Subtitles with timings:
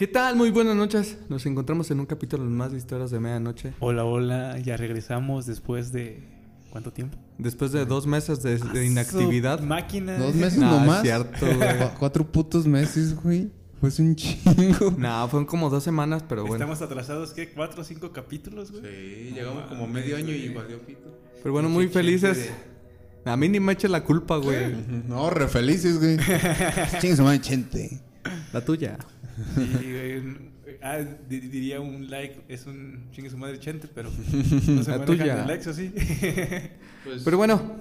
[0.00, 0.34] ¿Qué tal?
[0.34, 1.18] Muy buenas noches.
[1.28, 3.74] Nos encontramos en un capítulo más de Historias de Medianoche.
[3.80, 6.22] Hola, hola, ya regresamos después de...
[6.70, 7.18] ¿Cuánto tiempo?
[7.36, 9.60] Después de dos meses de, de inactividad.
[9.60, 10.16] Máquina.
[10.16, 11.02] Dos meses No, es nomás.
[11.02, 11.68] cierto, güey.
[11.98, 13.50] Cuatro putos meses, güey.
[13.78, 14.90] Fue un chingo.
[14.96, 16.54] No, fueron como dos semanas, pero bueno.
[16.54, 17.50] Estamos atrasados, ¿qué?
[17.50, 18.82] ¿Cuatro o cinco capítulos, güey?
[18.82, 21.14] Sí, llegamos como medio año y valió pito.
[21.42, 22.48] Pero bueno, muy felices.
[23.26, 24.74] A mí ni me eche la culpa, güey.
[25.06, 26.16] No, re felices, güey.
[27.02, 28.00] Chingue su madre, chente.
[28.54, 28.96] La tuya.
[29.56, 30.50] Güey.
[30.82, 34.98] Ah, di- diría un like, es un chingue su madre chente, pero no se La
[34.98, 35.36] manejan tuya.
[35.38, 35.92] los likes, ¿o sí?
[37.24, 37.76] Pero bueno,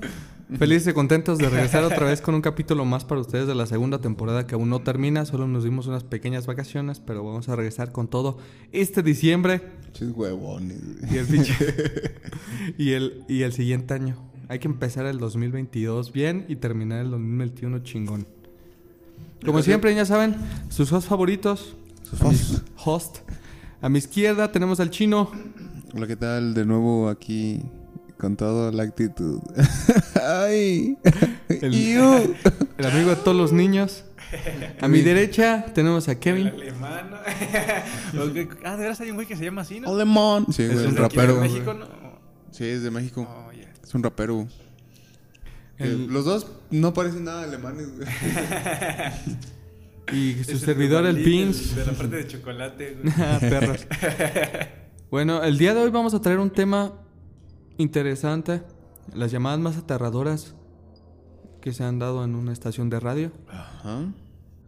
[0.57, 3.65] felices y contentos de regresar otra vez con un capítulo más para ustedes de la
[3.65, 5.25] segunda temporada que aún no termina.
[5.25, 8.37] Solo nos dimos unas pequeñas vacaciones, pero vamos a regresar con todo
[8.71, 11.13] este diciembre Chis huevones, güey.
[11.13, 12.11] y el, pinche-
[12.77, 14.15] y el, y el siguiente año.
[14.47, 18.25] Hay que empezar el 2022 bien y terminar el 2021 chingón.
[19.45, 20.35] Como siempre, ya saben,
[20.69, 21.75] sus hosts favoritos.
[22.09, 22.61] Sus hosts.
[22.77, 23.17] Host.
[23.81, 25.31] A mi izquierda tenemos al chino.
[25.93, 26.53] Hola, ¿qué tal?
[26.53, 27.61] De nuevo aquí
[28.17, 29.39] con toda la actitud.
[30.23, 30.97] Ay.
[31.49, 31.97] El-
[32.85, 34.03] amigo de todos los niños.
[34.81, 36.47] A mi derecha tenemos a El Kevin.
[36.49, 37.09] alemán,
[38.65, 39.89] ah, de veras hay un güey que se llama así, ¿no?
[39.89, 40.45] Alemán.
[40.51, 41.39] Sí, Es güey, un un ¿Es de rapero.
[41.41, 41.87] México, ¿no?
[42.51, 43.27] Sí, es de México.
[43.27, 43.49] Oh.
[43.83, 44.47] Es un rapero.
[45.79, 48.07] Que El- Los dos no parecen nada alemanes, güey.
[50.11, 51.75] Y su Es servidor, el Duvalín, Pins.
[51.75, 53.13] De la parte de chocolate, güey.
[53.17, 53.87] Ah, perros.
[55.11, 56.93] Bueno, el día de hoy vamos a traer un tema
[57.79, 58.61] interesante.
[59.15, 60.53] Las llamadas más aterradoras
[61.61, 63.31] que se han dado en una estación de radio.
[63.47, 64.01] Ajá.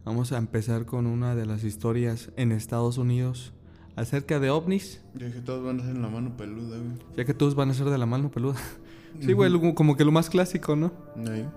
[0.04, 3.52] Vamos a empezar con una de las historias en Estados Unidos
[3.94, 5.00] acerca de ovnis.
[5.14, 6.90] Yo dije, todos van a ser en la mano peluda, güey.
[7.16, 8.56] Ya que todos van a ser de la mano peluda.
[9.20, 10.92] Sí, güey, lo- como que lo más clásico, ¿no?
[11.30, 11.48] Ahí.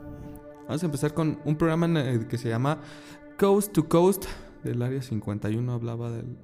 [0.68, 2.80] Vamos a empezar con un programa en el que se llama
[3.40, 4.26] Coast to Coast
[4.64, 6.38] del área 51 hablaba del,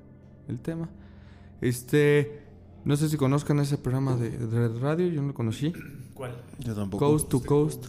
[0.48, 0.90] del tema.
[1.60, 2.42] Este,
[2.86, 5.74] no sé si conozcan ese programa de, de radio, yo no lo conocí.
[6.14, 6.36] ¿Cuál?
[6.60, 7.06] Yo tampoco.
[7.06, 7.86] Coast to Coast.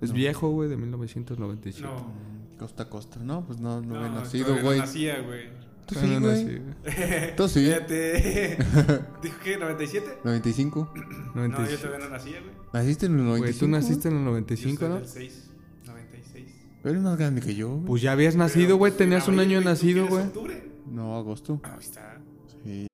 [0.00, 1.86] Es viejo, güey, de 1997.
[1.88, 2.12] No.
[2.58, 3.18] Costa a costa.
[3.22, 4.78] No, pues no, no, había nacido, todavía güey.
[4.78, 5.65] No nacía, güey.
[5.86, 7.36] Tú Ah, sí, no, no, sí, güey.
[7.36, 7.64] Tú sí.
[7.66, 8.58] Fíjate.
[9.22, 10.18] ¿Dijo que 97?
[10.24, 10.92] 95.
[10.94, 11.82] No, yo 95.
[11.82, 12.52] todavía no nacía, güey.
[12.72, 13.38] Naciste en el 95.
[13.46, 14.94] Güey, tú naciste en el Yo 95, soy ¿no?
[14.96, 15.50] del 6,
[15.86, 16.46] 96.
[16.84, 17.68] Eres más grande que yo.
[17.70, 17.84] güey.
[17.86, 20.24] Pues ya habías nacido, güey, tenías un año nacido, güey.
[20.24, 20.62] octubre?
[20.86, 21.60] No, agosto.
[21.62, 22.20] Ahí está.
[22.64, 22.86] Sí.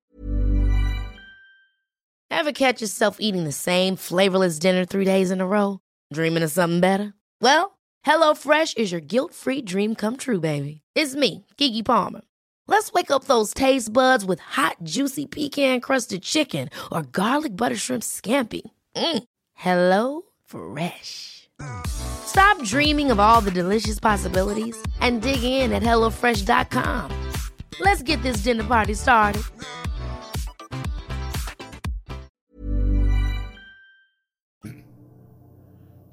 [2.29, 5.79] Ever catch yourself eating the same flavorless dinner three days in a row?
[6.11, 7.13] Dreaming of something better?
[7.41, 10.81] Well, HelloFresh is your guilt free dream come true, baby.
[10.95, 12.21] It's me, Kiki Palmer.
[12.65, 17.75] Let's wake up those taste buds with hot, juicy pecan crusted chicken or garlic butter
[17.75, 18.61] shrimp scampi.
[18.95, 19.23] Mm.
[19.53, 21.49] Hello Fresh.
[21.85, 27.31] Stop dreaming of all the delicious possibilities and dig in at HelloFresh.com.
[27.79, 29.43] Let's get this dinner party started.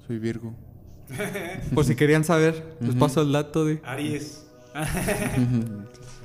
[0.07, 0.53] Soy Virgo.
[1.73, 3.81] Por si querían saber, les paso el dato de...
[3.83, 4.45] Aries.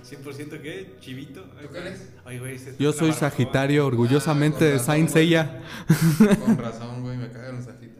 [0.06, 0.94] 100% qué?
[1.00, 1.42] Chivito.
[1.42, 2.08] ¿Tú qué eres?
[2.24, 3.30] Ay, güey, ese- Yo soy barba.
[3.30, 5.60] Sagitario, orgullosamente de Saint Seiya.
[6.44, 7.16] Con razón, güey.
[7.16, 7.96] Me cagan los sagitarios.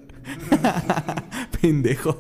[1.61, 2.17] Pendejo.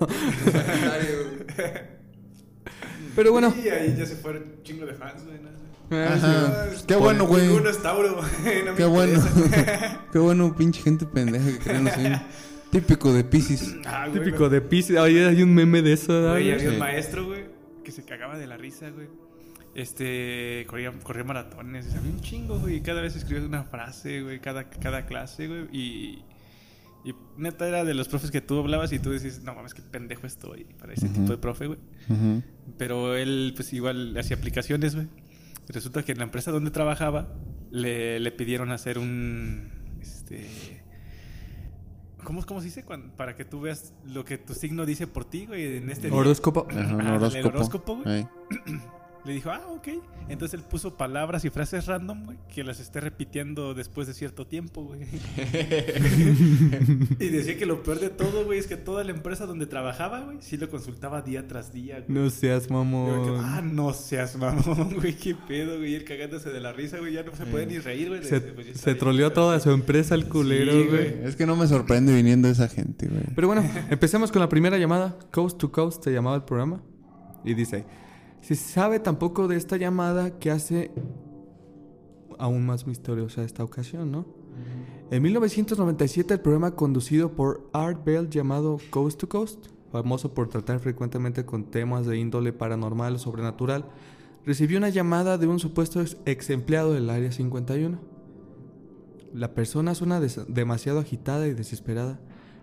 [3.14, 5.38] Pero bueno, Sí, ahí ya se fueron un chingo de fans, güey.
[5.40, 5.96] ¿no?
[5.96, 6.66] Ajá.
[6.86, 7.46] Qué bueno, güey.
[7.46, 8.20] Ninguno es Tauro.
[8.64, 9.14] no me Qué bueno.
[9.14, 10.04] interesa.
[10.12, 12.02] Qué bueno, pinche gente pendeja que creen así.
[12.70, 13.76] Típico de Pisces.
[13.86, 14.98] Ah, güey, típico de Pisces.
[14.98, 16.54] Oye, hay un meme de eso, ¿verdad, Güey, güey?
[16.56, 17.44] había un maestro, güey,
[17.84, 19.06] que se cagaba de la risa, güey.
[19.76, 22.76] Este, corría, corría maratones, sabía un chingo, güey.
[22.76, 25.66] y Cada vez escribía una frase, güey, cada, cada clase, güey.
[25.70, 26.24] Y,
[27.04, 29.82] y neta era de los profes que tú hablabas y tú decís, no mames, qué
[29.82, 31.78] pendejo estoy para ese tipo de profe, güey.
[32.78, 35.08] Pero él, pues igual hacía aplicaciones, güey.
[35.68, 37.28] Resulta que en la empresa donde trabajaba
[37.70, 39.68] le, le pidieron hacer un.
[40.00, 40.82] Este.
[42.24, 42.82] ¿Cómo, cómo se dice?
[43.16, 46.16] Para que tú veas lo que tu signo dice por ti, güey, en este día.
[46.16, 46.66] Horóscopo.
[46.70, 47.48] Ajá, un Ah, el horóscopo.
[47.48, 48.26] horóscopo, güey.
[49.26, 49.88] Le dijo, ah, ok.
[50.28, 54.46] Entonces él puso palabras y frases random, güey, que las esté repitiendo después de cierto
[54.46, 55.02] tiempo, güey.
[57.20, 60.20] y decía que lo peor de todo, güey, es que toda la empresa donde trabajaba,
[60.20, 62.06] güey, sí lo consultaba día tras día, güey.
[62.08, 63.74] No seas quedo, ah, mamón.
[63.74, 65.92] no seas mamón, güey, qué pedo, güey.
[65.92, 68.24] Y él cagándose de la risa, güey, ya no se puede ni reír, güey.
[68.24, 71.10] Se, Pues se troleó toda su empresa el culero, Sí, güey.
[71.12, 71.24] güey.
[71.24, 73.24] Es que no me sorprende viniendo esa gente, güey.
[73.34, 75.16] Pero bueno, empecemos con la primera llamada.
[75.32, 76.80] Coast to Coast se llamaba el programa.
[77.44, 77.84] Y dice:
[78.46, 80.92] Se sabe tampoco de esta llamada que hace
[82.38, 84.24] aún más misteriosa esta ocasión, ¿no?
[85.10, 90.78] En 1997, el programa conducido por Art Bell llamado Coast to Coast, famoso por tratar
[90.78, 93.84] frecuentemente con temas de índole paranormal o sobrenatural,
[94.44, 97.98] recibió una llamada de un supuesto ex, empleado del Área 51.
[99.34, 102.20] La persona suena demasiado agitada y desesperada.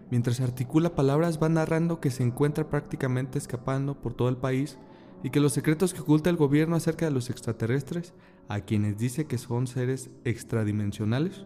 [0.09, 4.77] Mientras articula palabras va narrando que se encuentra prácticamente escapando por todo el país
[5.24, 8.14] y que los secretos que oculta el gobierno acerca de los extraterrestres,
[8.50, 11.46] a quienes dice que son seres extradimensionales,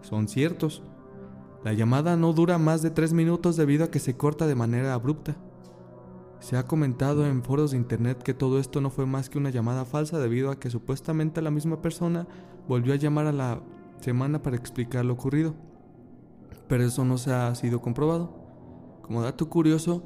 [0.00, 0.82] son ciertos.
[1.64, 4.94] La llamada no dura más de tres minutos debido a que se corta de manera
[4.94, 5.36] abrupta.
[6.40, 9.50] Se ha comentado en foros de internet que todo esto no fue más que una
[9.50, 12.26] llamada falsa debido a que supuestamente la misma persona
[12.68, 13.62] volvió a llamar a la
[14.00, 15.54] semana para explicar lo ocurrido.
[16.68, 18.34] Pero eso no se ha sido comprobado.
[19.02, 20.04] Como dato curioso,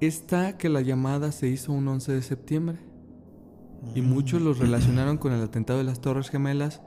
[0.00, 2.78] está que la llamada se hizo un 11 de septiembre
[3.94, 6.82] y muchos los relacionaron con el atentado de las Torres Gemelas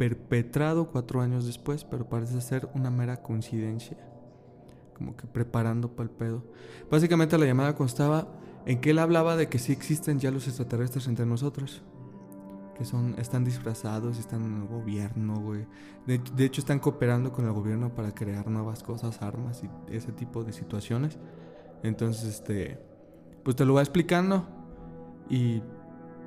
[0.00, 3.98] perpetrado cuatro años después, pero parece ser una mera coincidencia.
[4.96, 6.42] Como que preparando para el pedo.
[6.90, 8.26] Básicamente la llamada constaba
[8.64, 11.82] en que él hablaba de que sí existen ya los extraterrestres entre nosotros.
[12.78, 15.66] Que son, están disfrazados, están en el gobierno, güey.
[16.06, 20.12] De, de hecho, están cooperando con el gobierno para crear nuevas cosas, armas y ese
[20.12, 21.18] tipo de situaciones.
[21.82, 22.78] Entonces, este,
[23.44, 24.46] pues te lo va explicando.
[25.28, 25.62] Y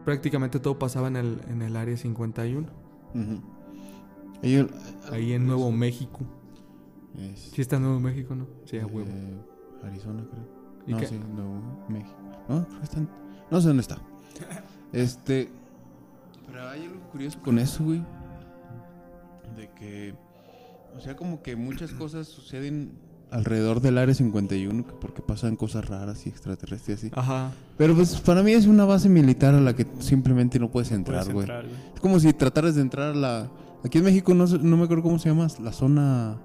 [0.06, 2.68] prácticamente todo pasaba en el, en el área 51,
[3.14, 3.42] Ujú.
[4.42, 4.70] Ellos-
[5.12, 6.20] ahí en Nuevo México.
[7.18, 8.48] Es- Sí está en Nuevo México, ¿no?
[8.66, 9.08] Sí, a huevo.
[9.10, 9.38] eh,
[9.84, 10.44] Arizona, creo.
[10.88, 11.06] ¿Y no, qué?
[11.08, 12.16] sí, Nuevo México.
[12.50, 13.10] No, creo que están-
[13.52, 13.98] no sé dónde está.
[14.94, 15.50] Este.
[16.48, 18.04] Pero hay algo curioso con eso, güey.
[19.56, 20.14] De que.
[20.96, 22.92] O sea, como que muchas cosas suceden
[23.34, 27.12] alrededor del área 51, que porque pasan cosas raras y extraterrestres y así.
[27.16, 27.52] Ajá.
[27.78, 31.20] Pero pues para mí es una base militar a la que simplemente no puedes entrar,
[31.22, 31.44] Puedes güey.
[31.46, 31.76] entrar, güey.
[31.96, 33.50] Es como si trataras de entrar a la.
[33.84, 36.38] Aquí en México no, sé- no me acuerdo cómo se llama, la zona.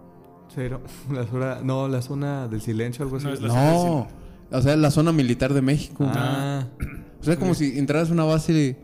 [0.55, 0.81] Cero.
[1.12, 3.26] La zona, no, la zona del silencio, algo así.
[3.26, 4.08] No, es la- No,
[4.50, 6.05] o sea, la zona militar de México.
[6.08, 6.64] Ah,
[7.20, 8.76] O sea, como si entraras a una base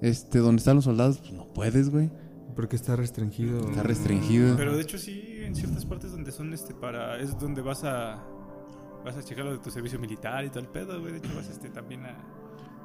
[0.00, 2.10] este, donde están los soldados, pues no puedes, güey.
[2.56, 3.70] porque está restringido.
[3.70, 4.56] Está restringido.
[4.56, 8.22] Pero de hecho sí, en ciertas partes donde son este para es donde vas a
[9.04, 11.12] vas a checar lo de tu servicio militar y todo el pedo, güey.
[11.12, 12.14] De hecho vas este también a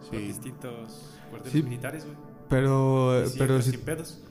[0.09, 0.25] por Sí.
[0.27, 1.63] distintos cuarteles Sí.
[1.63, 2.17] militares, güey.
[2.49, 4.21] Pero, sí, pero, sí- sin pedos.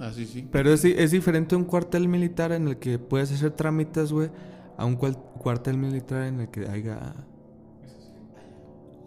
[0.00, 0.48] Así sí.
[0.52, 4.30] pero es, es diferente un cuartel militar en el que puedes hacer trámites, güey,
[4.76, 7.14] a un cual- cuartel militar en el que haya.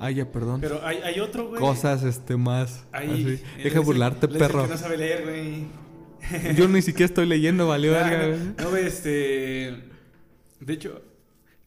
[0.01, 0.62] Haya, perdón.
[0.62, 1.60] Pero hay, hay otro, güey.
[1.62, 2.86] cosas, este, más.
[2.92, 3.63] Ahí, así.
[3.63, 4.63] Deja burlarte, perro.
[4.63, 5.68] Que no sabe leer, güey.
[6.56, 9.83] Yo ni siquiera estoy leyendo, valió verga, no, no, este.
[10.60, 11.01] De hecho,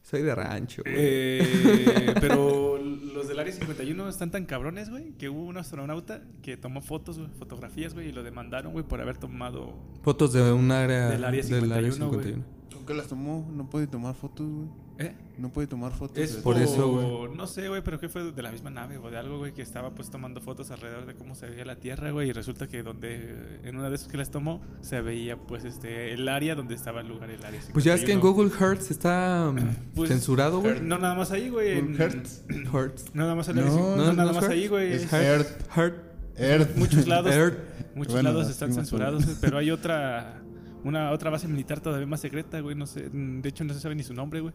[0.02, 0.94] Soy de rancho, güey.
[0.96, 2.78] eh, pero
[3.14, 7.19] los del Área 51 están tan cabrones, güey, que hubo un astronauta que tomó fotos,
[7.19, 9.75] güey, fotografías, güey, y lo demandaron, güey, por haber tomado.
[10.02, 11.08] Fotos de un área.
[11.08, 12.32] Del área 51, güey.
[12.32, 12.44] ¿Con
[12.87, 13.49] qué las tomó?
[13.52, 14.69] No puede tomar fotos, güey.
[14.99, 15.14] ¿Eh?
[15.38, 16.19] No puede tomar fotos.
[16.19, 16.88] Es por eso,
[17.26, 17.37] güey.
[17.37, 19.62] No sé, güey, pero que fue de la misma nave o de algo, güey, que
[19.62, 22.82] estaba pues tomando fotos alrededor de cómo se veía la Tierra, güey, y resulta que
[22.82, 26.75] donde en una de esas que las tomó se veía pues este el área donde
[26.75, 27.61] estaba el lugar, el área.
[27.73, 28.23] Pues ya es que en 51.
[28.50, 30.81] Google Earth está mm, Pues, censurado, güey.
[30.81, 31.79] No nada más ahí, güey.
[31.79, 32.00] en-.
[32.00, 32.29] Earth.
[33.14, 34.93] No nada más, No, no, no, nada más ahí, güey.
[34.93, 35.49] Es Earth.
[35.76, 36.12] Earth.
[36.37, 36.76] Earth.
[36.76, 37.58] Muchos lados, Earth.
[37.94, 40.42] muchos Bueno, lados están censurados, pero hay otra,
[40.84, 42.75] una otra base militar todavía más secreta, güey.
[42.76, 44.55] No sé, mm, de hecho no se sabe ni su nombre, güey.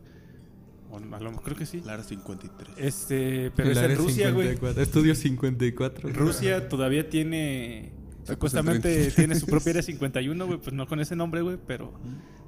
[0.89, 1.81] O a lo mejor creo que sí.
[1.85, 2.75] Lara 53.
[2.77, 4.47] Este, pero es en Rusia, güey.
[4.49, 4.81] 54.
[4.81, 6.09] Estudio 54.
[6.13, 7.91] Rusia todavía tiene.
[8.23, 10.59] Supuestamente tiene su propia área 51, güey.
[10.59, 11.93] Pues no con ese nombre, güey, pero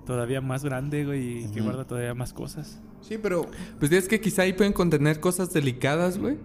[0.05, 2.79] todavía más grande, güey, y que guarda todavía más cosas.
[3.01, 3.45] Sí, pero
[3.79, 6.37] Pues es que quizá ahí pueden contener cosas delicadas, güey.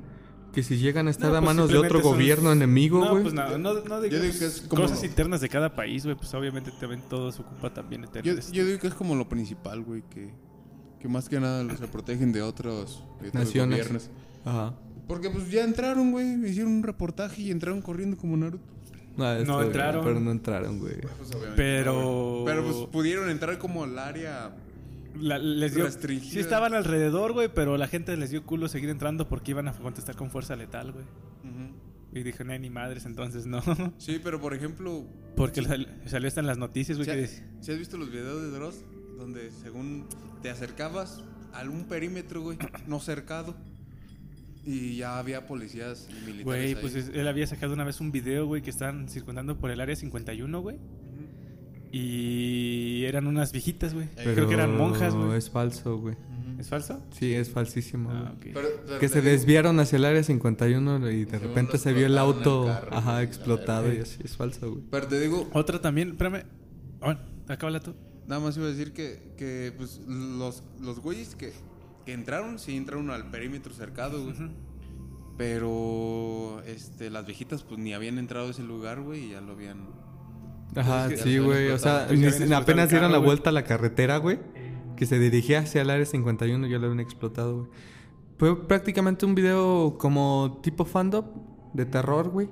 [0.55, 3.11] Que si llegan a estar No, a pues manos de otro son- gobierno enemigo, No,
[3.11, 3.23] güey.
[3.25, 6.05] pues no, no, no digamos digo que es como cosas lo- internas de cada país,
[6.05, 6.17] güey.
[6.17, 9.15] Pues obviamente también todo se ocupa también de yo, este- yo digo que es como
[9.17, 10.31] lo principal, güey, que,
[11.01, 13.79] que más que nada se protegen de otros, de otros Naciones.
[13.79, 14.11] gobiernos.
[14.45, 14.75] Ajá.
[15.09, 18.73] Porque pues ya entraron, güey, hicieron un reportaje y entraron corriendo como Naruto.
[19.17, 20.05] No, No entraron.
[20.05, 20.95] Pero no entraron, güey.
[21.57, 22.43] Pero.
[22.47, 24.55] Pero pues pudieron entrar como al área.
[25.21, 25.85] La- les dio,
[26.21, 29.73] sí estaban alrededor, güey, pero la gente les dio culo seguir entrando porque iban a
[29.73, 31.05] contestar con fuerza letal, güey.
[32.13, 33.61] Y dije, no, ni madres, entonces no.
[33.99, 35.05] Sí, pero por ejemplo,
[35.37, 37.97] porque sal- salió hasta en las noticias, güey, ¿si, que ha- decía- si has visto
[37.97, 38.85] los videos de Dross?
[39.19, 40.07] Donde según
[40.43, 43.57] te acercabas a algún perímetro, güey, no cercado.
[44.67, 46.45] Y ya había policías militares.
[46.45, 49.71] Güey, pues es- él había sacado una vez un video, güey, que estaban circundando por
[49.71, 50.79] el área 51, güey.
[51.97, 54.09] Y eran unas viejitas, güey.
[54.17, 55.39] Creo que eran monjas, güey.
[55.39, 56.17] Es falso, güey.
[56.59, 57.01] ¿Es falso?
[57.11, 58.11] Sí, es falsísimo.
[58.11, 58.51] Ah, güey.
[58.51, 58.55] ok.
[58.55, 62.07] Pero- pero Que se digo- desviaron hacia el área 51 y de repente se vio
[62.07, 64.21] el auto, el carro, ajá, explotado y así.
[64.25, 64.83] Es falso, güey.
[64.91, 66.45] Pero te digo, Otra también, espérame.
[67.01, 67.95] Bueno, acábala tú.
[68.27, 71.53] nada más iba a decir que, que pues, los, los güeyes que,
[72.07, 74.35] que entraron, sí entraron al perímetro cercado, güey.
[75.37, 79.41] Pero, este, este, las viejitas pues ni habían entrado a ese lugar, güey, y ya
[79.41, 79.89] lo habían...
[80.77, 81.69] Ajá, sí, güey.
[81.71, 82.07] O sea,
[82.57, 84.39] apenas dieron la vuelta a la carretera, güey.
[84.97, 87.71] Que se dirigía hacia el área 51 y ya lo habían explotado, güey.
[88.39, 91.25] Fue prácticamente un video como tipo fandom
[91.73, 92.49] de terror, güey.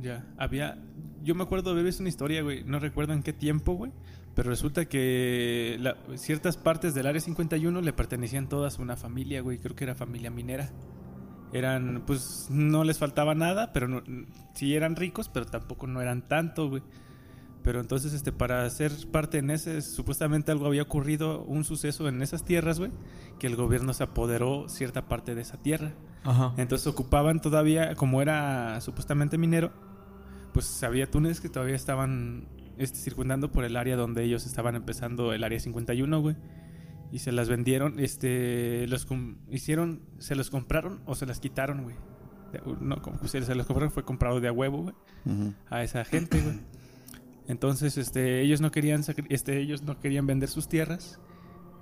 [0.00, 0.78] Ya, había...
[1.22, 2.64] Yo me acuerdo de haber visto una historia, güey.
[2.64, 3.92] No recuerdo en qué tiempo, güey.
[4.34, 9.40] Pero resulta que la- ciertas partes del Área 51 le pertenecían todas a una familia,
[9.40, 9.58] güey.
[9.58, 10.70] Creo que era familia minera.
[11.52, 14.02] Eran, pues, no les faltaba nada, pero no,
[14.54, 16.82] sí eran ricos, pero tampoco no eran tanto, güey.
[17.64, 22.20] Pero entonces, este, para ser parte en ese, supuestamente algo había ocurrido, un suceso en
[22.20, 22.90] esas tierras, güey,
[23.38, 25.94] que el gobierno se apoderó cierta parte de esa tierra.
[26.24, 26.52] Ajá.
[26.58, 29.72] Entonces ocupaban todavía, como era supuestamente minero,
[30.52, 35.32] pues había túneles que todavía estaban este, circundando por el área donde ellos estaban empezando
[35.32, 36.36] el área 51, güey.
[37.12, 39.06] Y se las vendieron, este, los
[39.48, 41.96] hicieron, se los compraron o se las quitaron, güey.
[42.80, 44.94] No, como se los compraron, fue comprado de a huevo, güey,
[45.70, 46.60] a esa gente, güey.
[47.46, 51.20] Entonces, este, ellos no querían, este, ellos no querían vender sus tierras.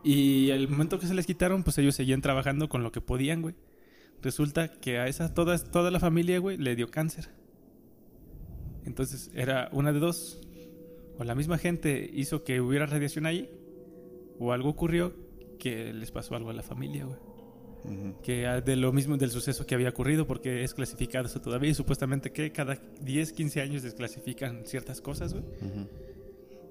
[0.05, 3.43] Y al momento que se les quitaron, pues ellos seguían trabajando con lo que podían,
[3.43, 3.55] güey.
[4.21, 7.31] Resulta que a esa toda, toda la familia, güey, le dio cáncer.
[8.85, 10.41] Entonces era una de dos.
[11.19, 13.51] O la misma gente hizo que hubiera radiación ahí,
[14.39, 15.15] o algo ocurrió
[15.59, 17.19] que les pasó algo a la familia, güey.
[18.23, 21.71] Que de lo mismo del suceso que había ocurrido, porque es clasificado eso todavía.
[21.71, 25.45] Y supuestamente que cada 10, 15 años desclasifican ciertas cosas, güey.
[25.61, 25.89] Ujú.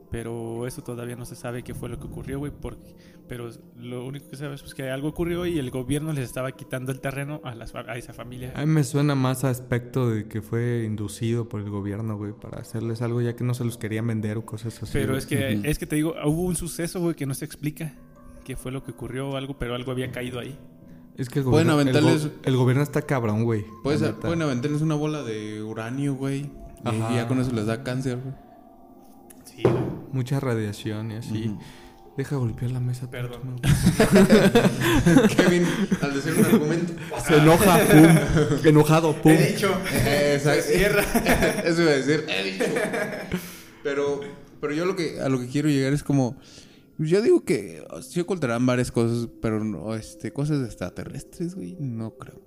[0.09, 2.51] Pero eso todavía no se sabe qué fue lo que ocurrió, güey.
[2.51, 2.93] porque-
[3.29, 6.51] Pero lo único que sabes es pues, que algo ocurrió y el gobierno les estaba
[6.51, 8.51] quitando el terreno a, las, a esa familia.
[8.57, 12.33] A mí me suena más a aspecto de que fue inducido por el gobierno, güey,
[12.33, 14.91] para hacerles algo ya que no se los querían vender o cosas así.
[14.91, 15.65] Pero es que, Ujú.
[15.67, 17.93] es que te digo, hubo un suceso, güey, que no se explica
[18.43, 20.57] qué fue lo que ocurrió o algo, pero algo había caído ahí.
[21.17, 23.65] Es que el Pueden gobierno, el, aventarles- go- el gobierno está cabrón, güey.
[23.83, 26.49] Pueden aventarles una bola de uranio, güey.
[26.83, 27.09] Ajá.
[27.11, 28.33] Y ya con eso les da cáncer, güey.
[29.45, 29.75] Sí, güey.
[30.11, 31.55] Mucha radiación y así.
[32.17, 33.09] Deja golpear la mesa.
[33.09, 33.59] Perdón.
[35.37, 35.65] Kevin,
[36.01, 36.93] al decir un argumento.
[37.25, 38.17] Se enoja, pum.
[38.65, 39.31] Enojado, pum.
[39.31, 40.63] Eh, exacto.
[41.65, 42.25] Eso iba a decir.
[42.27, 42.65] He dicho.
[43.83, 44.21] Pero,
[44.59, 46.35] pero yo lo que, a lo que quiero llegar es como.
[47.08, 52.39] Yo digo que sí ocultarán varias cosas, pero no, este, cosas extraterrestres, güey, no creo.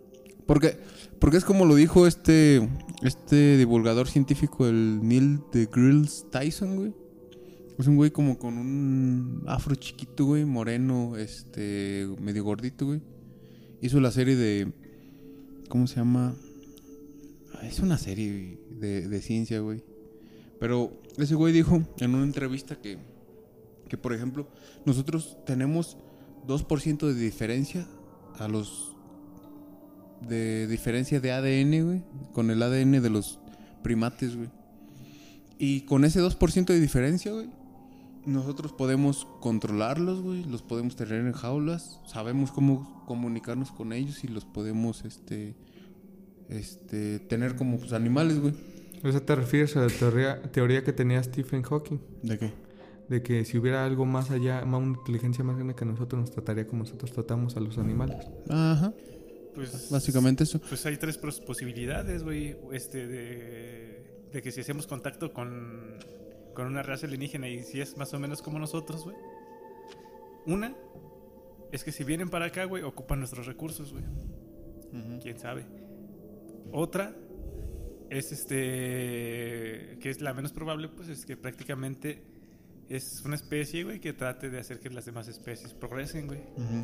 [0.46, 0.76] Porque,
[1.18, 2.68] porque es como lo dijo este,
[3.02, 6.94] este divulgador científico, el Neil deGrasse Tyson, güey.
[7.78, 13.00] Es un güey como con un afro chiquito, güey, moreno, este, medio gordito, güey.
[13.80, 14.72] Hizo la serie de,
[15.68, 16.36] ¿cómo se llama?
[17.54, 19.82] Ah, Es una serie de, de ciencia, güey.
[20.60, 22.98] Pero ese güey dijo en una entrevista que,
[23.94, 24.48] que, por ejemplo,
[24.84, 25.96] nosotros tenemos
[26.48, 27.86] 2% de diferencia
[28.40, 28.90] a los...
[30.20, 32.04] De diferencia de ADN, güey.
[32.32, 33.38] Con el ADN de los
[33.84, 34.48] primates, güey.
[35.58, 37.50] Y con ese 2% de diferencia, güey.
[38.26, 40.42] Nosotros podemos controlarlos, güey.
[40.42, 42.00] Los podemos tener en jaulas.
[42.04, 45.54] Sabemos cómo comunicarnos con ellos y los podemos, este...
[46.48, 47.20] Este...
[47.20, 48.54] Tener como pues, animales, güey.
[49.04, 52.00] O sea, te refieres a la teoría, teoría que tenía Stephen Hawking.
[52.22, 52.63] ¿De qué?
[53.08, 56.30] De que si hubiera algo más allá, más una inteligencia más grande que nosotros, nos
[56.30, 58.26] trataría como nosotros tratamos a los animales.
[58.48, 58.92] Ajá.
[59.54, 60.60] Pues, Básicamente eso.
[60.60, 62.56] Pues hay tres posibilidades, güey.
[62.72, 65.98] Este, de, de que si hacemos contacto con,
[66.54, 69.16] con una raza alienígena y si es más o menos como nosotros, güey.
[70.46, 70.74] Una
[71.72, 74.04] es que si vienen para acá, güey, ocupan nuestros recursos, güey.
[75.20, 75.66] Quién sabe.
[76.70, 77.16] Otra
[78.10, 79.98] es este.
[80.00, 82.22] que es la menos probable, pues es que prácticamente
[82.88, 86.40] es una especie, güey, que trate de hacer que las demás especies progresen, güey.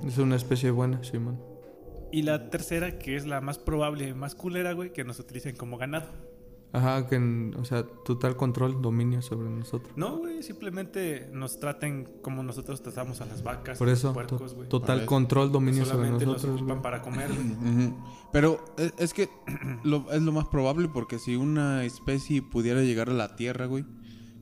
[0.07, 1.40] Es una especie buena, Simón.
[2.12, 5.76] Y la tercera, que es la más probable, más culera, güey, que nos utilicen como
[5.78, 6.07] ganado.
[6.73, 7.16] Ajá, que,
[7.59, 9.92] o sea, total control, dominio sobre nosotros.
[9.97, 14.12] No, güey, simplemente nos traten como nosotros tratamos a las vacas, Por a los eso,
[14.12, 14.69] puercos, to- güey.
[14.69, 16.83] total control, dominio sobre nosotros, ocupan güey.
[16.83, 17.92] para comer, güey.
[18.33, 19.28] Pero es, es que
[19.83, 23.85] lo- es lo más probable porque si una especie pudiera llegar a la Tierra, güey,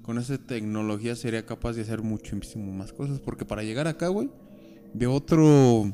[0.08, 3.20] con esa tecnología sería capaz de hacer muchísimo más cosas.
[3.20, 4.30] Porque para llegar acá, güey,
[4.94, 5.92] de otro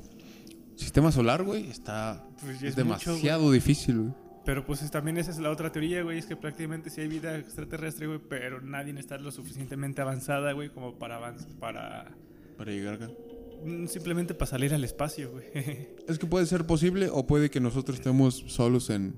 [0.76, 4.14] sistema solar, güey, está Pues es mucho, demasiado difícil, güey.
[4.44, 7.08] Pero pues es- también esa es la otra teoría, güey, es que prácticamente sí hay
[7.08, 12.12] vida extraterrestre, güey, pero nadie está lo suficientemente avanzada, güey, como para avanzar, para...
[12.56, 13.10] Para llegar acá.
[13.64, 15.44] mm, Simplemente para salir al espacio, güey.
[16.06, 19.16] Es que puede ser posible o puede que nosotros estemos solos en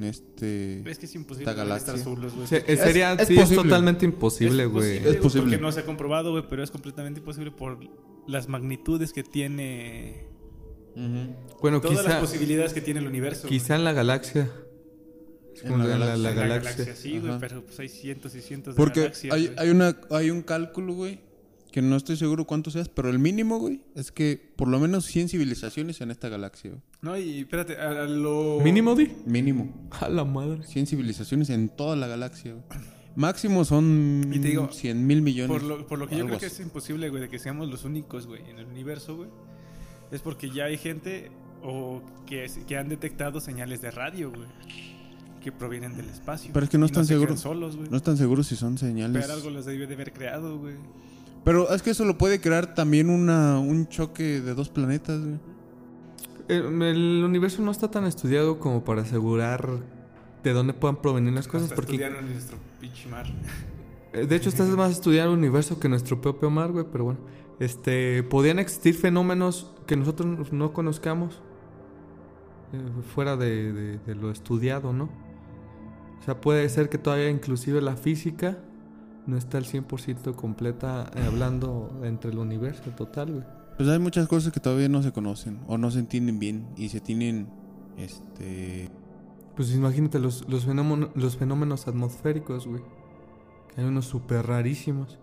[0.00, 0.88] este...
[0.90, 2.04] es que es imposible Esta güey, estar galaxia.
[2.04, 2.46] solos, güey.
[2.46, 3.62] Se- porque- sería, es sí, es posible.
[3.64, 4.96] totalmente imposible, güey.
[4.98, 5.42] posible, Es posible.
[5.50, 7.78] Porque no se ha comprobado, güey, pero es completamente imposible por
[8.26, 10.26] las magnitudes que tiene...
[10.94, 11.34] Ujú.
[11.60, 13.42] Bueno, Todas las posibilidades que tiene el universo.
[13.48, 13.58] güey.
[13.58, 14.50] quizá en la galaxia
[15.54, 16.30] Es En como la en la, galaxia.
[16.46, 16.96] la galaxia.
[16.96, 19.34] sí, güey, pero pues hay cientos y cientos de Porque galaxias.
[19.34, 19.58] hay, güey.
[19.58, 21.20] hay, una, hay un cálculo, güey,
[21.72, 25.04] que no estoy seguro cuánto seas, pero el mínimo, güey, es que por lo menos
[25.06, 26.82] 100 civilizaciones en esta galaxia, güey.
[27.00, 28.60] No, y espérate, a, a lo...
[28.62, 29.10] ¿Mínimo, Di?
[29.26, 29.88] Mínimo.
[30.00, 30.62] A la madre.
[30.64, 32.64] 100 civilizaciones en toda la galaxia, güey.
[33.16, 35.50] Máximo son Y te digo, 100 mil millones.
[35.50, 37.84] Por lo, por lo que yo creo que es imposible, güey, de que seamos los
[37.84, 39.28] únicos, güey, en el universo, güey.
[40.10, 41.30] Es porque ya hay gente
[41.62, 44.46] o que, es- que han detectado señales de radio, güey.
[45.42, 46.52] Que provienen del espacio.
[46.54, 47.40] Pero es que no están se seguros.
[47.40, 47.90] crean solos, güey.
[47.90, 49.22] No están seguros si son señales.
[49.22, 50.76] Pero algo los debe de haber creado, güey.
[51.44, 55.38] Pero es que eso lo puede crear también una, un choque de dos planetas, güey.
[56.48, 59.68] El, el universo no está tan estudiado como para asegurar
[60.44, 61.64] de dónde puedan provenir las cosas.
[61.64, 63.26] Hasta Porque, estudiaron nuestro pinche mar.
[64.12, 66.84] eh, de hecho, estás más a estudiar el universo que nuestro propio mar, güey.
[66.90, 67.20] Pero bueno,
[67.58, 71.40] este, podían existir fenómenos que nosotros no conozcamos
[72.72, 72.78] eh,
[73.14, 75.04] fuera de, de- de lo estudiado, ¿no?
[76.20, 78.58] O sea, puede ser que todavía inclusive la física
[79.26, 83.44] no está al 100% completa eh, hablando entre el universo total, güey.
[83.76, 86.88] Pues hay muchas cosas que todavía no se conocen o no se entienden bien y
[86.90, 87.48] se tienen,
[87.96, 88.90] este...
[89.56, 92.82] Pues imagínate los, los, fenómeno- los fenómenos atmosféricos, güey.
[93.74, 95.18] Que hay unos súper rarísimos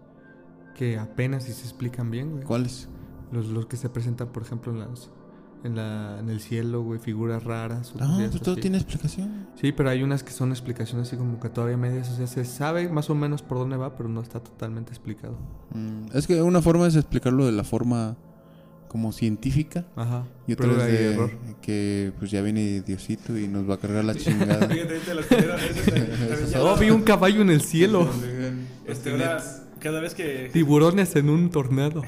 [0.75, 2.43] que apenas si se explican bien, güey.
[2.43, 2.89] ¿Cuáles?
[3.31, 5.09] Los, los que se presentan, por ejemplo, en las
[5.63, 7.93] en, la, en el cielo, güey, figuras raras.
[7.95, 8.61] o No, cosillas pues todo así.
[8.61, 9.47] tiene explicación.
[9.59, 12.09] Sí, pero hay unas que son explicaciones así como que todavía medias.
[12.11, 15.37] O sea, se sabe más o menos por dónde va, pero no está totalmente explicado.
[15.73, 18.15] Mm, es que una forma es explicarlo de la forma
[18.87, 20.23] como científica Ajá.
[20.47, 21.31] y otra es de error.
[21.61, 24.67] que pues ya viene Diosito y nos va a cargar la chingada.
[24.67, 24.99] Fíjate,
[26.59, 28.07] Oh, vi un caballo en el cielo.
[28.87, 29.43] Este, ahora,
[29.79, 30.49] cada vez que...
[30.51, 32.03] Tiburones en un tornado.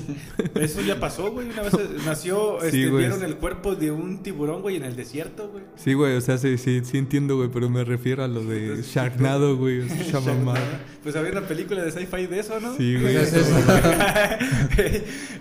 [0.54, 1.48] Eso ya pasó, güey.
[1.48, 1.72] Una vez
[2.06, 5.64] nació, este, Sí, vieron el cuerpo de un tiburón, güey, en el desierto, güey.
[5.76, 8.64] Sí, güey, o sea, sí, sí, sí entiendo, güey, pero me refiero a lo de
[8.66, 10.20] Entonces, Sharknado, güey, o sea.
[11.02, 12.76] Pues había una película de sci-fi de eso, ¿no?
[12.76, 13.16] Sí, güey.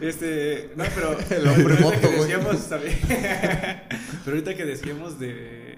[0.01, 2.31] este, no, pero El hombre moto, que güey.
[4.25, 5.69] pero ahorita que decíamos de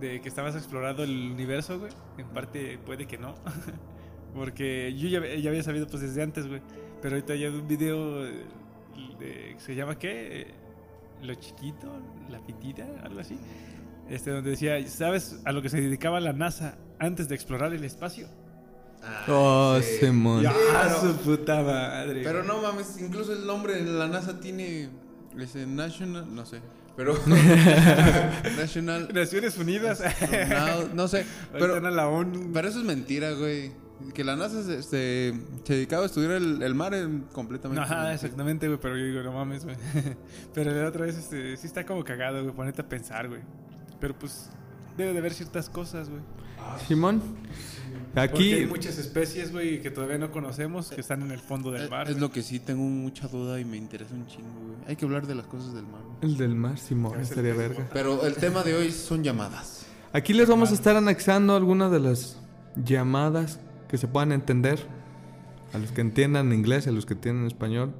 [0.00, 3.34] de que estabas explorando el universo, güey, en parte puede que no.
[4.34, 6.60] Porque yo ya, ya había sabido pues desde antes, güey.
[7.02, 8.32] Pero ahorita ya de un video de,
[9.18, 10.48] de- ¿se llama qué?
[11.22, 11.88] Lo chiquito,
[12.30, 13.36] la pitita, algo así.
[14.08, 17.84] Este donde decía, ¿sabes a lo que se dedicaba la NASA antes de explorar el
[17.84, 18.28] espacio?
[19.28, 20.42] Oh, Simón.
[20.42, 22.22] Ya, Pero- su puta madre.
[22.22, 24.90] Pero no mames, incluso el nombre de la NASA tiene
[25.38, 26.60] ese National, no sé,
[26.96, 27.14] pero
[28.56, 30.02] National Naciones Unidas.
[30.48, 32.50] no, no sé, Pero pero la ONU.
[32.52, 33.72] pero eso es mentira, güey.
[34.14, 35.34] Que la NASA se, se,
[35.64, 37.82] se dedicaba a estudiar el, el mar en completamente.
[37.82, 39.76] Ajá, exactamente, güey, pero yo digo, no mames, güey.
[40.54, 43.40] Pero la otra vez, este, sí está como cagado, güey, ponerte a pensar, güey.
[44.00, 44.50] Pero pues,
[44.96, 46.22] debe de haber ciertas cosas, güey.
[46.88, 47.22] Simón.
[48.14, 51.70] Porque Aquí, hay muchas especies, güey, que todavía no conocemos, que están en el fondo
[51.70, 52.02] del Es, mar.
[52.06, 52.20] es güey.
[52.20, 54.76] lo que sí tengo mucha duda y me interesa un chingo, güey.
[54.88, 56.00] Hay que hablar de las cosas del mar.
[56.02, 56.32] güey.
[56.32, 57.88] el del mar, Simón, Es el sería pez verga.
[57.92, 59.86] Pero el tema de hoy son llamadas.
[60.12, 62.36] Aquí les vamos a estar anexando algunas de las
[62.84, 64.78] llamadas que se puedan entender.
[65.72, 67.92] A los que entiendan inglés, a los que entiendan español.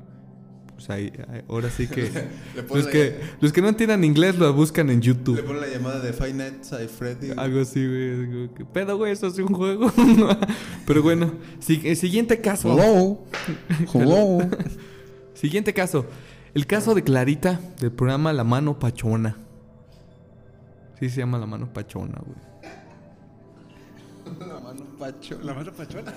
[0.74, 1.12] Pues ahí,
[1.48, 2.02] ahora sí que...
[2.56, 5.44] Le los, que los que no entiendan inglés lo buscan en Le YouTube.
[5.44, 7.32] ponen la llamada de Five Nights at Freddy.
[7.36, 8.26] Algo así, güey.
[8.26, 9.12] Digo, ¿Qué pedo, güey?
[9.12, 9.92] Eso es un juego.
[10.86, 12.72] Pero bueno, si- eh, siguiente caso.
[12.72, 13.24] Hello.
[13.94, 14.38] Hello.
[15.34, 16.06] Siguiente caso.
[16.54, 19.36] El caso de Clarita del programa La Mano Pachona.
[20.98, 22.49] Sí se llama La Mano Pachona, güey.
[24.40, 25.38] la mano pacho.
[25.42, 26.12] La mano pachona.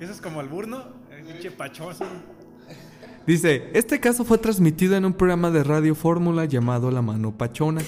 [0.00, 0.82] Eso es como albur, ¿no?
[1.10, 2.04] El pinche pachoso.
[3.26, 7.82] Dice, este caso fue transmitido en un programa de radio fórmula llamado La Mano Pachona,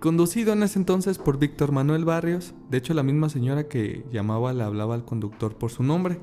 [0.00, 2.54] conducido en ese entonces por Víctor Manuel Barrios.
[2.70, 6.20] De hecho, la misma señora que llamaba le hablaba al conductor por su nombre.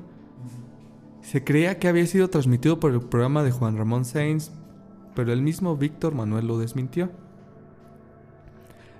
[1.22, 4.50] Se creía que había sido transmitido por el programa de Juan Ramón Sainz,
[5.14, 7.10] pero el mismo Víctor Manuel lo desmintió.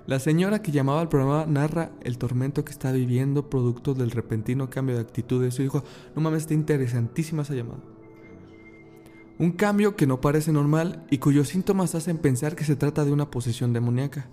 [0.07, 4.69] La señora que llamaba al programa narra el tormento que está viviendo producto del repentino
[4.69, 5.83] cambio de actitud de su hijo.
[6.15, 7.81] No mames, está interesantísima esa llamada.
[9.37, 13.11] Un cambio que no parece normal y cuyos síntomas hacen pensar que se trata de
[13.11, 14.27] una posesión demoníaca.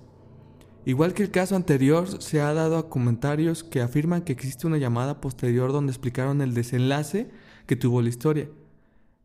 [0.84, 4.78] Igual que el caso anterior, se ha dado a comentarios que afirman que existe una
[4.78, 7.30] llamada posterior donde explicaron el desenlace
[7.66, 8.48] que tuvo la historia,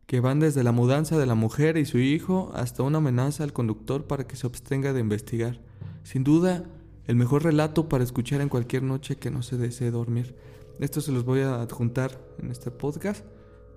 [0.06, 3.54] que van desde la mudanza de la mujer y su hijo hasta una amenaza al
[3.54, 5.60] conductor para que se abstenga de investigar.
[6.04, 6.64] Sin duda,
[7.08, 10.36] el mejor relato para escuchar en cualquier noche que no se desee dormir.
[10.80, 13.26] Esto se los voy a adjuntar en este podcast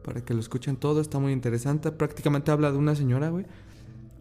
[0.02, 1.00] para que lo escuchen todo.
[1.00, 1.90] Está muy interesante.
[1.92, 3.46] Prácticamente habla de una señora, güey.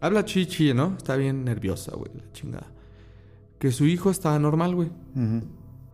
[0.00, 0.94] Habla chichi, ¿no?
[0.96, 2.66] Está bien nerviosa, güey, la chingada.
[3.58, 4.90] que su hijo estaba normal, güey.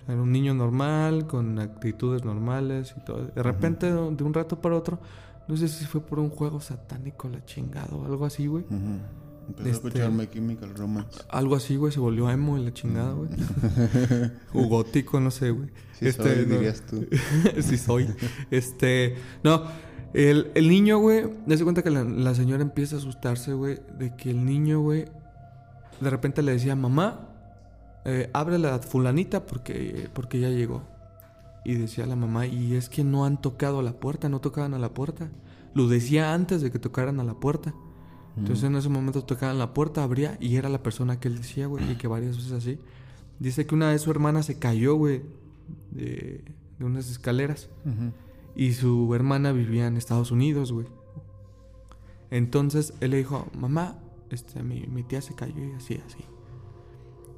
[0.08, 3.26] Era un niño normal, con actitudes normales y todo.
[3.26, 4.98] De repente, de de un rato para otro,
[5.46, 8.64] no sé si fue por un juego satánico, la chingada o algo así, güey.
[8.64, 8.98] Ujú.
[9.48, 11.20] Empezó Este- a escuchar My Chemical Romance.
[11.28, 13.28] Algo así, güey, se volvió emo y la chingada, güey.
[14.54, 15.68] o gótico, no sé, güey.
[15.92, 17.06] Sí soy, no- dirías tú.
[17.60, 18.08] sí soy.
[18.50, 19.62] Este, no,
[20.14, 24.14] el, el niño, güey, se cuenta que la, la señora empieza a asustarse, güey, de
[24.16, 25.06] que el niño, güey,
[26.00, 27.28] de repente le decía, mamá,
[28.04, 30.82] eh, abre la fulanita porque, porque ya llegó.
[31.64, 34.74] Y decía la mamá, y es que no han tocado a la puerta, no tocaban
[34.74, 35.30] a la puerta.
[35.74, 37.72] Lo decía antes de que tocaran a la puerta.
[38.36, 41.66] Entonces en ese momento tocaban la puerta, abría y era la persona que él decía,
[41.66, 42.78] güey, y que varias veces así.
[43.38, 45.22] Dice que una vez su hermana se cayó, güey,
[45.90, 46.42] de,
[46.78, 47.68] de unas escaleras.
[48.54, 50.86] Y su hermana vivía en Estados Unidos, güey.
[52.30, 53.98] Entonces él le dijo, mamá,
[54.30, 56.24] este, mi, mi tía se cayó y así, así.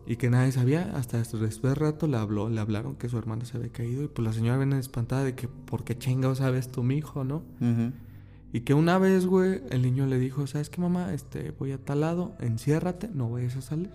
[0.07, 3.45] Y que nadie sabía, hasta después de rato le habló, le hablaron que su hermana
[3.47, 4.05] se había caído.
[4.05, 7.25] Y pues la señora viene espantada de que, ¿por qué chingados sabes tú, mi hijo,
[7.25, 7.43] no?
[7.61, 7.93] Ujú.
[8.55, 11.13] Y que una vez, güey, el niño le dijo, ¿sabes qué, mamá?
[11.13, 13.91] Este, voy a tal lado, enciérrate, no vayas a salir.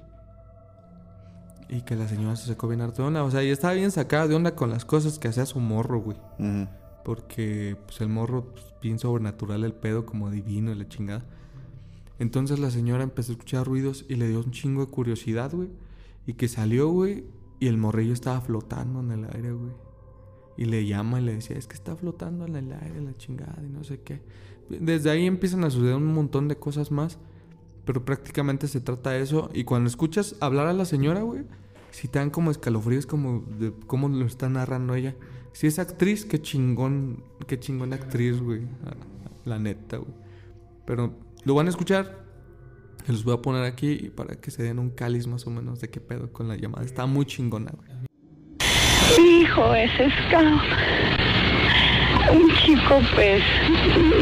[1.69, 3.23] Y que la señora se sacó bien harta de onda.
[3.23, 6.01] O sea, y estaba bien sacada de onda con las cosas que hacía su morro,
[6.01, 6.17] güey.
[7.05, 11.23] Porque, pues, el morro, pues, bien sobrenatural el pedo, como divino y la chingada.
[12.19, 15.69] Entonces la señora empezó a escuchar ruidos y le dio un chingo de curiosidad, güey.
[16.27, 17.23] Y que salió, güey,
[17.61, 19.71] y el morrillo estaba flotando en el aire, güey.
[20.59, 23.57] Y le llama y le decía, es que está flotando en el aire la chingada
[23.65, 24.21] y no sé qué.
[24.67, 27.17] Desde ahí empiezan a suceder un montón de cosas más.
[27.85, 29.49] Pero prácticamente se trata de eso.
[29.53, 31.43] Y cuando escuchas hablar a la señora, güey,
[31.91, 35.15] si te dan como escalofríos como de cómo lo está narrando ella.
[35.53, 38.63] Si es actriz, qué chingón, qué chingón actriz, güey.
[39.45, 40.11] La neta, güey.
[40.85, 41.13] Pero
[41.45, 42.25] lo van a escuchar.
[43.07, 45.89] Los voy a poner aquí para que se den un cáliz más o menos de
[45.89, 46.83] qué pedo con la llamada.
[46.83, 48.08] Está muy chingona, güey.
[49.49, 49.91] Es
[50.27, 50.61] scout.
[52.31, 53.43] Un chico, pues,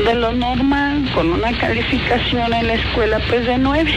[0.06, 3.94] de lo normal, con una calificación en la escuela, pues, de nueve.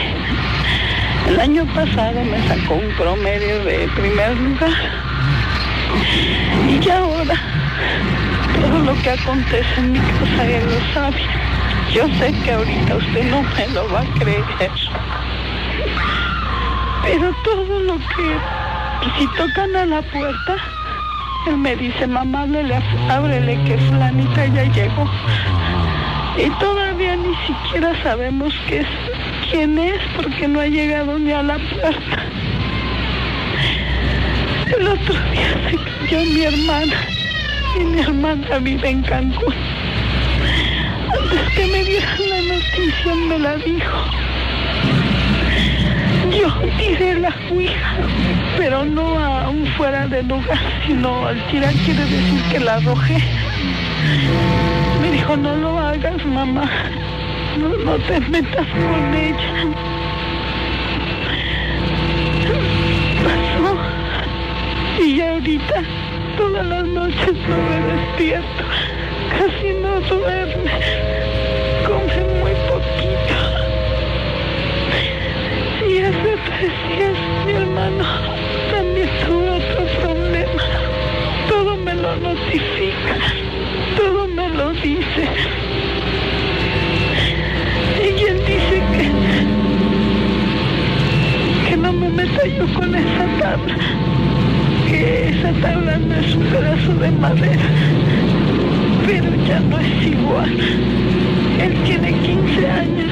[1.29, 4.71] El año pasado me sacó un promedio de primer lugar.
[6.67, 7.35] Y ahora,
[8.59, 11.21] todo lo que acontece en mi casa, él lo sabe.
[11.93, 14.43] Yo sé que ahorita usted no me lo va a creer.
[17.03, 18.37] Pero todo lo que,
[19.17, 20.57] si tocan a la puerta,
[21.47, 25.09] él me dice, mamá, ábrele, ábrele que fulanita ya llegó.
[26.37, 28.53] Y todavía ni siquiera sabemos
[29.49, 32.25] quién es porque no ha llegado ni a la puerta.
[34.77, 36.95] El otro día se cayó mi hermana
[37.79, 39.53] y mi hermana vive en Cancún.
[41.19, 44.30] Antes que me dieran la noticia me la dijo.
[46.31, 47.97] Yo tiré la ouija,
[48.57, 53.17] pero no a un fuera de lugar, sino al tirar quiere decir que la arrojé.
[55.01, 56.69] Me dijo, no lo hagas, mamá.
[57.57, 59.65] No, no te metas con ella.
[63.23, 63.77] Pasó.
[65.03, 65.83] Y ya ahorita,
[66.37, 68.63] todas las noches no me despierto.
[69.37, 70.71] Casi no duerme.
[71.85, 72.50] Come muy
[76.11, 78.03] Tres días mi hermano
[78.69, 80.63] también tuvo otro problema.
[81.47, 83.15] Todo me lo notifica,
[83.95, 85.29] todo me lo dice.
[88.03, 89.05] Y él dice que,
[91.69, 93.77] que no me meta yo con esa tabla,
[94.89, 97.69] que esa tabla no es un pedazo de madera,
[99.05, 100.59] pero ya no es igual.
[101.61, 103.11] Él tiene 15 años,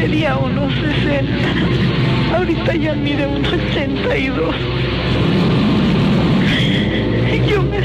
[0.00, 4.54] medía unos 60, ahorita ya mide unos 82.
[7.34, 7.77] Y yo me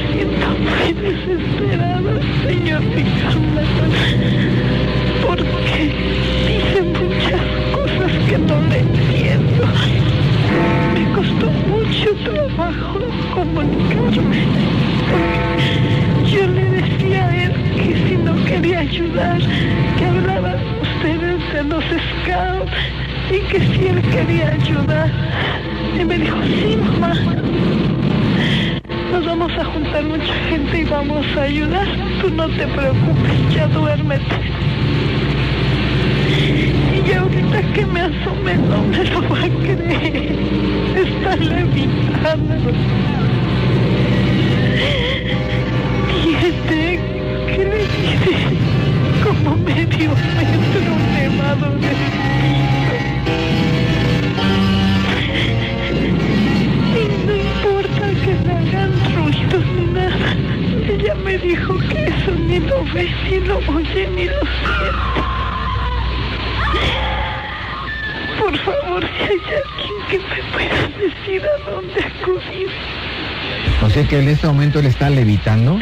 [31.44, 31.88] ayudar.
[32.22, 34.36] Tú no te preocupes, ya duérmete.
[37.06, 40.36] Y ahorita que me asome no me lo va a creer.
[40.96, 42.72] Está levitando.
[46.26, 47.00] Y este,
[47.48, 48.36] ¿qué le dice?
[49.24, 52.02] Como medio metro nevado del
[52.40, 52.96] piso.
[56.96, 60.30] Y no importa que le hagan ruido ni nada
[61.04, 65.22] ella me dijo que eso ni lo ve, ni lo oye, ni lo siente.
[68.40, 72.70] Por favor, si hay alguien que me pueda decir a dónde acudir.
[73.82, 75.78] O sea que en este momento él está levitando.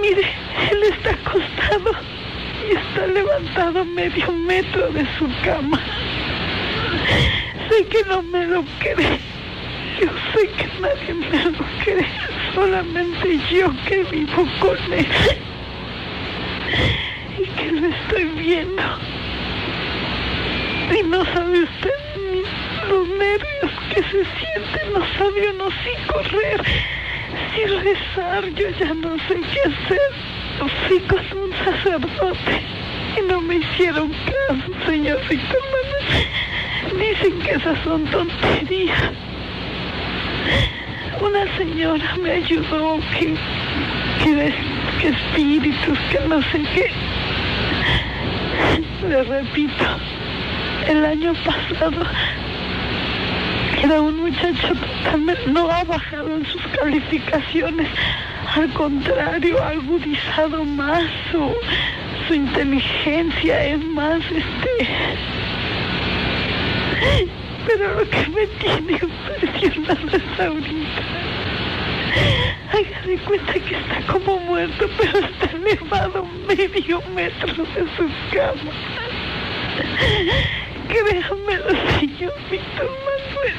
[0.00, 0.30] Mire,
[0.70, 1.92] él está acostado
[2.68, 5.80] y está levantado medio metro de su cama.
[7.70, 9.18] Sé que no me lo cree.
[10.00, 12.23] Yo sé que nadie me lo cree.
[12.54, 15.06] Solamente yo que vivo con él.
[17.38, 18.82] Y que lo estoy viendo.
[20.96, 22.42] Y no sabe usted ni
[22.88, 24.92] los nervios que se sienten.
[24.92, 26.64] No sabe uno si correr,
[27.54, 28.48] si rezar.
[28.54, 30.10] Yo ya no sé qué hacer.
[30.86, 32.60] Fui con un sacerdote
[33.18, 37.08] y no me hicieron caso, señorita Manuel.
[37.10, 39.33] Dicen que esas son tonterías.
[41.24, 43.34] Una señora me ayudó que,
[44.22, 44.54] que,
[45.00, 46.90] que espíritus, que no sé qué.
[49.08, 49.84] Le repito,
[50.86, 52.04] el año pasado
[53.82, 57.88] era un muchacho totalmente, no ha bajado en sus calificaciones,
[58.54, 61.54] al contrario, ha agudizado más su,
[62.28, 64.88] su inteligencia, es más, este...
[67.66, 71.02] Pero lo que me tiene impresionado es ahorita.
[72.70, 78.72] Haga de cuenta que está como muerto, pero está elevado medio metro de su cama.
[80.88, 83.58] Créamelo, señor Víctor Manuel.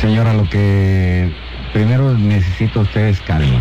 [0.00, 1.30] Señora, lo que
[1.72, 3.60] primero necesito ustedes calma.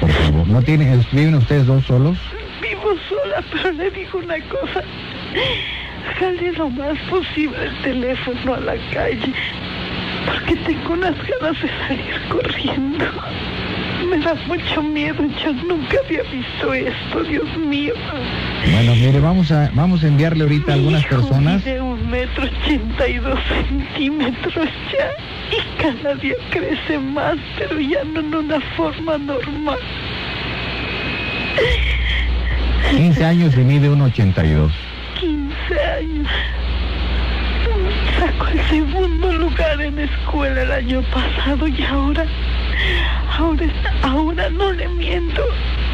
[0.00, 0.48] Por favor.
[0.48, 2.18] ¿No tienen, viven ustedes dos solos?
[2.60, 4.82] Vivo sola, pero le digo una cosa.
[6.18, 9.32] Jale lo más posible el teléfono a la calle,
[10.26, 13.04] porque tengo unas ganas de salir corriendo.
[14.08, 17.92] Me da mucho miedo, yo nunca había visto esto, Dios mío.
[18.72, 21.64] Bueno, mire, vamos a, vamos a enviarle ahorita a algunas hijo personas.
[21.64, 25.10] mide un metro ochenta y dos centímetros ya,
[25.50, 29.78] y cada día crece más, pero ya no en una forma normal.
[32.90, 34.87] 15 años y mide 1,82.
[35.78, 36.28] 15 años.
[38.18, 42.26] Sacó el segundo lugar en escuela el año pasado y ahora,
[43.36, 43.66] ahora,
[44.02, 45.44] ahora no le miento.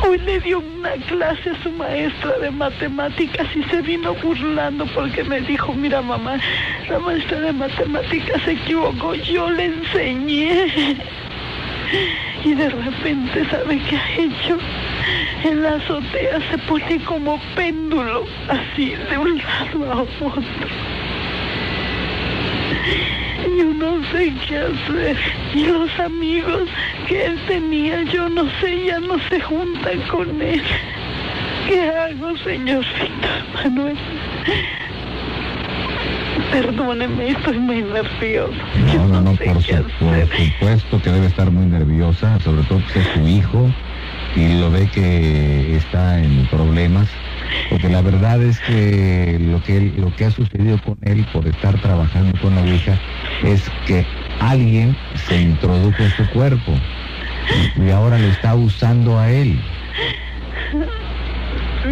[0.06, 5.24] Hoy le dio una clase a su maestra de matemáticas y se vino burlando porque
[5.24, 6.38] me dijo, mira mamá,
[6.88, 10.96] la maestra de matemáticas se equivocó, yo le enseñé.
[12.44, 14.58] Y de repente, ¿sabe qué ha hecho?
[15.44, 20.42] En la azotea se pone como péndulo, así, de un lado a otro.
[23.58, 25.16] Yo no sé qué hacer.
[25.54, 26.62] Y los amigos
[27.06, 30.62] que él tenía, yo no sé, ya no se juntan con él.
[31.68, 33.96] ¿Qué hago, señor Víctor Manuel?
[36.50, 38.52] Perdóneme, estoy muy nervioso.
[38.92, 42.62] Yo No, no, no, sé por, su- por supuesto que debe estar muy nerviosa, sobre
[42.64, 43.70] todo que es su hijo
[44.36, 47.08] y lo ve que está en problemas,
[47.70, 51.46] porque la verdad es que lo que, él- lo que ha sucedido con él por
[51.46, 52.98] estar trabajando con la Ouija
[53.44, 54.04] es que
[54.40, 54.96] alguien
[55.28, 56.72] se introdujo en su cuerpo
[57.76, 59.58] y ahora le está usando a él.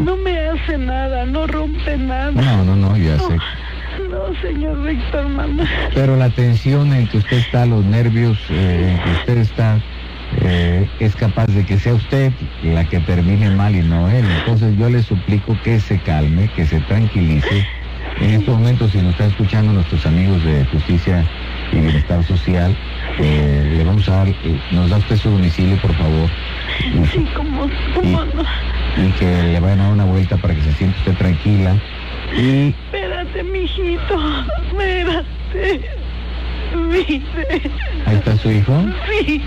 [0.01, 2.33] No me hace nada, no rompe nada.
[2.33, 3.37] No, no, no, ya sé.
[4.11, 5.69] No, señor Víctor Manuel.
[5.95, 9.81] Pero la tensión en que usted está, los nervios eh, en que usted está,
[10.41, 14.25] eh, es capaz de que sea usted la que termine mal y no él.
[14.39, 17.67] Entonces yo le suplico que se calme, que se tranquilice.
[18.21, 21.25] En estos momentos, si nos están escuchando nuestros amigos de Justicia
[21.73, 22.77] y Bienestar Social,
[23.19, 24.35] eh, le vamos a dar, eh,
[24.71, 26.29] nos da usted su domicilio, por favor,
[27.13, 28.43] Sí, como, como no.
[28.97, 31.77] y que le vayan a dar una vuelta para que se sienta usted tranquila.
[32.37, 34.17] Y Espérate, mijito.
[34.63, 36.02] Espérate.
[38.07, 38.85] Ahí está su hijo.
[39.09, 39.43] Sí.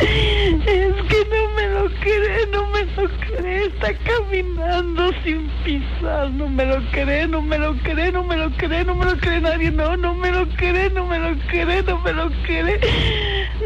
[0.00, 3.66] Es que no me lo cree, no me lo cree.
[3.66, 6.30] Está caminando sin pisar.
[6.30, 9.16] No me lo cree, no me lo cree, no me lo cree, no me lo
[9.18, 9.70] cree nadie.
[9.72, 12.78] No, no me lo cree, no me lo cree, no me lo cree.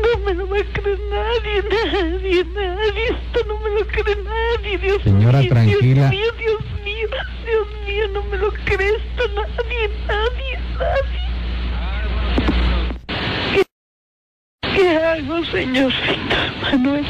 [0.02, 3.04] No me lo va a creer nadie, nadie, nadie.
[3.10, 5.48] Esto no me lo cree nadie, Dios Señora, mío.
[5.50, 6.08] tranquila.
[6.08, 7.08] Dios mío, Dios mío,
[7.44, 11.31] Dios mío, no me lo cree esto nadie, nadie, nadie.
[14.74, 17.06] ¿Qué hago, señor Víctor Manuel?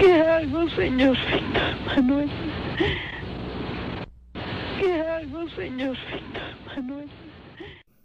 [0.00, 2.30] ¿Qué hago, señor Víctor Manuel?
[4.78, 7.08] ¿Qué hago, señor Víctor Manuel?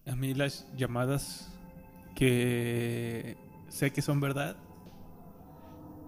[0.08, 1.52] A mí las llamadas
[2.16, 4.56] que sé que son verdad.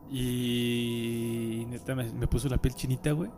[0.09, 3.31] Y neta me, me puso la piel chinita, güey.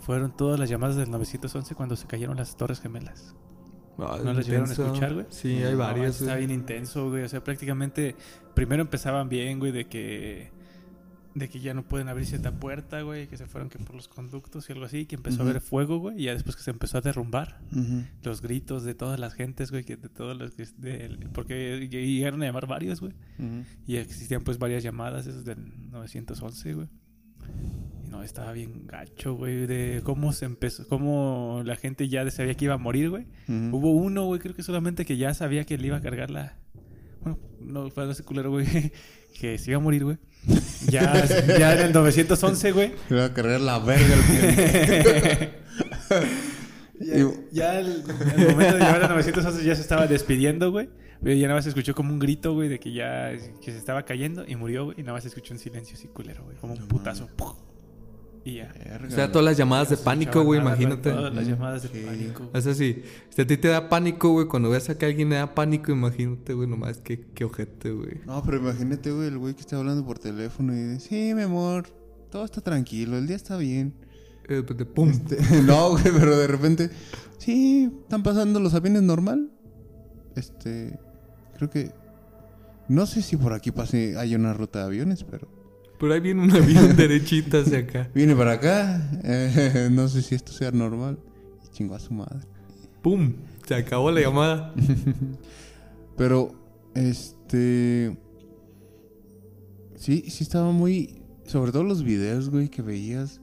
[0.00, 3.34] Fueron todas las llamadas del 911 cuando se cayeron las Torres Gemelas.
[4.00, 5.26] ¿No las llegaron a escuchar, güey?
[5.30, 7.22] Sí, hay No, varias, Está bien intenso, güey.
[7.24, 8.16] O sea, prácticamente
[8.54, 10.50] primero empezaban bien, güey, de que
[11.34, 14.08] de que ya no pueden abrir cierta puerta, güey, que se fueron que por los
[14.08, 16.70] conductos y algo así, que empezó a haber fuego, güey, y ya después que se
[16.70, 17.60] empezó a derrumbar.
[18.22, 20.66] Los gritos de todas las gentes, güey, que de todos los que
[21.32, 23.12] porque llegaron a llamar varios, güey,
[23.86, 26.88] y existían pues varias llamadas esas del 911, güey.
[28.10, 32.64] No, estaba bien gacho, güey, de cómo se empezó, cómo la gente ya sabía que
[32.64, 33.26] iba a morir, güey.
[33.48, 36.56] Hubo uno, güey, creo que solamente que ya sabía que le iba a cargar la.
[37.20, 38.66] Bueno, no, fue ese culero, güey,
[39.40, 40.18] que se iba a morir, güey.
[40.88, 41.24] Ya,
[41.56, 42.92] ya en el 911, güey.
[43.10, 45.50] Le va a cargar la verga cliente.
[47.02, 47.14] Ya,
[47.50, 48.04] ya el,
[48.36, 50.90] el momento de llegar al 911 ya se estaba despidiendo, güey.
[51.22, 54.04] Ya nada más se escuchó como un grito, güey, de que ya que se estaba
[54.04, 55.00] cayendo y murió, güey.
[55.00, 56.58] Y nada más se escuchó un silencio así culero, güey.
[56.58, 57.26] Como un putazo.
[57.36, 57.54] ¡pum!
[58.44, 58.72] Y ya.
[58.72, 61.10] Verga, O sea, todas las llamadas de pánico, güey, imagínate.
[61.10, 62.04] Todas las llamadas de sí.
[62.06, 62.50] pánico.
[62.52, 65.28] O sea, sí, si a ti te da pánico, güey, cuando ves a que alguien
[65.28, 68.20] le da pánico, imagínate, güey, nomás que qué ojete, güey.
[68.26, 71.42] No, pero imagínate, güey, el güey que está hablando por teléfono y dice, sí, mi
[71.42, 71.86] amor,
[72.30, 73.94] todo está tranquilo, el día está bien.
[74.48, 75.10] Eh, pues, de pum.
[75.10, 76.90] Este, no, güey, pero de repente,
[77.38, 79.50] sí, están pasando los aviones normal.
[80.34, 80.98] Este,
[81.56, 81.92] creo que,
[82.88, 85.59] no sé si por aquí pase, hay una ruta de aviones, pero
[86.00, 88.08] Por ahí viene un avión derechito hacia acá.
[88.14, 89.10] viene para acá.
[89.22, 91.18] eh, no sé si esto sea normal.
[91.62, 92.40] Y chingó a su madre.
[93.02, 93.34] ¡Pum!
[93.68, 94.74] Se acabó la llamada.
[96.16, 96.54] Pero,
[96.94, 98.16] este.
[99.96, 101.22] Sí, sí estaba muy.
[101.46, 103.40] Sobre todo los videos, güey, que veías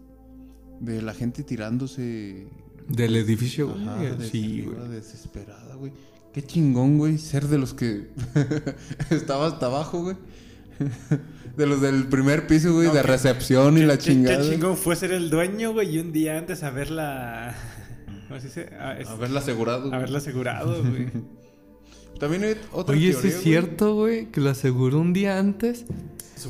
[0.80, 2.48] de la gente tirándose.
[2.90, 4.30] Del edificio, güey.
[4.32, 4.90] Sí, güey.
[4.90, 5.92] Desesperada, güey.
[6.34, 8.10] Qué chingón, güey, ser de los que
[9.12, 10.18] estaba hasta abajo, güey.
[11.58, 14.44] De los del primer piso, güey, No, de que- recepción y la Qué- chingada.
[14.44, 17.56] Qué chingón fue ser el dueño, güey, y un día antes haberla.
[18.28, 18.70] ¿Cómo se dice?
[18.80, 19.94] Ah, es- Haberla asegurado.
[19.94, 21.08] haberla asegurado, güey.
[22.20, 23.44] También hay otra Oye, teoría, sí es güey.
[23.44, 25.86] cierto, güey, que lo aseguró un día antes.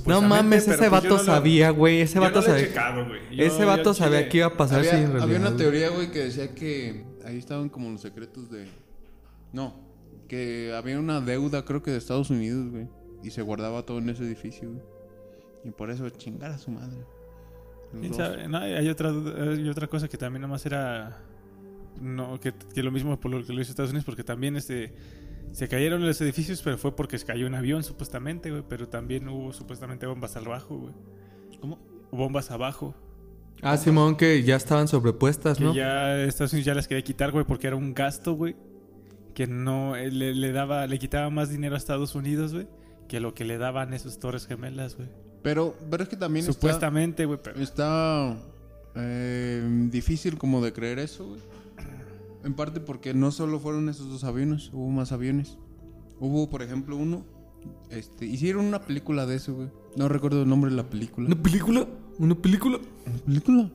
[0.05, 2.01] No mames, ese pues vato no sabía, güey.
[2.01, 2.67] Ese vato no sabía.
[2.67, 3.19] checado, güey.
[3.35, 5.23] Yo- Ese vato sabía chile- que iba a pasar había, sí, en realidad.
[5.23, 8.67] había una teoría, güey, que decía que ahí estaban como los secretos de...
[9.53, 9.75] No,
[10.27, 12.87] que había una deuda, creo que de Estados Unidos, güey.
[13.23, 14.81] Y se guardaba todo en ese edificio, güey.
[15.67, 16.97] Y por eso chingar a su madre.
[18.47, 21.17] No, hay otra, hay otra cosa que también nomás era.
[22.01, 24.93] No, que, que lo mismo por lo que lo hizo Estados Unidos, porque también este.
[25.51, 28.63] Se cayeron los edificios, pero fue porque se cayó un avión, supuestamente, güey.
[28.67, 30.93] Pero también hubo supuestamente bombas abajo, güey.
[31.59, 31.79] ¿Cómo?
[32.11, 32.95] Bombas abajo.
[33.61, 35.73] Ah, Simón, que ya estaban sobrepuestas, Que ¿no?
[35.73, 38.55] ya Estados Unidos ya las quería quitar, güey, porque era un gasto, güey.
[39.33, 42.67] Que no eh, le, le daba, le quitaba más dinero a Estados Unidos, güey,
[43.07, 45.09] que lo que le daban esos torres gemelas, güey.
[45.47, 47.57] Pero, pero es que también está- Supuestamente, güey, pero.
[47.61, 48.35] está,
[48.95, 51.39] eh, difícil como de creer eso, güey.
[52.43, 55.57] En parte porque no solo fueron esos dos aviones, hubo más aviones.
[56.19, 57.23] Hubo, por ejemplo, uno...
[57.89, 59.69] Este, hicieron una película de eso, güey.
[59.95, 61.27] No recuerdo el nombre de la película.
[61.27, 61.87] ¿Una película?
[62.19, 62.77] ¿Una película?
[63.05, 63.71] ¿Una película?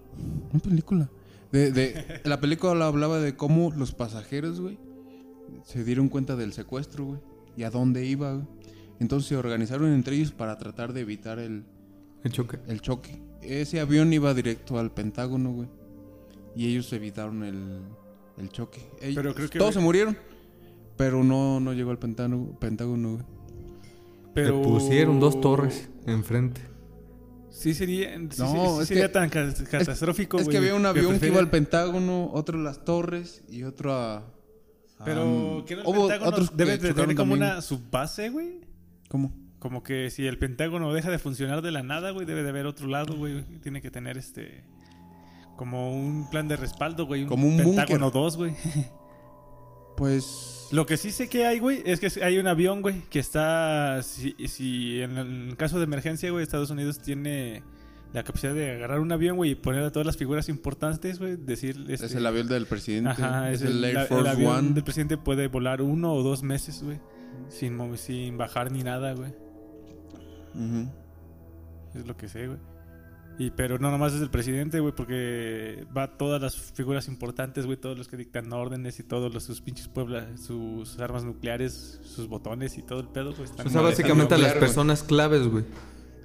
[0.52, 1.10] Una película.
[1.52, 4.78] De, de, la película hablaba de cómo los pasajeros, güey,
[5.64, 7.20] se dieron cuenta del secuestro, güey,
[7.56, 8.46] y a dónde iba, güey.
[9.02, 11.64] Entonces se organizaron entre ellos para tratar de evitar el,
[12.22, 12.58] El choque.
[12.68, 13.20] el choque.
[13.42, 15.68] Ese avión iba directo al Pentágono, güey.
[16.54, 17.80] Y ellos evitaron el,
[18.38, 18.80] el choque.
[19.00, 20.16] Ell- Pero creo que- Todos se murieron,
[20.96, 23.24] pero no, no llegó al Pentágono, Pentágono, güey.
[24.34, 26.60] pero Le pusieron dos torres enfrente.
[27.50, 30.58] Sí sería, sí, No, sí- sí es sería que- tan ca- catastrófico, Es güey, que
[30.58, 34.18] había un avión que iba al Pentágono, otro a las torres y otro a...
[34.18, 37.42] a- Pero que el hubo Pentágono debe de tener como también.
[37.42, 38.60] una subbase, güey.
[39.12, 39.30] ¿Cómo?
[39.58, 42.64] Como que si el Pentágono deja de funcionar de la nada, güey, debe de haber
[42.64, 43.42] otro lado, güey.
[43.60, 44.64] Tiene que tener este...
[45.54, 47.26] Como un plan de respaldo, güey.
[47.26, 48.22] Como un Pentágono búnker.
[48.22, 48.54] 2, güey.
[49.98, 50.68] Pues...
[50.72, 54.02] Lo que sí sé que hay, güey, es que hay un avión, güey, que está...
[54.02, 57.62] Si, si en el caso de emergencia, güey, Estados Unidos tiene
[58.14, 61.36] la capacidad de agarrar un avión, güey, y poner a todas las figuras importantes, güey,
[61.36, 61.84] decir...
[61.90, 63.10] Es este, el avión del presidente.
[63.10, 64.72] Ajá, es, es, el, Air Force avión One.
[64.72, 66.98] del presidente puede volar uno o dos meses, güey.
[67.48, 69.30] Sin, sin bajar ni nada, güey.
[70.54, 70.88] Ujú.
[71.94, 72.58] Es lo que sé, güey.
[73.38, 77.78] Y, pero no nomás es el presidente, güey, porque va todas las figuras importantes, güey,
[77.78, 82.28] todos los que dictan órdenes y todos los sus pinches pueblas, sus armas nucleares, sus
[82.28, 84.60] botones y todo el pedo, pues están O sea, básicamente a las güey.
[84.60, 85.64] personas claves, güey.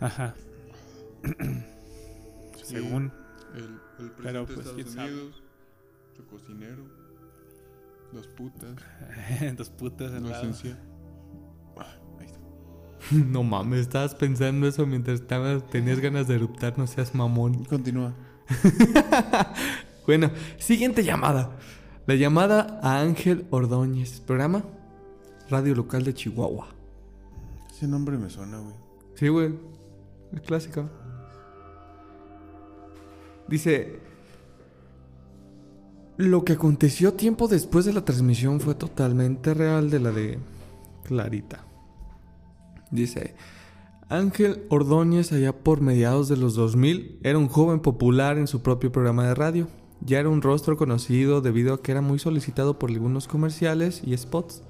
[0.01, 0.35] Ajá.
[2.63, 3.11] Según.
[3.55, 5.13] El, el Pero, presidente pues, de quién Estados sabe.
[5.13, 5.43] Unidos,
[6.15, 6.83] su cocinero,
[8.13, 8.75] dos putas,
[9.57, 10.11] Dos putas
[13.11, 17.63] No mames, estabas pensando eso mientras estabas, tenías ganas de eruptar, no seas mamón.
[17.65, 18.13] Continúa.
[20.07, 21.51] Bueno, siguiente llamada.
[22.05, 24.21] La llamada a Ángel Ordóñez.
[24.21, 24.63] Programa
[25.49, 26.69] Radio Local de Chihuahua.
[27.69, 28.73] Ese nombre me suena, güey.
[29.15, 29.53] Sí, güey.
[30.33, 30.89] Es clásica.
[33.49, 33.99] Dice.
[36.15, 40.39] Lo que aconteció tiempo después de la transmisión fue totalmente real de la de
[41.03, 41.66] Clarita.
[42.91, 43.35] Dice.
[44.09, 48.91] Ángel Ordóñez, allá por mediados de los 2000, era un joven popular en su propio
[48.91, 49.67] programa de radio.
[49.99, 54.15] Ya era un rostro conocido debido a que era muy solicitado por algunos comerciales y
[54.15, 54.63] spots.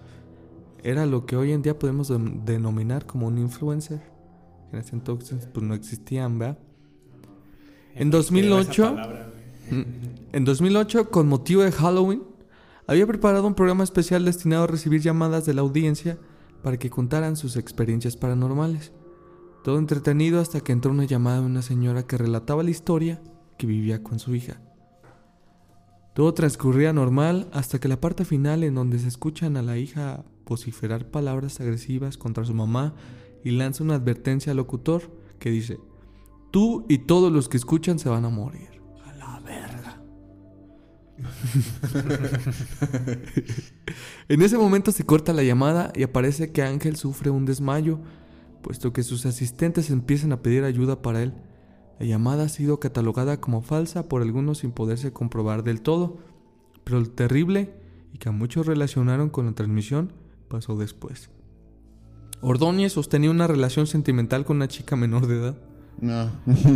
[0.83, 4.01] Era lo que hoy en día podemos dem- denominar como un influencer.
[4.71, 6.57] En ese entonces pues no existían, ¿verdad?
[7.95, 9.29] En 2008, Esa palabra,
[9.69, 9.81] güey.
[9.81, 9.85] Mm.
[10.33, 12.23] en 2008, con motivo de Halloween,
[12.87, 16.17] había preparado un programa especial destinado a recibir llamadas de la audiencia
[16.63, 18.91] para que contaran sus experiencias paranormales.
[19.63, 23.21] Todo entretenido hasta que entró una llamada de una señora que relataba la historia
[23.57, 24.61] que vivía con su hija.
[26.13, 30.23] Todo transcurría normal hasta que la parte final en donde se escuchan a la hija
[30.47, 32.95] vociferar palabras agresivas contra su mamá
[33.43, 35.79] y lanza una advertencia al locutor que dice,
[36.51, 38.76] tú y todos los que escuchan se van a morir.
[44.29, 47.99] En ese momento se corta la llamada y aparece que Ángel sufre un desmayo,
[48.61, 51.33] puesto que sus asistentes empiezan a pedir ayuda para él.
[51.99, 56.17] La llamada ha sido catalogada como falsa por algunos sin poderse comprobar del todo,
[56.83, 57.73] pero lo terrible,
[58.13, 60.11] y que a muchos relacionaron con la transmisión,
[60.49, 61.29] pasó después.
[62.41, 65.57] Ordóñez sostenía una relación sentimental con una chica menor de edad.
[65.99, 66.29] No.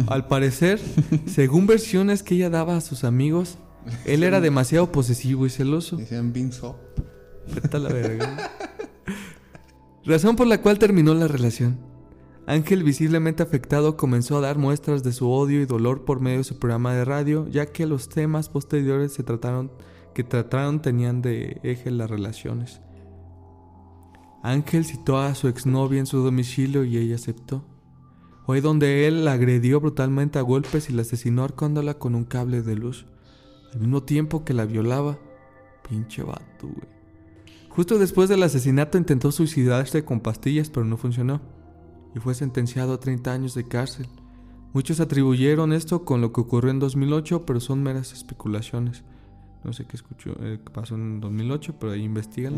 [0.08, 0.80] Al parecer,
[1.28, 3.58] según versiones que ella daba a sus amigos,
[4.06, 5.98] él era demasiado posesivo y celoso.
[5.98, 6.76] Decían Hop.
[7.54, 8.52] Vete a la verga.
[10.06, 11.92] Razón por la cual terminó la relación.
[12.48, 16.44] Ángel, visiblemente afectado, comenzó a dar muestras de su odio y dolor por medio de
[16.44, 19.72] su programa de radio, ya que los temas posteriores se trataron,
[20.14, 22.82] que trataron tenían de eje las relaciones.
[24.44, 27.64] Ángel citó a su exnovia en su domicilio y ella aceptó.
[28.46, 32.64] Fue donde él la agredió brutalmente a golpes y la asesinó ahorcándola con un cable
[32.64, 33.06] de luz,
[33.74, 35.18] al mismo tiempo que la violaba.
[35.88, 37.02] Pinche vato, güey.
[37.70, 41.42] Justo después del asesinato intentó suicidarse con pastillas, pero no funcionó.
[42.14, 44.08] Y fue sentenciado a 30 años de cárcel.
[44.74, 49.04] Muchos atribuyeron esto con lo que ocurrió en 2008, pero son meras especulaciones.
[49.64, 52.58] No sé qué escuchó, eh, pasó en 2008, pero ahí investigalo.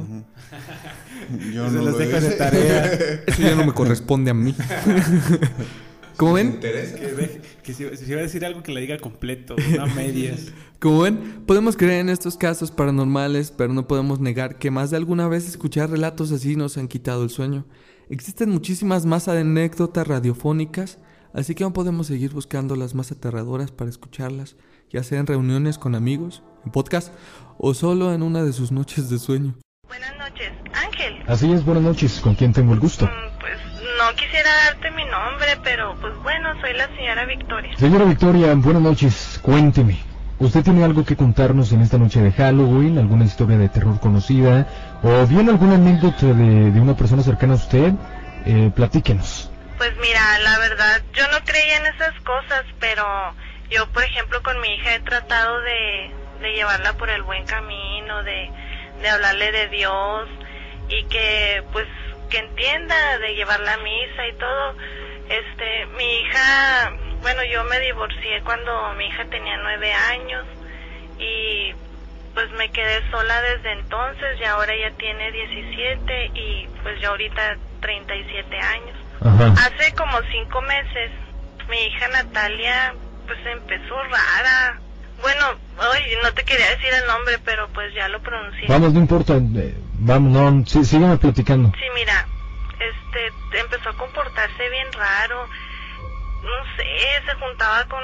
[1.54, 2.86] Yo Se no los lo dejo de tarea.
[3.28, 4.56] Eso ya no me corresponde a mí.
[6.18, 9.56] Como ven, Que, deje- que si, si va a decir algo que le diga completo,
[9.78, 10.52] no a medias.
[10.80, 14.98] Como ven, podemos creer en estos casos paranormales, pero no podemos negar que más de
[14.98, 17.66] alguna vez escuchar relatos así nos han quitado el sueño.
[18.10, 21.00] Existen muchísimas más anécdotas radiofónicas,
[21.34, 24.56] así que aún podemos seguir buscando las más aterradoras para escucharlas,
[24.92, 27.14] ya sea en reuniones con amigos, en podcast
[27.58, 29.56] o solo en una de sus noches de sueño.
[29.88, 31.14] Buenas noches, Ángel.
[31.28, 32.20] Así es, buenas noches.
[32.20, 33.06] ¿Con quién tengo el gusto?
[33.06, 33.33] Mm,
[34.04, 37.78] no quisiera darte mi nombre, pero pues bueno, soy la señora Victoria.
[37.78, 39.40] Señora Victoria, buenas noches.
[39.42, 39.98] Cuénteme.
[40.40, 42.98] ¿Usted tiene algo que contarnos en esta noche de Halloween?
[42.98, 44.68] ¿Alguna historia de terror conocida?
[45.04, 47.94] ¿O bien alguna anécdota de, de una persona cercana a usted?
[48.46, 49.50] Eh, platíquenos.
[49.78, 53.06] Pues mira, la verdad, yo no creía en esas cosas, pero
[53.70, 58.22] yo, por ejemplo, con mi hija he tratado de, de llevarla por el buen camino,
[58.24, 58.52] de,
[59.02, 60.28] de hablarle de Dios
[60.90, 61.88] y que, pues,
[62.34, 64.76] que entienda, de llevarla a misa y todo.
[65.30, 70.44] Este, mi hija, bueno, yo me divorcié cuando mi hija tenía nueve años
[71.20, 71.74] y
[72.34, 77.58] pues me quedé sola desde entonces y ahora ella tiene 17 y pues yo ahorita
[77.82, 78.98] 37 años.
[79.22, 79.54] Ajá.
[79.68, 81.12] Hace como cinco meses,
[81.70, 82.96] mi hija Natalia,
[83.28, 84.80] pues empezó rara.
[85.22, 85.46] Bueno,
[85.78, 88.66] hoy no te quería decir el nombre, pero pues ya lo pronuncié.
[88.68, 89.34] Vamos, no importa.
[89.36, 89.76] eh,
[90.06, 91.72] vamos, no, sí, sígame platicando.
[91.78, 92.28] Sí, mira,
[92.80, 95.48] este, empezó a comportarse bien raro.
[96.44, 98.04] No sé, se juntaba con,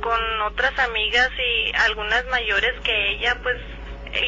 [0.00, 3.56] con otras amigas y algunas mayores que ella, pues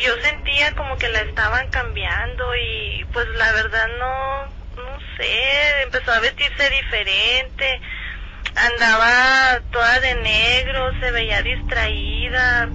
[0.00, 4.44] yo sentía como que la estaban cambiando y pues la verdad no,
[4.82, 7.80] no sé, empezó a vestirse diferente,
[8.54, 12.68] andaba toda de negro, se veía distraída,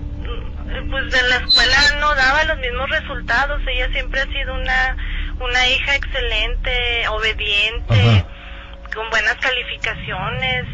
[0.90, 4.98] pues en la escuela no daba los mismos resultados, ella siempre ha sido una,
[5.40, 8.26] una hija excelente, obediente, Ajá.
[8.94, 10.66] con buenas calificaciones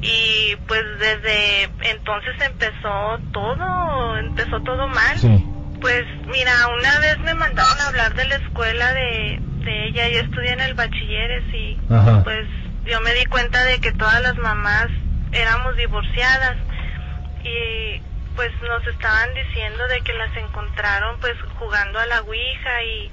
[0.00, 5.18] y pues desde entonces empezó todo, empezó todo mal.
[5.18, 5.44] Sí.
[5.80, 10.08] Pues mira, una vez me mandaron a hablar de la escuela de, de ella.
[10.08, 12.22] Yo estudié en el bachilleres y Ajá.
[12.22, 12.46] pues
[12.84, 14.86] yo me di cuenta de que todas las mamás
[15.32, 16.56] éramos divorciadas
[17.44, 18.00] y
[18.36, 23.10] pues nos estaban diciendo de que las encontraron pues jugando a la ouija y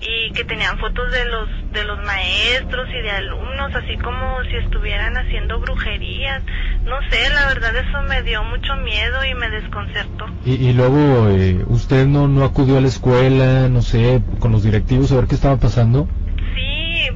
[0.00, 4.56] y que tenían fotos de los de los maestros y de alumnos así como si
[4.56, 6.40] estuvieran haciendo brujerías
[6.84, 11.28] no sé la verdad eso me dio mucho miedo y me desconcertó Y, y luego,
[11.30, 15.26] eh, ¿usted no, no acudió a la escuela, no sé, con los directivos a ver
[15.26, 16.06] qué estaba pasando?
[16.54, 17.08] Sí,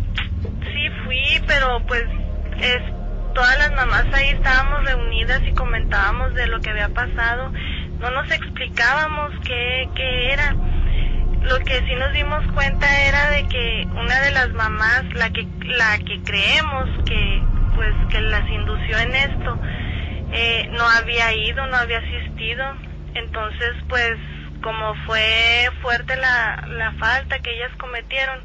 [0.72, 2.03] sí fui, pero pues
[2.61, 2.82] es
[3.35, 7.53] todas las mamás ahí estábamos reunidas y comentábamos de lo que había pasado.
[8.01, 10.55] No nos explicábamos qué, qué era.
[11.43, 15.47] Lo que sí nos dimos cuenta era de que una de las mamás, la que
[15.62, 17.43] la que creemos que
[17.74, 19.59] pues que las indució en esto,
[20.33, 22.64] eh, no había ido, no había asistido.
[23.14, 24.16] Entonces, pues
[24.62, 28.39] como fue fuerte la, la falta que ellas cometieron,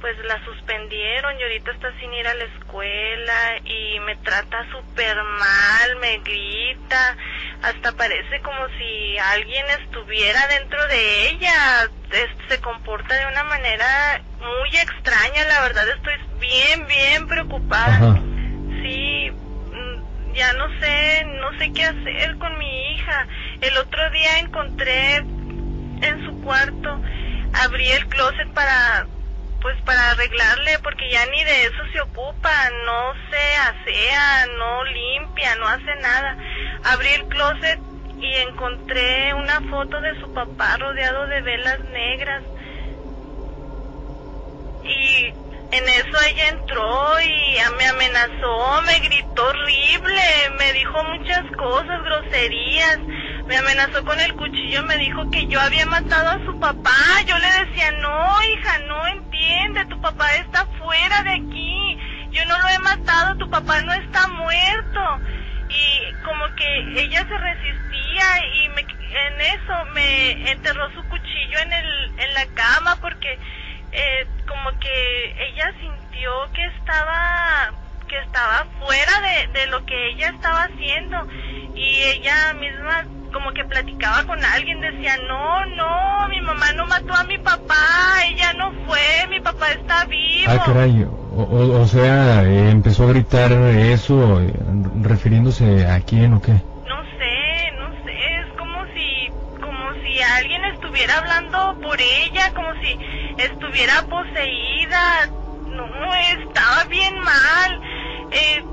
[0.00, 5.16] pues la suspendieron y ahorita está sin ir a la escuela y me trata súper
[5.16, 7.16] mal, me grita,
[7.62, 14.22] hasta parece como si alguien estuviera dentro de ella, Es- se comporta de una manera
[14.40, 17.94] muy extraña, la verdad estoy bien, bien preocupada.
[17.96, 18.14] Ajá.
[18.82, 23.26] Sí, mm, ya no sé, no sé qué hacer con mi hija.
[23.60, 27.00] El otro día encontré en su cuarto,
[27.52, 29.06] abrí el closet para,
[29.60, 32.50] pues para arreglarle, porque ya ni de eso se ocupa,
[32.84, 36.36] no se asea, no limpia, no hace nada.
[36.84, 37.80] Abrí el closet
[38.20, 42.42] y encontré una foto de su papá rodeado de velas negras.
[44.84, 45.26] Y
[45.70, 50.22] en eso ella entró y me amenazó, me gritó horrible,
[50.58, 52.98] me dijo muchas cosas, groserías,
[53.48, 56.92] me amenazó con el cuchillo, me dijo que yo había matado a su papá.
[57.26, 61.98] Yo le decía, no, hija, no entiende, tu papá está fuera de aquí,
[62.30, 65.00] yo no lo he matado, tu papá no está muerto.
[65.70, 71.72] Y como que ella se resistía y me, en eso me enterró su cuchillo en,
[71.72, 73.38] el, en la cama porque
[73.92, 77.72] eh, como que ella sintió que estaba
[78.08, 81.28] que estaba fuera de, de lo que ella estaba haciendo
[81.74, 87.14] y ella misma como que platicaba con alguien decía no no mi mamá no mató
[87.14, 87.74] a mi papá
[88.26, 91.04] ella no fue mi papá está vivo Ah, caray.
[91.32, 94.52] O, o- o sea, eh, empezó a gritar eso, eh,
[95.02, 96.52] refiriéndose a quién o qué.
[96.52, 102.72] no sé no sé es como si como si alguien estuviera hablando por ella como
[102.82, 102.98] si
[103.42, 105.26] estuviera poseída
[105.66, 107.80] no estaba bien mal
[108.32, 108.64] eh,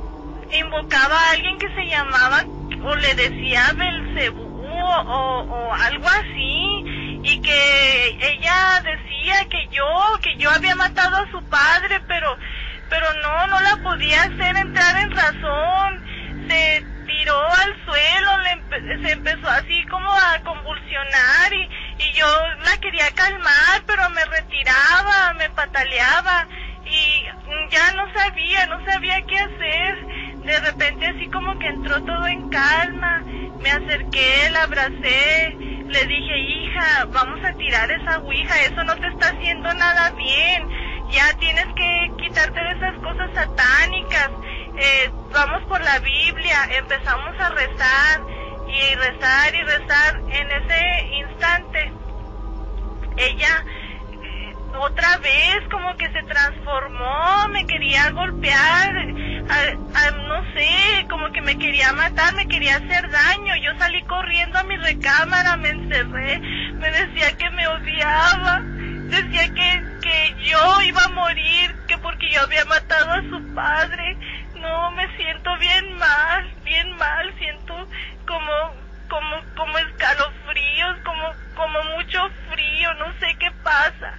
[0.59, 2.43] invocaba a alguien que se llamaba
[2.83, 4.44] o le decía Belcebú
[4.83, 9.85] o, o algo así y que ella decía que yo
[10.21, 12.37] que yo había matado a su padre pero
[12.89, 16.05] pero no no la podía hacer entrar en razón
[16.47, 21.69] se tiró al suelo le se empezó así como a convulsionar y,
[21.99, 22.27] y yo
[22.63, 26.47] la quería calmar pero me retiraba me pataleaba
[26.85, 27.25] y
[27.69, 30.05] ya no sabía, no sabía qué hacer.
[30.45, 33.23] De repente así como que entró todo en calma.
[33.61, 39.07] Me acerqué, la abracé, le dije, hija, vamos a tirar esa ouija, eso no te
[39.07, 40.67] está haciendo nada bien.
[41.09, 44.29] Ya tienes que quitarte de esas cosas satánicas.
[44.77, 48.21] Eh, vamos por la Biblia, empezamos a rezar
[48.67, 50.21] y rezar y rezar.
[50.29, 51.93] En ese instante,
[53.17, 53.65] ella
[54.81, 58.95] otra vez como que se transformó, me quería golpear,
[59.49, 63.55] a- a- no sé, como que me quería matar, me quería hacer daño.
[63.57, 68.61] Yo salí corriendo a mi recámara, me encerré, me decía que me odiaba,
[69.09, 74.17] decía que, que yo iba a morir, que porque yo había matado a su padre.
[74.55, 77.87] No, me siento bien mal, bien mal, siento
[78.27, 78.51] como
[79.07, 82.19] como como escalofríos, como como mucho
[82.51, 84.13] frío, no sé qué pasa.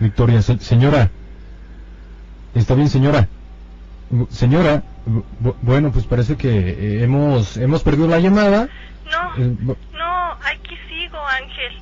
[0.00, 1.10] Victoria, se- señora.
[2.54, 3.28] ¿Está bien, señora?
[4.30, 8.68] Señora, bu- bueno, pues parece que eh, hemos hemos perdido la llamada.
[9.04, 9.54] No, Eh,
[9.92, 11.72] no, aquí sigo, Ángel.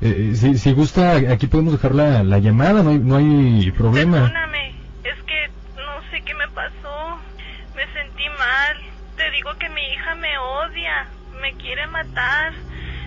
[0.00, 4.18] eh, si, si gusta, aquí podemos dejar la, la llamada, no hay, no hay problema.
[4.22, 4.68] Perdóname,
[5.02, 7.18] es que no sé qué me pasó.
[7.74, 8.76] Me sentí mal.
[9.16, 10.96] Te digo que mi hija me odia,
[11.42, 12.52] me quiere matar.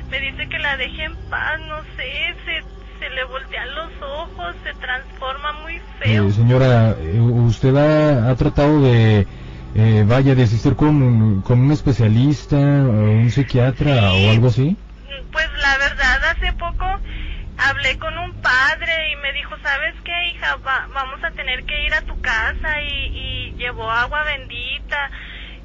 [0.10, 2.56] Me dice que la deje en paz, no sé, se,
[3.02, 6.28] se le voltean los ojos, se transforma muy feo.
[6.28, 9.26] Eh, señora, eh, ¿usted ha, ha tratado de,
[9.74, 14.78] eh, vaya, de asistir con, con un especialista un psiquiatra o algo así?
[15.32, 16.86] Pues la verdad, hace poco
[17.70, 20.58] hablé con un padre y me dijo, ¿sabes qué, hija?
[20.58, 25.10] Va- vamos a tener que ir a tu casa y, y llevó agua bendita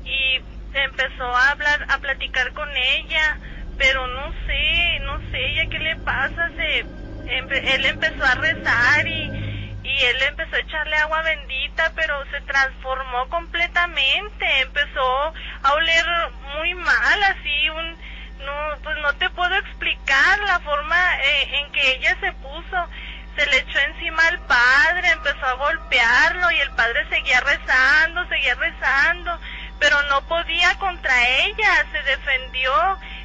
[0.04, 0.40] y
[0.72, 3.40] empezó a hablar, a platicar con ella,
[3.76, 6.86] pero no sé, no sé, ella qué le pasa, se,
[7.28, 13.28] él empezó a rezar y, y él empezó a echarle agua bendita, pero se transformó
[13.28, 16.04] completamente, empezó a oler
[16.56, 17.96] muy mal, así un,
[18.44, 22.88] no, pues no te puedo explicar la forma eh, en que ella se puso.
[23.36, 28.54] Se le echó encima al padre, empezó a golpearlo y el padre seguía rezando, seguía
[28.54, 29.38] rezando,
[29.78, 32.72] pero no podía contra ella, se defendió.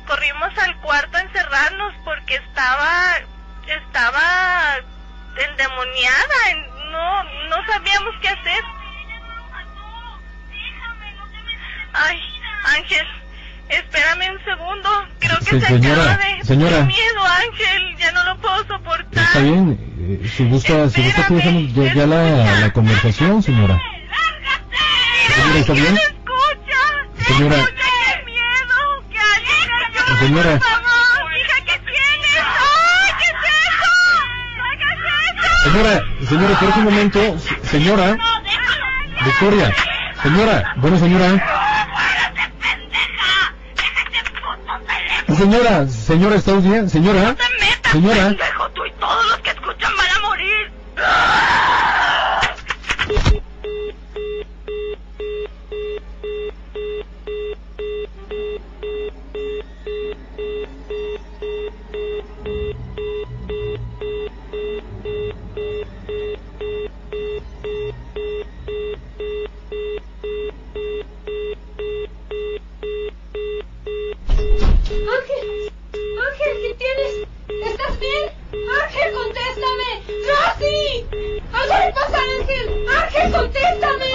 [0.06, 3.20] Corrimos al cuarto a encerrarnos porque estaba,
[3.76, 4.78] estaba
[5.49, 8.63] endemoniada, en- no, no sabíamos qué hacer.
[11.93, 12.19] Ay,
[12.78, 13.07] Ángel,
[13.69, 14.89] espérame un segundo.
[15.19, 16.43] Creo que se señora, acaba de...
[16.45, 16.78] señora.
[16.78, 17.97] Qué miedo, Ángel.
[17.97, 19.24] Ya no lo puedo soportar.
[19.24, 19.78] Está bien,
[20.24, 23.80] eh, si gusta, si gusta dejemos ya, ya la, la conversación, señora.
[25.36, 25.99] Señora, ¿está bien?
[27.28, 27.55] Señora.
[30.19, 30.51] Señora.
[30.51, 31.38] por favor.
[31.38, 32.38] Hija, ¿qué tienes?
[32.38, 33.93] ¡Ay, qué es eso!
[34.78, 35.51] ¿Qué es eso?
[35.64, 37.20] Señora, señora, espera un momento.
[37.39, 38.18] Se- Señora,
[39.26, 39.74] Victoria,
[40.24, 41.30] señora, bueno, señora.
[45.38, 46.89] Señora, señora, ¿está bien?
[46.89, 47.36] Señora,
[47.91, 48.24] señora.
[48.30, 50.72] Pendejo, tú y todos los que escuchan van a morir.
[74.89, 77.28] Ángel, Ángel, ¿qué tienes?
[77.72, 78.30] ¿Estás bien?
[78.82, 79.89] Ángel, contéstame.
[80.28, 81.05] ¡Rosy!
[81.53, 84.05] ¿Algo le pasa a Ángel, contéstame.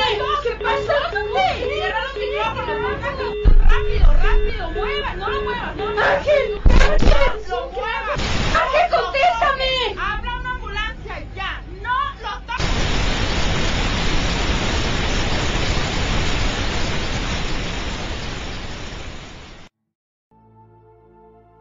[0.42, 0.96] ¿Qué pasó?
[1.68, 3.32] Cierra los micrófonos, Ángel.
[3.68, 6.16] Rápido, rápido, mueva, no lo muevas, no lo muevas.
[6.18, 8.12] Ángel, Ángel, lo mueva.
[8.62, 10.00] Ángel, contéstame.
[10.00, 11.62] Habla una ambulancia ya.
[11.82, 12.66] No lo toques.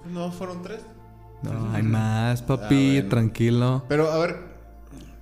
[0.05, 0.85] No, fueron tres.
[1.41, 3.09] No, hay más, Ah, papi, bueno.
[3.09, 3.83] tranquilo.
[3.87, 4.54] Pero, a ver,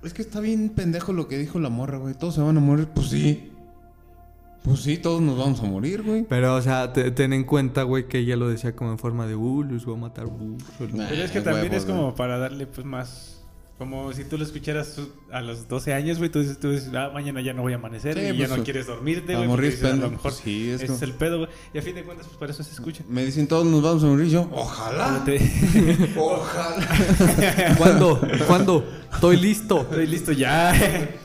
[0.04, 2.14] es que está bien pendejo lo que dijo la morra, güey.
[2.14, 3.50] Todos se van a morir, pues sí.
[4.62, 6.24] Pues sí, todos nos vamos a morir, güey.
[6.26, 9.26] Pero, o sea, te- ten en cuenta, güey, que ella lo decía como en forma
[9.26, 10.56] de, uh, los voy a matar, uh.
[10.94, 11.96] Nah, Pero es que huevos, también es güey.
[11.98, 13.43] como para darle pues más...
[13.78, 15.00] Como si tú lo escucharas
[15.32, 17.76] a los 12 años, güey, tú dices, tú dices, ah, mañana ya no voy a
[17.76, 19.48] amanecer Sí, y pues, ya no pues, quieres dormirte, a güey.
[19.48, 21.50] morir porque dices, a lo mejor Sí, es ese como- es el pedo, güey.
[21.74, 23.02] Y a fin de cuentas, pues para eso se escucha.
[23.08, 24.28] Me dicen todos nos vamos a morir.
[24.28, 25.22] Yo, ojalá.
[25.24, 25.40] Te-
[26.16, 27.74] Ojalá.
[27.78, 28.20] ¿Cuándo?
[28.46, 28.88] ¿Cuándo?
[29.12, 29.80] Estoy listo.
[29.80, 30.72] Estoy listo ya.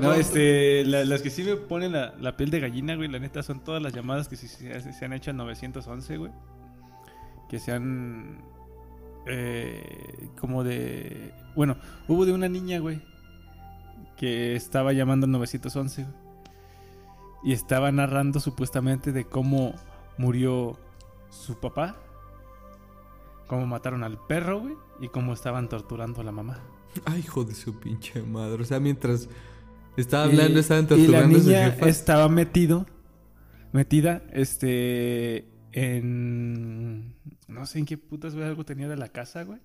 [0.00, 3.18] No, este, la- las que sí me ponen la, la piel de gallina, güey, la
[3.18, 6.30] neta son todas las llamadas que sí se, se han hecho al 911, güey.
[7.48, 8.38] Que se han,
[9.28, 11.76] eh, como de, bueno,
[12.06, 13.00] hubo de una niña, güey,
[14.16, 16.14] que estaba llamando al 911, güey.
[17.44, 19.74] Y estaba narrando supuestamente de cómo
[20.16, 20.76] murió
[21.30, 21.96] su papá,
[23.46, 26.58] cómo mataron al perro, güey, y cómo estaban torturando a la mamá.
[27.04, 28.62] Ay, hijo de su pinche madre.
[28.62, 29.28] O sea, mientras
[29.96, 31.88] estaba Y- hablando, estaban y la torturando a su niña jefa.
[31.88, 32.86] estaba metido,
[33.72, 37.14] metida, este, en,
[37.48, 39.58] no sé en qué putas, güey, algo tenía de la casa, güey.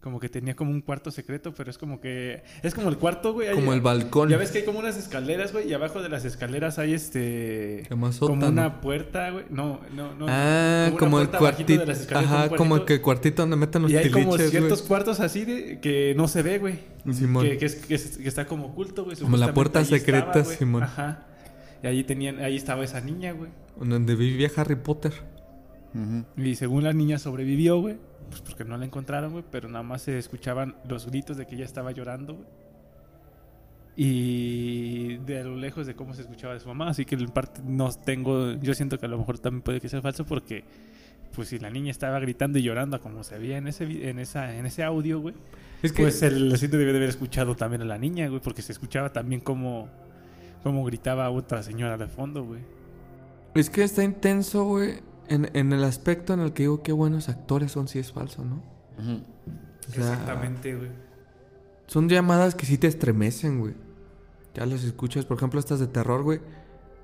[0.00, 3.32] Como que tenía como un cuarto secreto, pero es como que, es como el cuarto,
[3.32, 3.48] güey.
[3.48, 4.28] hay- Como el balcón.
[4.28, 7.86] Ya ves que hay como unas escaleras, güey, y abajo de las escaleras hay este,
[8.20, 9.46] como una puerta, güey.
[9.50, 10.26] No, no, no.
[10.28, 11.80] Ah, una como el cuartito.
[11.80, 14.82] de las escaleras, Ajá, como que el cuartito donde meten los Y hay como ciertos
[14.82, 16.78] cuartos así de que no se ve, güey.
[17.12, 17.44] Simón.
[17.44, 19.16] Que, que es- que es- que está como oculto, güey.
[19.16, 20.44] Como la puerta secreta, estaba.
[20.44, 20.82] Simón.
[20.84, 21.26] Ajá.
[21.82, 23.50] Y ahí tenían, ahí estaba esa niña, güey.
[23.80, 25.12] Donde vivía Harry Potter.
[26.36, 27.96] Y según la niña sobrevivió, güey.
[28.28, 29.44] Pues porque no la encontraron, güey.
[29.50, 32.46] Pero nada más se escuchaban los gritos de que ella estaba llorando, güey.
[33.98, 36.88] Y de a lo lejos de cómo se escuchaba de su mamá.
[36.88, 38.52] Así que en parte no tengo.
[38.54, 40.64] Yo siento que a lo mejor también puede que sea falso porque.
[41.34, 44.56] Pues si la niña estaba gritando y llorando como se veía en ese, en esa,
[44.56, 45.34] en ese audio, güey.
[45.82, 48.62] Es que Pues el asiento debe de haber escuchado también a la niña, güey, porque
[48.62, 49.88] se escuchaba también como,
[50.62, 52.60] como gritaba otra señora de fondo, güey.
[53.54, 55.00] Es que está intenso, güey.
[55.28, 58.44] En, en el aspecto en el que digo qué buenos actores son si es falso,
[58.44, 58.56] ¿no?
[58.98, 59.22] Ujú.
[59.88, 60.90] O sea, Exactamente, güey.
[61.86, 63.74] Son llamadas que sí te estremecen, güey.
[64.54, 66.40] Ya las escuchas, por ejemplo, estas de terror, güey.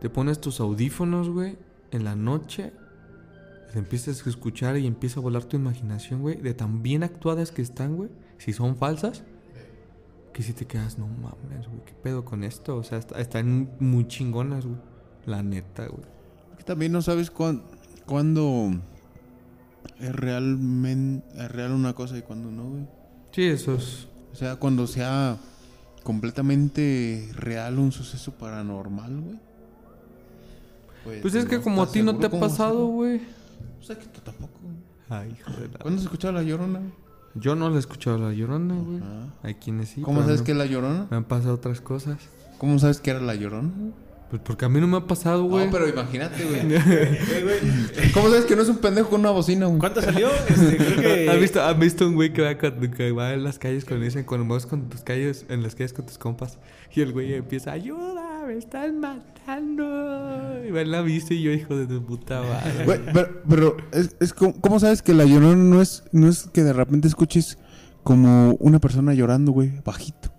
[0.00, 1.56] Te pones tus audífonos, güey,
[1.90, 2.72] en la noche.
[3.72, 6.36] Te empiezas a escuchar y empieza a volar tu imaginación, güey.
[6.40, 8.10] De tan bien actuadas que están, güey.
[8.38, 9.24] Si son falsas.
[10.32, 12.76] que si te quedas, no mames, güey, ¿qué pedo con esto?
[12.78, 14.78] O sea, está- están muy chingonas, güey.
[15.26, 16.04] La neta, güey.
[16.56, 17.64] Que También no sabes cuán-
[18.06, 18.70] cuándo
[20.00, 22.86] es realmente es real una cosa y cuándo no, güey.
[23.32, 24.08] Sí, eso es.
[24.32, 25.36] O sea, cuando sea
[26.02, 29.38] completamente real un suceso paranormal, güey.
[31.20, 33.20] Pues es que como a ti no te ha pasado, güey.
[33.80, 34.52] O sea, que tú tampoco.
[35.08, 35.78] Ay, hijo de la...
[35.78, 36.80] ¿Cuándo has escuchado La Llorona?
[37.34, 39.00] Yo no la he escuchado la llorona, güey.
[39.42, 40.02] Hay quienes sí.
[40.02, 40.44] ¿Cómo sabes no.
[40.44, 41.06] que es La Llorona?
[41.10, 42.18] Me han pasado otras cosas.
[42.58, 43.70] ¿Cómo sabes que era La Llorona?
[44.32, 45.66] Pues porque a mí no me ha pasado, güey.
[45.66, 46.62] No, pero imagínate, güey.
[48.14, 49.78] ¿Cómo sabes que no es un pendejo con una bocina, güey?
[49.78, 50.30] ¿Cuánto salió?
[50.48, 51.28] Este, creo que...
[51.30, 54.06] ¿Has visto, ¿Has visto un güey que va, con- que va en las calles cuando
[54.06, 56.56] dicen cuando vas con tus calles, en las calles con tus compas
[56.94, 59.84] y el güey empieza, ayuda, me están matando.
[60.66, 62.84] Y va en la bici y yo, hijo de tu puta madre.
[62.86, 66.48] Güey, pero, pero es, es como, ¿cómo sabes que La Llorona no es, no es
[66.54, 67.58] que de repente escuches
[68.02, 69.72] como una persona llorando, güey?
[69.84, 70.31] Bajito.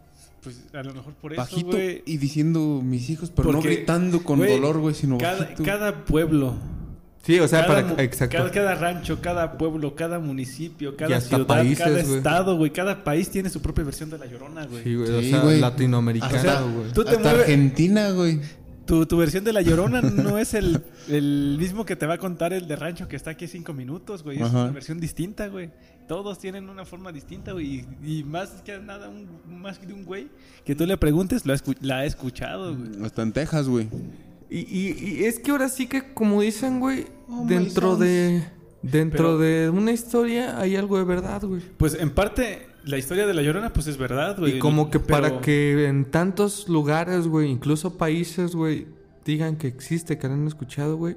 [0.44, 2.04] Pues a lo mejor por eso, Bajito güey.
[2.06, 5.64] y diciendo mis hijos, pero no gritando con dolor, güey, sino Cada, bajito.
[5.64, 6.56] cada pueblo,
[7.26, 8.04] Sí, o sea, cada, para...
[8.04, 8.36] Exacto.
[8.36, 12.74] cada, cada rancho, cada pueblo, cada municipio, cada hasta ciudad, países, cada estado, güey.
[12.74, 14.84] Cada país tiene su propia versión de la llorona, güey.
[14.84, 15.62] Sí, güey, o Sí, sea, güey.
[15.62, 18.42] latinoamericano, O sea, Hasta mueves- Argentina, güey.
[18.86, 22.18] Tu, tu versión de la llorona no es el, el mismo que te va a
[22.18, 24.36] contar el de rancho que está aquí cinco minutos, güey.
[24.40, 24.64] Es Ajá.
[24.64, 25.70] una versión distinta, güey.
[26.08, 27.86] Todos tienen una forma distinta, güey.
[28.04, 29.28] Y, y más que nada, un,
[29.62, 30.28] más de un güey
[30.66, 33.04] que tú le preguntes, lo ha escu- la ha escuchado, güey.
[33.06, 33.90] Hasta en Texas, güey.
[34.50, 38.44] Y, y- y es que ahora sí que, como dicen, güey, Oh, dentro de...
[38.82, 41.62] Dentro Pero- de una historia hay algo de verdad, güey.
[41.78, 44.58] Pues en parte, la historia de la llorona, pues es verdad, güey.
[44.58, 48.88] Y como que Pero- para que en tantos lugares, güey, incluso países, güey,
[49.24, 51.16] digan que existe, que han escuchado, güey.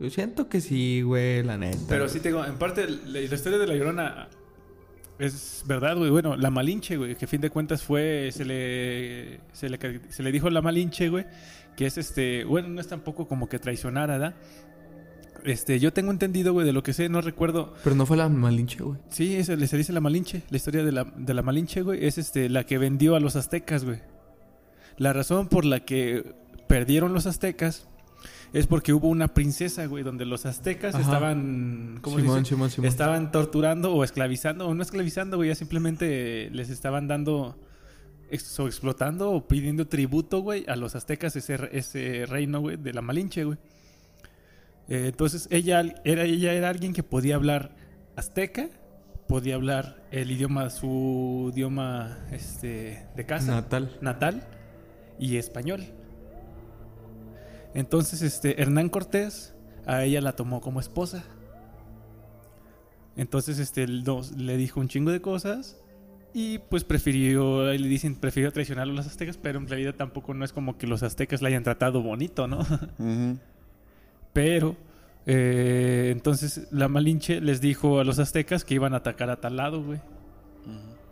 [0.00, 1.78] Yo siento que sí, güey, la neta.
[1.88, 4.28] Pero sí tengo, en parte, la, la historia de la Llorona
[5.18, 6.10] es verdad, güey.
[6.10, 9.78] Bueno, la Malinche, güey, que a fin de cuentas fue, se le, se le,
[10.08, 11.24] se le dijo la Malinche, güey,
[11.76, 14.34] que es este, bueno, no es tampoco como que traicionara, ¿verdad?
[15.44, 17.74] Este, yo tengo entendido, güey, de lo que sé, no recuerdo.
[17.84, 18.98] Pero no fue la Malinche, güey.
[19.10, 22.18] Sí, es, se dice la Malinche, la historia de la, de la Malinche, güey, es
[22.18, 24.00] este, la que vendió a los aztecas, güey.
[24.96, 26.34] La razón por la que
[26.66, 27.88] perdieron los aztecas
[28.54, 31.04] es porque hubo una princesa, güey, donde los aztecas Ajá.
[31.04, 32.48] estaban, ¿cómo se Simón, dice?
[32.54, 32.88] Simón, Simón.
[32.88, 37.58] Estaban torturando o esclavizando, o no esclavizando, güey, ya simplemente les estaban dando,
[38.30, 43.02] ex- o explotando o pidiendo tributo, güey, a los aztecas, ese reino, güey, de la
[43.02, 43.58] Malinche, güey.
[44.88, 47.74] Eh, entonces ella era, ella era alguien que podía hablar
[48.16, 48.68] azteca,
[49.26, 53.96] podía hablar el idioma, su idioma este, de casa, Natal.
[54.00, 54.46] natal
[55.18, 55.84] y español.
[57.74, 59.54] Entonces, este, Hernán Cortés
[59.86, 61.24] a ella la tomó como esposa.
[63.16, 65.76] Entonces, este, le dijo un chingo de cosas
[66.32, 70.44] y pues prefirió, le dicen, prefirió traicionar a los aztecas, pero en realidad tampoco no
[70.44, 72.58] es como que los aztecas la hayan tratado bonito, ¿no?
[74.32, 74.76] Pero
[75.26, 79.56] eh, entonces la Malinche les dijo a los aztecas que iban a atacar a tal
[79.56, 80.00] lado, güey.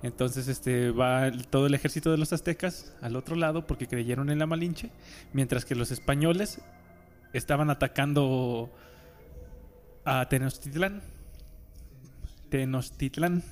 [0.02, 4.38] Entonces este va todo el ejército de los aztecas al otro lado porque creyeron en
[4.38, 4.90] la Malinche,
[5.32, 6.60] mientras que los españoles
[7.32, 8.70] estaban atacando
[10.04, 11.02] a Tenochtitlán.
[12.48, 13.42] Tenochtitlán.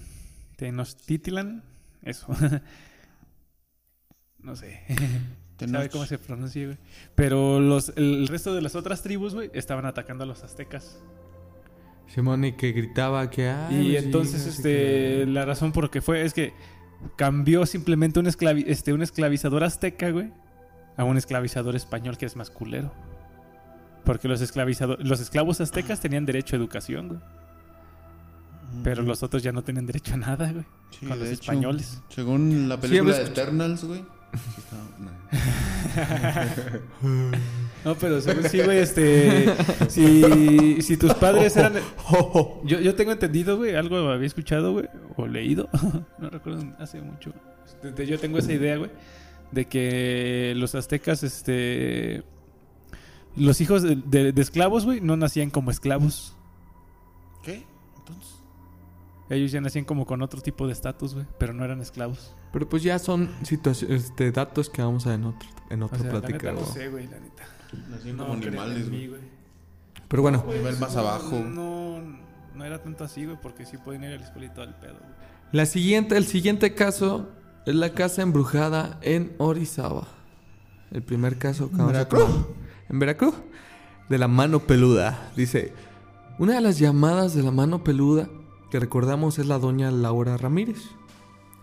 [0.57, 1.62] Tenochtitlán.
[2.03, 2.26] Eso.
[4.38, 4.80] no sé.
[5.59, 6.78] ¿Sabe cómo se pronuncia, güey?
[7.14, 10.98] Pero los, el resto de las otras tribus, güey, estaban atacando a los aztecas.
[12.14, 13.48] Simón y que gritaba que...
[13.48, 16.52] Ay, y pues sí, entonces, este, que- la razón por lo que fue es que
[17.16, 20.30] cambió simplemente un, esclavi- este, un esclavizador azteca, güey,
[20.96, 22.92] a un esclavizador español que es más culero.
[24.04, 27.20] Porque los, los esclavos aztecas tenían derecho a educación, güey.
[28.84, 30.64] Pero los otros ya no tienen derecho a nada, güey.
[30.90, 32.00] Sí, con los hecho, españoles.
[32.08, 34.04] Según la película de Eternals, güey.
[37.85, 37.95] no.
[37.97, 39.55] Pero según sí, güey, este...
[39.89, 41.74] Si, si tus padres eran...
[42.64, 45.68] Yo, yo tengo entendido, güey, algo había escuchado, güey, o leído,
[46.18, 47.33] no recuerdo, hace mucho.
[47.83, 48.91] Este, Yo tengo esa idea, güey,
[49.53, 52.22] de que los aztecas, este...
[53.37, 56.37] Los hijos de, de- de esclavos, güey, no nacían como esclavos.
[57.45, 57.64] ¿Qué?
[57.99, 58.35] Entonces.
[59.31, 62.35] Ellos ya nacían como con otro tipo de estatus, güey, pero no eran esclavos.
[62.53, 65.87] Pero pues ya son situaciones, este, datos que vamos a ver en otro, en O
[65.87, 66.39] otra sea, la plática.
[66.39, 66.72] neta no güey.
[66.72, 67.45] sé, güey, la neta.
[67.89, 69.11] Nacían No como animales, güey.
[70.09, 71.39] Pero bueno, Nivel más abajo.
[71.39, 72.01] No,
[72.55, 74.75] no era tanto así, güey, porque sí pueden ir a la escuela y todo el
[74.75, 75.11] pedo, güey.
[75.53, 77.29] la siguiente, el siguiente caso
[77.66, 80.09] es la casa embrujada en Orizaba.
[80.91, 82.23] El primer caso que vamos a Veracruz.
[82.25, 82.47] tomar.
[82.89, 83.35] En Veracruz.
[84.09, 85.31] De la mano peluda.
[85.37, 85.73] Dice,
[86.41, 88.29] una de las llamadas de la mano peluda
[88.73, 90.79] que recordamos es la doña Laura Ramírez.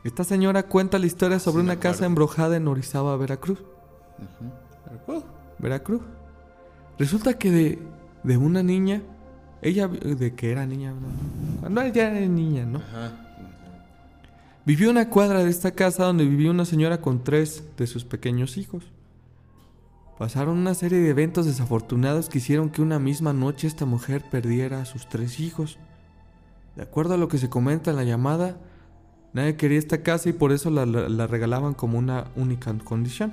[0.05, 3.59] Esta señora cuenta la historia sobre Sí, una casa embrujada en Orizaba, Veracruz.
[3.59, 4.51] Ujú.
[5.05, 5.23] Pero, uh,
[5.59, 6.01] Veracruz.
[6.99, 7.79] Resulta que de,
[8.23, 9.01] de una niña,
[9.61, 11.07] ella, de que era niña, no,
[11.61, 12.79] cuando ella era niña, ¿no?
[12.79, 13.23] Ajá.
[14.65, 18.57] Vivió una cuadra de esta casa donde vivía una señora con tres de sus pequeños
[18.57, 18.83] hijos.
[20.17, 24.81] Pasaron una serie de eventos desafortunados que hicieron que una misma noche esta mujer perdiera
[24.81, 25.77] a sus tres hijos.
[26.75, 28.57] De acuerdo a lo que se comenta en la llamada,
[29.33, 33.31] nadie quería esta casa y por eso la, la- la regalaban como una única condición.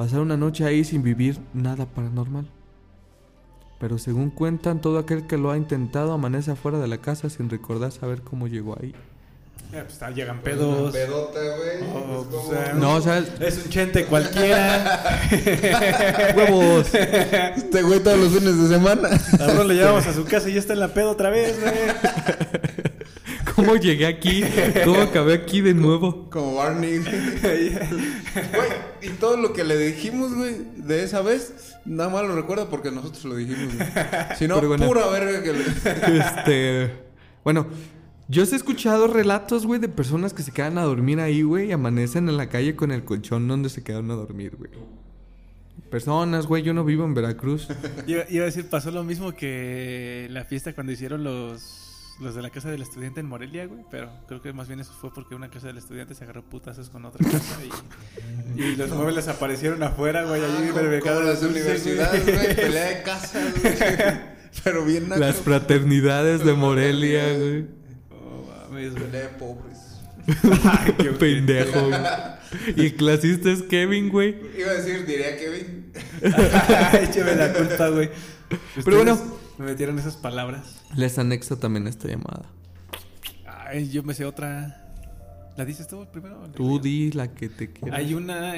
[0.00, 2.46] Pasar una noche ahí sin vivir nada paranormal.
[3.78, 7.50] Pero según cuentan, todo aquel que lo ha intentado amanece afuera de la casa sin
[7.50, 8.94] recordar saber cómo llegó ahí.
[9.74, 10.90] Eh, pues, ah, llegan pedos.
[10.94, 11.90] Pedota, güey.
[11.92, 15.20] Oh, Es como- o sea, No, o sea, Es un chente cualquiera.
[16.34, 16.94] huevos.
[16.94, 19.10] Este güey todos los fines de semana.
[19.38, 21.60] A Ron le llevamos a su casa y ya está en la pedo otra vez,
[21.60, 21.74] güey.
[23.54, 24.42] ¿Cómo llegué aquí?
[24.84, 26.28] ¿Cómo acabé aquí de nuevo?
[26.30, 26.98] Como Barney.
[26.98, 27.78] Güey,
[29.02, 32.90] y todo lo que le dijimos, güey, de esa vez, nada más lo recuerdo porque
[32.90, 33.88] nosotros lo dijimos, güey.
[34.36, 34.86] Si no, bueno.
[34.86, 36.18] pura verga que le...
[36.18, 36.92] Este.
[37.44, 37.66] Bueno,
[38.28, 41.68] yo sí he escuchado relatos, güey, de personas que se quedan a dormir ahí, güey,
[41.68, 44.70] y amanecen en la calle con el colchón donde se quedaron a dormir, güey.
[45.90, 47.68] Personas, güey, yo no vivo en Veracruz.
[48.06, 51.89] Iba, iba a decir, pasó lo mismo que la fiesta cuando hicieron los
[52.20, 53.82] los de la casa del estudiante en Morelia, güey.
[53.90, 56.90] Pero creo que más bien eso fue porque una casa del estudiante se agarró putazos
[56.90, 57.58] con otra casa
[58.56, 62.56] y, y los muebles aparecieron afuera, güey, allí en el mercado de las universidades, güey,
[62.56, 63.74] pelea de casas, güey.
[64.64, 65.20] Pero bien naco.
[65.20, 67.66] Las fraternidades de Morelia, güey.
[68.10, 69.04] Oh, mames, güey.
[69.04, 69.78] Pelea de pobres.
[70.64, 72.00] Ay, qué Pendejo, güey.
[72.76, 74.36] Y el clasista es Kevin, güey.
[74.58, 75.92] Iba a decir, diría Kevin.
[77.00, 78.10] Écheme la culpa, güey.
[78.84, 79.39] Pero bueno.
[79.60, 80.82] Me metieron esas palabras.
[80.96, 82.46] Les anexo también esta llamada.
[83.44, 84.90] Ay, yo me sé otra.
[85.54, 86.48] ¿La dices tú primero?
[86.54, 88.00] Tú di la que te quieras.
[88.00, 88.54] Hay una.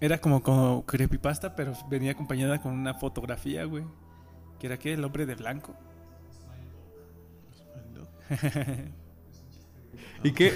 [0.00, 3.84] Era como, como creepypasta, pero venía acompañada con una fotografía, güey.
[4.58, 5.76] Que era que el hombre de blanco.
[10.24, 10.52] ¿Y qué?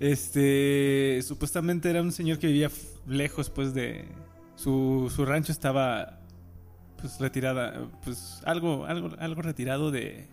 [0.00, 1.20] Este.
[1.22, 2.70] Supuestamente era un señor que vivía
[3.06, 4.08] lejos, pues, de.
[4.56, 6.21] Su, su rancho estaba.
[7.02, 7.88] Pues retirada.
[8.04, 10.26] Pues algo, algo, algo retirado de.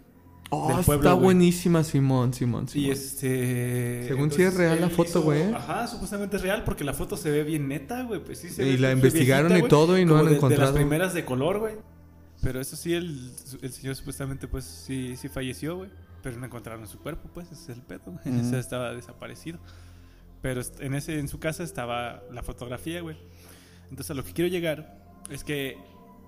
[0.52, 2.92] Oh, del pueblo, está buenísima, Simón, Simón, Y Simón.
[2.92, 4.06] este.
[4.08, 5.54] Según si es real la foto, güey.
[5.54, 8.24] Ajá, supuestamente es real porque la foto se ve bien neta, güey.
[8.24, 10.64] Pues sí se Y ve la investigaron y todo y no han de- De encontrado.
[10.66, 11.76] las primeras de color, güey.
[12.42, 15.90] Pero eso sí, el, el señor supuestamente, pues sí, sí falleció, güey.
[16.24, 18.40] Pero no encontraron su cuerpo, pues ese es el pedo, güey.
[18.42, 19.60] Ese estaba desaparecido.
[20.42, 23.18] Pero en, ese, en su casa estaba la fotografía, güey.
[23.90, 24.98] Entonces a lo que quiero llegar
[25.30, 25.78] es que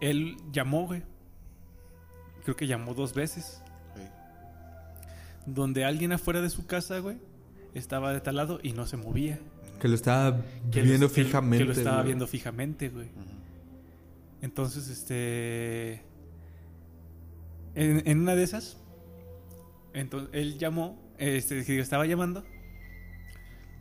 [0.02, 1.04] él llamó, güey.
[2.44, 3.62] Creo que llamó dos veces
[5.46, 7.18] donde alguien afuera de su casa, güey,
[7.74, 9.40] estaba de tal lado y no se movía.
[9.80, 10.40] Que lo estaba
[10.72, 11.60] Que viendo fijamente.
[11.60, 12.08] Que lo estaba güey.
[12.08, 13.08] viendo fijamente, güey.
[14.42, 16.04] Entonces, este...
[17.74, 18.78] En, en una de esas,
[19.94, 22.44] entonces, él llamó, este, estaba llamando,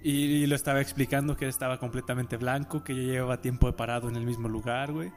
[0.01, 4.09] y, y lo estaba explicando que él estaba completamente blanco, que ya llevaba tiempo parado
[4.09, 5.11] en el mismo lugar, güey.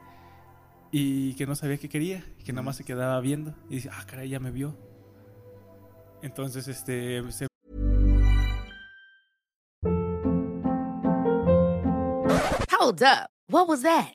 [0.96, 3.52] Y que no sabía qué quería, que nada más se quedaba viendo.
[3.68, 4.78] Y dice, ah, caray, ya me vio.
[6.22, 7.48] Entonces, este, se
[12.78, 13.28] Hold up.
[13.48, 14.14] What was that?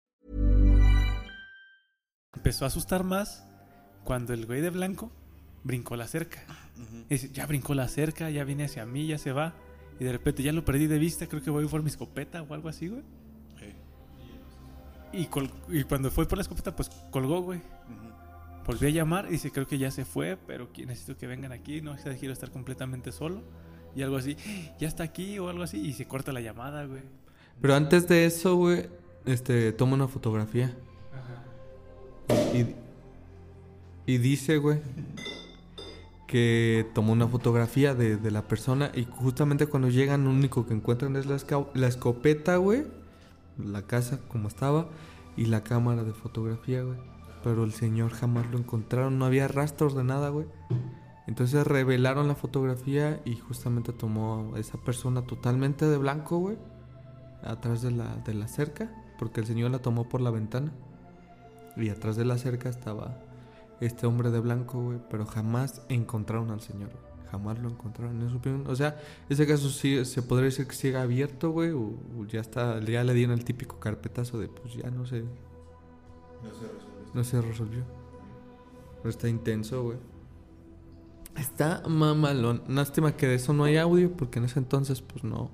[2.35, 3.45] Empezó a asustar más
[4.03, 5.11] cuando el güey de blanco
[5.63, 6.43] brincó la cerca.
[7.09, 9.53] Y dice, ya brincó la cerca, ya viene hacia mí, ya se va.
[9.99, 12.53] Y de repente ya lo perdí de vista, creo que voy por mi escopeta o
[12.53, 13.03] algo así, güey.
[15.13, 17.61] Y, col- y cuando fue por la escopeta, pues colgó, güey.
[18.65, 21.81] Volvió a llamar y dice, creo que ya se fue, pero necesito que vengan aquí,
[21.81, 23.41] no sé, quiero estar completamente solo.
[23.95, 24.37] Y algo así,
[24.79, 27.01] ya está aquí o algo así, y se corta la llamada, güey.
[27.59, 28.87] Pero antes de eso, güey,
[29.25, 30.75] este, toma una fotografía.
[34.05, 34.81] Y, dice, güey,
[36.27, 41.15] que tomó una fotografía de, la persona y justamente cuando llegan lo único que encuentran
[41.15, 42.85] es la, escopeta, güey,
[43.57, 44.87] la casa como estaba
[45.37, 46.97] y la cámara de fotografía, güey.
[47.43, 50.45] Pero el señor jamás lo encontraron, no había rastros de nada, güey.
[51.27, 56.57] Entonces revelaron la fotografía y justamente tomó a esa persona totalmente de blanco, güey,
[57.43, 60.71] atrás de la cerca, porque el señor la tomó por la ventana.
[61.77, 63.17] Y atrás de la cerca estaba
[63.79, 67.11] este hombre de blanco, güey, pero jamás encontraron al señor, güey.
[67.31, 68.19] Jamás lo encontraron.
[68.19, 68.99] No supieron- O sea,
[69.29, 73.03] ese caso sí se podría decir que sigue abierto, güey, o, o ya está, ya
[73.05, 75.23] le dieron el típico carpetazo de pues ya no sé.
[77.13, 77.83] No se resolvió.
[78.97, 79.97] Pero está intenso, güey.
[81.37, 82.63] Está mamalón.
[82.67, 85.49] Lástima que de eso no hay audio, porque en ese entonces, pues no.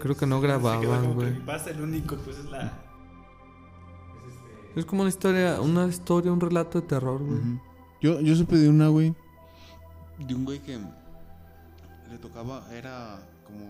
[0.00, 1.28] Creo que no Se grababan, güey.
[1.66, 2.72] el único, pues es la.
[4.76, 7.40] Es como una historia, una historia, un relato de terror, güey.
[8.00, 9.14] Yo, yo supe de una, güey.
[10.18, 13.64] De un güey que le tocaba, era como.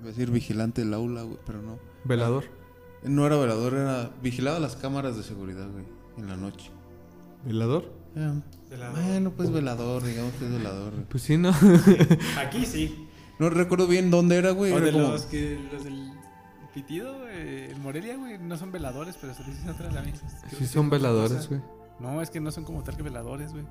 [0.00, 1.78] Iba a decir vigilante del aula, güey, pero no.
[2.04, 2.44] Velador.
[3.02, 4.10] No era velador, era.
[4.22, 5.84] Vigilaba las cámaras de seguridad, güey,
[6.18, 6.70] en la noche.
[7.44, 7.90] ¿Velador?
[8.14, 10.92] Era- Bueno, pues velador, digamos que es velador.
[10.92, 11.04] güey.
[11.08, 11.50] Pues sí, ¿no?
[12.38, 13.06] Aquí sí.
[13.38, 14.72] No recuerdo bien dónde era, güey.
[14.72, 15.58] O era de como- los que.
[15.72, 16.12] Los del
[16.82, 17.70] pitido, güey.
[17.70, 18.38] El Morelia, güey.
[18.38, 20.28] No son veladores, pero se dicen otras la misma.
[20.56, 21.60] Sí son otra veladores, güey.
[21.98, 23.64] No, es que no son como tal que veladores, güey.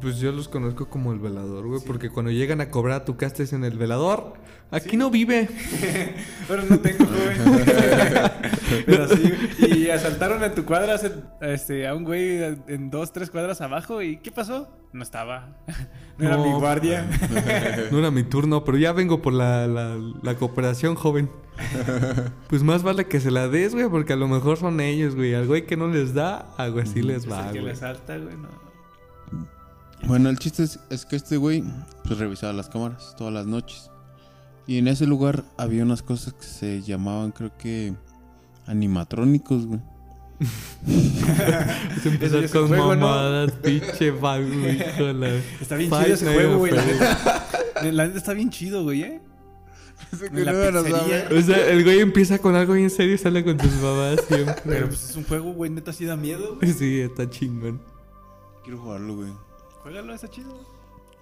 [0.00, 3.44] Pues yo los conozco como el velador, güey, porque cuando llegan a cobrar tu casa
[3.56, 4.34] en el velador,
[4.70, 5.48] aquí no vive.
[6.48, 7.64] Pero no tengo, güey.
[8.86, 9.78] Pero sí, güey.
[9.84, 14.02] Y asaltaron en tu cuadra hace- este, a un güey en dos, tres cuadras abajo.
[14.02, 14.68] ¿Y qué pasó?
[14.92, 15.56] No estaba.
[16.18, 16.46] No era No.
[16.46, 17.06] mi guardia.
[17.90, 21.30] No era mi turno, pero ya vengo por la, la, la cooperación, joven.
[22.48, 25.34] Pues más vale que se la des, güey, porque a lo mejor son ellos, güey.
[25.34, 27.64] Al güey que no les da, algo así les Es va, el que güey.
[27.66, 28.34] le asalta, güey.
[28.34, 28.48] No.
[30.04, 31.64] Bueno, el chiste es, es que este güey
[32.04, 33.90] pues revisaba las cámaras todas las noches.
[34.66, 37.94] Y en ese lugar había unas cosas que se llamaban, creo que,
[38.66, 39.80] animatrónicos, güey.
[42.20, 43.06] Es el con juego, ¿no?
[43.06, 44.44] mamadas, pinche vago.
[45.60, 46.72] Está bien Five chido ese juego, güey.
[46.72, 49.20] La neta, está bien chido, güey, ¿eh?
[50.32, 50.80] La.
[51.30, 54.54] O sea, el güey empieza con algo bien serio y sale con tus mamás siempre.
[54.64, 56.56] Pero pues es un juego, güey, neta sí da miedo.
[56.56, 56.72] güey.
[56.78, 57.80] Sí, está chingón.
[58.62, 59.45] Quiero jugarlo, güey.
[59.86, 60.66] Juégalo, está chido.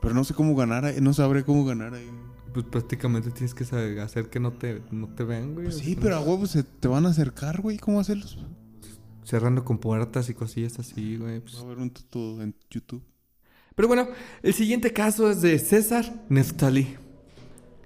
[0.00, 2.08] Pero no sé cómo ganar ahí, no sabré cómo ganar ahí.
[2.54, 5.66] Pues prácticamente tienes que saber hacer que no te, no te vean, güey.
[5.66, 7.76] Pues sí, pero a huevos se te van a acercar, güey.
[7.76, 8.38] ¿Cómo hacerlos?
[9.22, 11.40] Cerrando con puertas y cosillas así, güey.
[11.40, 11.58] pues.
[11.58, 13.02] Va a ver un tuto en YouTube.
[13.74, 14.08] Pero bueno,
[14.42, 16.96] el siguiente caso es de César Neftali.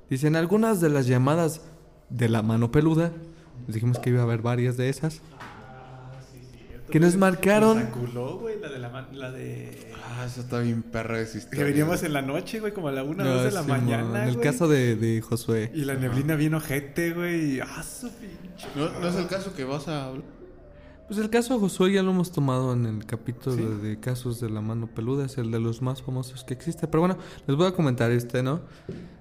[0.09, 1.61] Dicen algunas de las llamadas
[2.09, 3.11] de la mano peluda.
[3.67, 5.23] Les dijimos que iba a haber varias de esas.
[6.91, 7.79] Que nos marcaron.
[7.79, 9.93] Nos aculó, güey, la de la, de...
[10.05, 11.65] Ah, eso está bien perra esa Que historia.
[11.65, 14.35] veníamos en la noche, güey, como a la una, dos de la mañana, En el
[14.37, 14.47] güey.
[14.47, 15.71] caso de, de Josué.
[15.75, 17.57] Y la neblina bien ojete, güey.
[17.57, 18.67] y, Ah, su pinche.
[18.75, 20.25] ¿No, no es el caso que vas a hablar?
[21.07, 24.41] Pues el caso de Josué ya lo hemos tomado en el capítulo de, de casos
[24.41, 26.87] de la mano peluda, es el de los más famosos que existe.
[26.87, 27.17] Pero bueno,
[27.47, 28.61] les voy a comentar este, ¿no?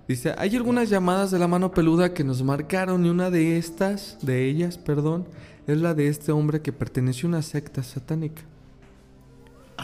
[0.06, 4.18] Dice, hay algunas llamadas de la mano peluda que nos marcaron y una de estas,
[4.22, 5.28] de ellas, perdón,
[5.68, 8.42] es la de este hombre que perteneció a una secta satánica.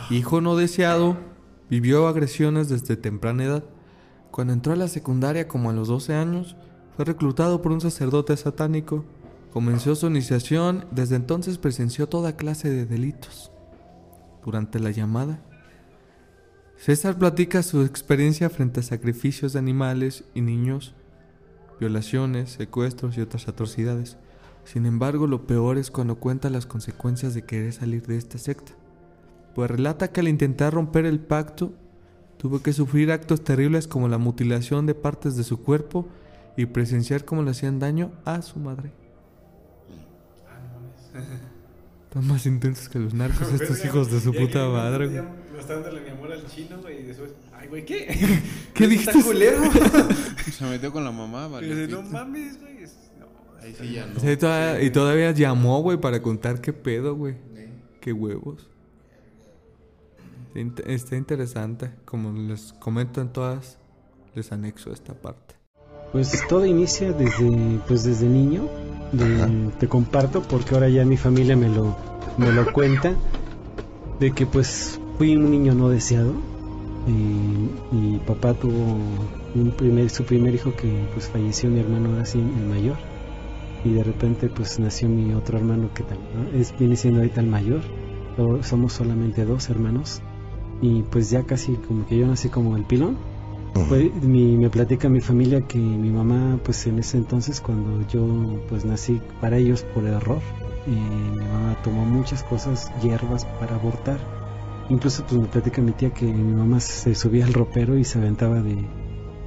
[0.09, 1.17] Hijo no deseado,
[1.69, 3.63] vivió agresiones desde temprana edad.
[4.31, 6.55] Cuando entró a la secundaria como a los 12 años,
[6.95, 9.03] fue reclutado por un sacerdote satánico.
[9.51, 13.51] Comenzó su iniciación, desde entonces presenció toda clase de delitos.
[14.43, 15.41] Durante la llamada,
[16.77, 20.95] César platica su experiencia frente a sacrificios de animales y niños,
[21.79, 24.17] violaciones, secuestros y otras atrocidades.
[24.65, 28.71] Sin embargo, lo peor es cuando cuenta las consecuencias de querer salir de esta secta,
[29.55, 31.73] pues relata que al intentar romper el pacto,
[32.37, 36.07] tuvo que sufrir actos terribles como la mutilación de partes de su cuerpo
[36.57, 38.91] y presenciar cómo le hacían daño a su madre.
[42.03, 45.07] Están más intensos que los narcos estos hijos de su puta madre.
[45.07, 45.21] güey.
[45.53, 47.01] Me está dándole mi amor al chino, güey.
[47.01, 48.41] Y después, ay, güey, ¿qué?
[48.73, 49.21] ¿Qué dijiste?
[49.23, 49.61] culero.
[50.51, 51.73] Se metió con la mamá, vale.
[51.73, 52.72] dice, no mames, güey.
[53.63, 54.31] Ahí sí ya no.
[54.31, 57.35] Y, toda- y todavía llamó, güey, para contar qué pedo, güey.
[58.01, 58.69] Qué huevos.
[60.49, 61.91] Está int- Está interesante.
[62.05, 63.77] Como les comento en todas,
[64.35, 65.55] les anexo esta parte.
[66.11, 68.67] Pues todo inicia desde, pues desde niño.
[69.13, 71.95] De- te comparto porque ahora ya mi familia me lo,
[72.37, 73.15] me lo cuenta.
[74.19, 76.33] De que pues fui un niño no deseado.
[77.07, 77.11] Y
[77.95, 78.97] mi papá tuvo
[79.55, 82.97] un primer, su primer hijo que pues falleció mi hermano ahora sí, el mayor.
[83.83, 86.57] Y de repente pues nació mi otro hermano que también ¿no?
[86.59, 87.81] es, viene siendo ahorita el mayor.
[88.37, 90.21] So- Somos solamente dos hermanos
[90.81, 93.17] y pues ya casi como que yo nací como el pilón.
[93.89, 98.59] Fue- mi- me platica mi familia que mi mamá pues en ese entonces cuando yo
[98.69, 100.41] pues nací para ellos por error
[100.85, 104.19] eh, mi mamá tomó muchas cosas hierbas para abortar
[104.89, 108.19] incluso pues me platica mi tía que mi mamá se subía al ropero y se
[108.19, 108.75] aventaba de,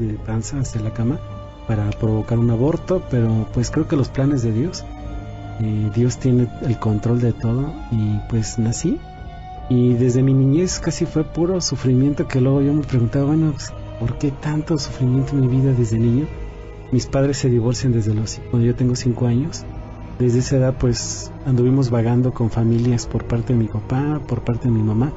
[0.01, 1.21] de panza hacia la cama
[1.67, 4.85] para provocar un aborto pero pues creo que los planes de Dios
[5.61, 8.99] eh, Dios tiene el control de todo y pues nací
[9.69, 13.73] y desde mi niñez casi fue puro sufrimiento que luego yo me preguntaba, bueno, pues,
[13.99, 16.27] ¿por qué tanto sufrimiento en mi vida desde niño?
[16.93, 19.65] Mis padres se divorcian desde los cuando yo tengo cinco años.
[20.21, 24.69] Desde esa edad pues anduvimos vagando con familias por parte de mi papá, por parte
[24.69, 25.13] de mi mamá.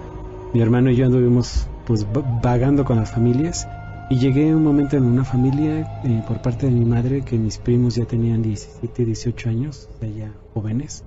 [0.52, 3.68] Mi hermano y yo anduvimos pues va- vagando con las familias
[4.10, 7.38] y llegué a un momento en una familia eh, por parte de mi madre que
[7.38, 11.04] mis primos ya tenían 17, 18 años, ya jóvenes.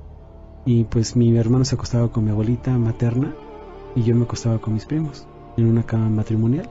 [0.64, 3.34] Y pues mi hermano se acostaba con mi abuelita materna
[3.96, 5.26] y yo me acostaba con mis primos
[5.56, 6.70] en una cama matrimonial.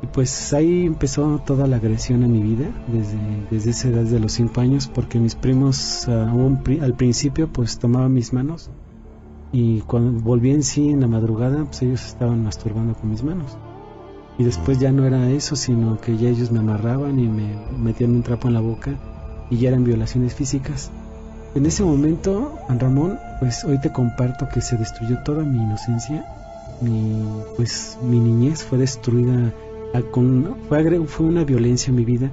[0.00, 3.18] Y pues ahí empezó toda la agresión en mi vida desde,
[3.50, 6.32] desde esa edad de los 5 años porque mis primos ah,
[6.82, 8.70] al principio pues tomaban mis manos
[9.50, 13.56] y cuando volví en sí en la madrugada pues ellos estaban masturbando con mis manos
[14.38, 18.10] y después ya no era eso sino que ya ellos me amarraban y me metían
[18.10, 18.98] un trapo en la boca
[19.50, 20.90] y ya eran violaciones físicas.
[21.54, 26.26] En ese momento, Ramón, pues hoy te comparto que se destruyó toda mi inocencia.
[26.80, 27.22] Mi,
[27.56, 29.52] pues mi niñez fue destruida
[30.10, 32.32] con, fue, fue una violencia en mi vida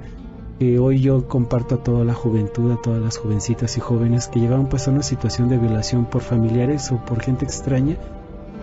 [0.58, 4.40] que hoy yo comparto a toda la juventud, a todas las jovencitas y jóvenes que
[4.40, 7.96] llegaron pues a una situación de violación por familiares o por gente extraña,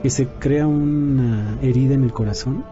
[0.03, 2.63] que se crea una herida en el corazón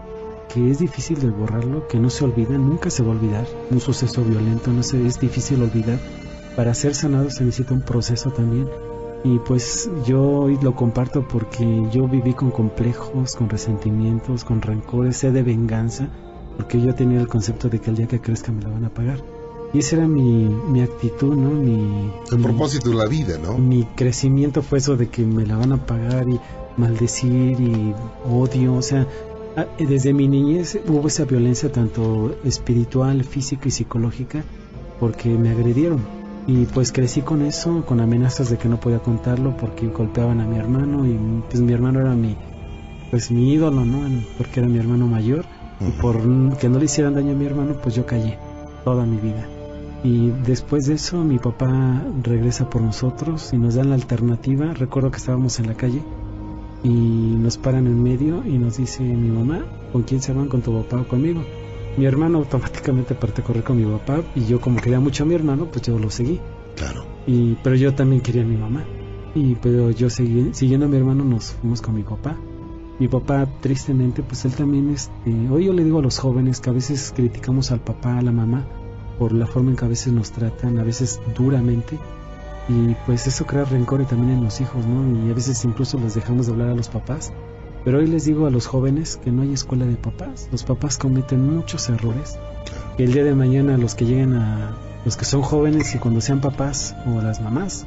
[0.53, 3.45] que es difícil de borrarlo, que no se olvida, nunca se va a olvidar.
[3.71, 5.99] Un suceso violento no se, es difícil olvidar
[6.57, 8.67] para ser sanado se necesita un proceso también.
[9.23, 15.17] Y pues yo hoy lo comparto porque yo viví con complejos, con resentimientos, con rencores,
[15.17, 16.09] sed de venganza,
[16.57, 18.89] porque yo tenía el concepto de que el día que crezca me la van a
[18.89, 19.23] pagar.
[19.71, 21.51] Y esa era mi, mi actitud, ¿no?
[21.51, 23.59] Mi, El propósito de la vida, ¿no?
[23.59, 26.39] mi crecimiento fue eso de que me la van a pagar y
[26.77, 27.93] maldecir y
[28.27, 29.05] odio, o sea,
[29.79, 34.43] desde mi niñez hubo esa violencia tanto espiritual, física y psicológica
[34.99, 35.99] porque me agredieron
[36.45, 40.45] y pues crecí con eso, con amenazas de que no podía contarlo porque golpeaban a
[40.45, 41.17] mi hermano y
[41.49, 42.37] pues mi hermano era mi
[43.09, 44.01] pues mi ídolo, ¿no?
[44.37, 45.45] Porque era mi hermano mayor
[45.79, 46.17] y por
[46.57, 48.37] que no le hicieran daño a mi hermano, pues yo callé
[48.83, 49.47] toda mi vida.
[50.03, 54.73] Y después de eso mi papá regresa por nosotros y nos dan la alternativa.
[54.73, 56.03] Recuerdo que estábamos en la calle
[56.83, 60.47] y nos paran en medio y nos dice mi mamá, ¿con quién se van?
[60.47, 61.43] ¿Con tu papá o conmigo?
[61.97, 65.25] Mi hermano automáticamente parte a correr con mi papá y yo como quería mucho a
[65.25, 66.39] mi hermano, pues yo lo seguí.
[66.75, 67.05] Claro.
[67.25, 68.85] Y, pero yo también quería a mi mamá.
[69.33, 72.37] Y pero yo seguí, siguiendo a mi hermano nos fuimos con mi papá.
[72.99, 76.71] Mi papá, tristemente, pues él también, este, hoy yo le digo a los jóvenes que
[76.71, 78.65] a veces criticamos al papá, a la mamá,
[79.19, 81.99] por la forma en que a veces nos tratan, a veces duramente.
[82.69, 85.25] Y pues eso crea rencor y también en los hijos, ¿no?
[85.25, 87.31] Y a veces incluso les dejamos de hablar a los papás.
[87.85, 90.49] Pero hoy les digo a los jóvenes que no hay escuela de papás.
[90.51, 92.37] Los papás cometen muchos errores.
[92.97, 94.75] Que el día de mañana los que lleguen a
[95.05, 97.85] los que son jóvenes y cuando sean papás o las mamás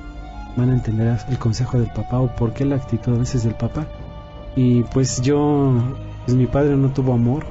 [0.57, 3.55] van a entender el consejo del papá o por qué la actitud a veces del
[3.55, 3.87] papá.
[4.57, 5.75] Y pues yo,
[6.25, 7.45] pues mi padre no tuvo amor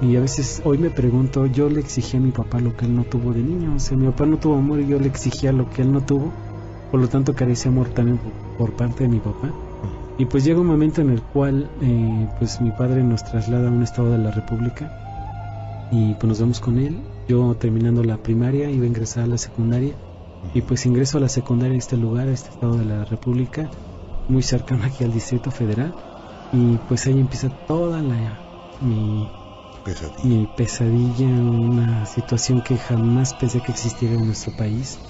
[0.00, 2.94] y a veces hoy me pregunto, yo le exigía a mi papá lo que él
[2.94, 3.74] no tuvo de niño.
[3.76, 6.02] O sea, mi papá no tuvo amor y yo le exigía lo que él no
[6.02, 6.32] tuvo.
[6.94, 8.20] Por lo tanto, carecía amor también
[8.56, 9.50] por, parte de mi papá.
[10.16, 13.72] Y pues llega un momento en el cual eh, pues mi padre nos traslada a
[13.72, 16.96] un estado de la República y pues nos vemos con él.
[17.26, 19.96] Yo terminando la primaria iba a ingresar a la secundaria
[20.54, 23.68] y pues ingreso a la secundaria en este lugar, a este estado de la República,
[24.28, 25.92] muy cercano aquí al Distrito Federal
[26.52, 28.38] y pues ahí empieza toda la
[28.80, 29.28] mi
[29.84, 30.22] Pesadilla.
[30.22, 35.00] mi pesadilla, una situación que jamás pensé que existiera en nuestro país.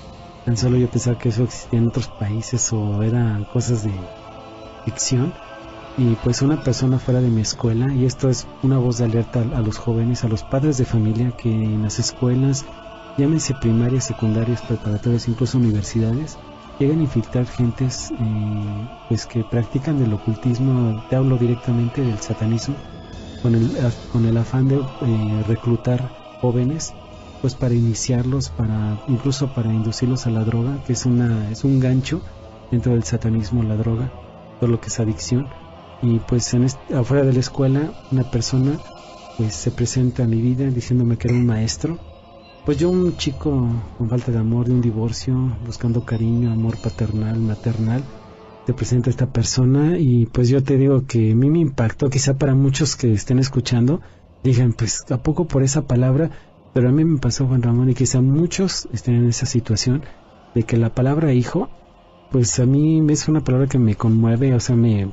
[0.45, 3.95] Tan solo yo pensaba que eso existía en otros países o eran cosas de
[4.85, 5.33] ficción.
[5.97, 9.41] Y pues una persona fuera de mi escuela, y esto es una voz de alerta
[9.41, 12.65] a, los jóvenes, a los padres de familia que en las escuelas,
[13.17, 16.37] llámense primarias, secundarias, preparatorias, incluso universidades,
[16.81, 22.75] llegan a infiltrar gentes eh, pues que practican del ocultismo, te hablo directamente del satanismo,
[23.41, 23.71] con el,
[24.13, 26.11] con el afán de eh, reclutar
[26.41, 26.93] jóvenes
[27.45, 31.79] pues para iniciarlos, para incluso para inducirlos a la droga, que es una es un
[31.79, 32.23] gancho
[32.71, 34.11] dentro del satanismo la droga,
[34.61, 35.47] todo lo que es adicción.
[36.01, 36.67] Y pues en
[36.97, 38.79] afuera de la escuela una persona
[39.37, 41.99] pues se presenta a mi vida diciéndome que era un maestro
[42.65, 43.69] pues yo un chico
[43.99, 45.35] con falta de amor, de un divorcio,
[45.67, 48.03] buscando cariño, amor paternal, maternal,
[48.65, 52.39] te presenta esta persona y pues yo te digo que a mí me impactó, quizá
[52.39, 54.01] para muchos que estén escuchando,
[54.43, 56.31] digan, pues a poco por esa palabra,
[56.75, 60.05] pero a mí me pasó Juan Ramón y quizá muchos estén en esa situación
[60.55, 61.71] de que la palabra hijo,
[62.31, 65.13] pues a mí es una palabra que me conmueve, o sea, me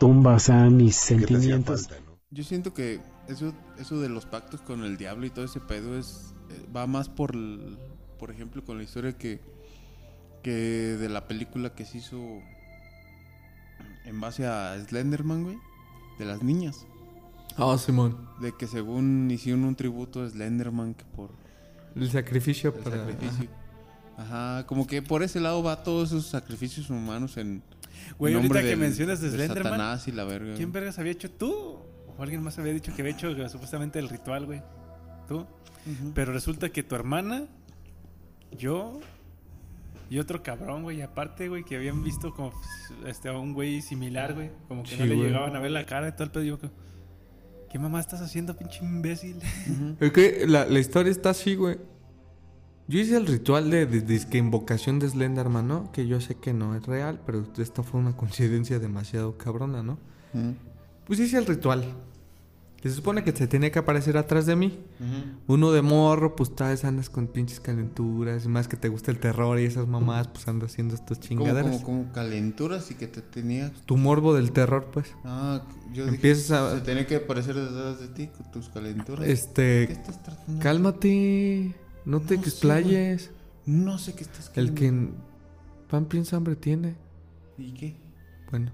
[0.00, 1.88] tumba, o sea, mis sentimientos.
[1.88, 2.16] falta, ¿no?
[2.30, 5.98] Yo siento que eso, eso de los pactos con el diablo y todo ese pedo
[5.98, 7.78] es eh, va más por, el-
[8.18, 9.40] por ejemplo, con la historia que,
[10.42, 12.18] que de la película que se hizo
[14.04, 15.56] en base a Slenderman, güey,
[16.18, 16.86] de las niñas.
[17.58, 18.28] Ah, Simón.
[18.40, 21.30] De que según hicieron un tributo a Slenderman que por
[21.94, 22.96] El sacrificio el para.
[23.06, 23.48] sacrificio.
[24.18, 27.62] Ajá, como que por ese lado va todos esos sacrificios humanos en
[28.18, 30.54] Güey, ahorita que mencionas de de Slenderman, Satanás y la verga.
[30.54, 31.78] ¿Quién vergas había hecho tú?
[32.16, 34.62] O alguien más había dicho que había hecho supuestamente el ritual, güey.
[35.28, 35.46] Tú.
[36.14, 37.44] Pero resulta que tu hermana,
[38.56, 39.00] yo
[40.08, 42.52] y otro cabrón, güey, aparte, güey, que habían visto como
[43.06, 44.50] este, a un güey similar, güey.
[44.68, 45.28] Como que no le güey.
[45.28, 46.70] llegaban a ver la cara y todo el pedo.
[47.70, 49.40] ¿Qué mamá estás haciendo, pinche imbécil?
[50.00, 51.78] Es que la, la historia está así, güey.
[52.88, 55.90] Yo hice el ritual de, de, disque invocación de Slenderman, ¿no?
[55.90, 59.98] Que yo sé que no es real, pero esta fue una coincidencia demasiado cabrona, ¿no?
[61.06, 61.84] Pues hice el ritual.
[62.82, 64.78] Se supone que se tenía que aparecer atrás de mí.
[65.48, 68.44] Uno de morro, pues tal vez andas con pinches calenturas.
[68.44, 71.28] Y más que te gusta el terror y esas mamás, pues andas haciendo estas Como,
[71.28, 71.80] chingaderas.
[71.82, 75.12] como, calenturas y que te tenía Tu morbo del terror, pues.
[75.24, 75.62] Ah,
[75.92, 79.26] yo dije, Empiezas a- se tenía que aparecer detrás de ti con tus calenturas.
[79.26, 79.86] Este.
[79.88, 80.62] ¿Qué estás tratando?
[80.62, 81.74] Cálmate.
[82.04, 83.30] No te No sé, explayes.
[83.64, 85.08] No sé qué estás El que
[85.90, 86.94] pan piensa hambre tiene.
[87.58, 87.96] ¿Y qué?
[88.50, 88.70] Bueno,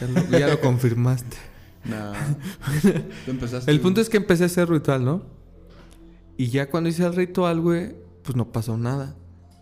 [0.00, 1.36] ya lo, ya lo confirmaste.
[1.84, 2.12] Nah.
[3.24, 3.70] Tú empezaste.
[3.70, 5.22] El punto es que empecé a hacer ritual, ¿no?
[6.36, 9.16] Y ya cuando hice el ritual, güey, pues no pasó nada.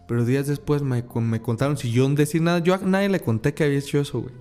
[0.06, 3.20] Pero días después me, me contaron, si yo no decir nada, yo a nadie le
[3.20, 4.34] conté que había hecho eso, güey.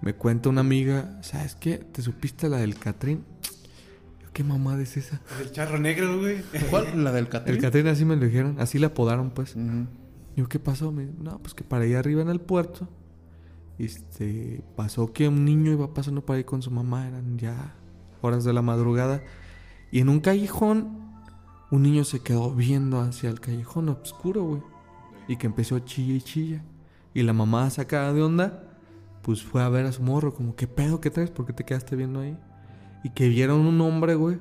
[0.00, 1.78] Me cuenta una amiga, ¿sabes qué?
[1.78, 3.24] ¿Te supiste la del Catrín?
[4.22, 5.20] Yo, ¿qué mamada es esa?
[5.40, 6.42] El charro negro, güey.
[6.70, 7.02] ¿Cuál?
[7.02, 7.56] ¿La del Catrín?
[7.56, 9.56] El Catrín así me lo dijeron, así la apodaron, pues.
[10.36, 10.92] Yo, ¿qué pasó?
[10.92, 12.88] Me, no, pues que para allá arriba en el puerto,
[13.78, 17.74] este, pasó que un niño iba pasando por ahí con su mamá, eran ya
[18.20, 19.22] horas de la madrugada,
[19.90, 20.98] y en un callejón,
[21.70, 24.62] un niño se quedó viendo hacia el callejón oscuro, güey,
[25.28, 26.64] y que empezó a chilla y chilla,
[27.14, 28.64] y la mamá sacada de onda,
[29.22, 31.30] pues fue a ver a su morro, como, ¿qué pedo que traes?
[31.30, 32.38] ¿Por qué te quedaste viendo ahí?
[33.04, 34.38] Y que vieron un hombre, güey,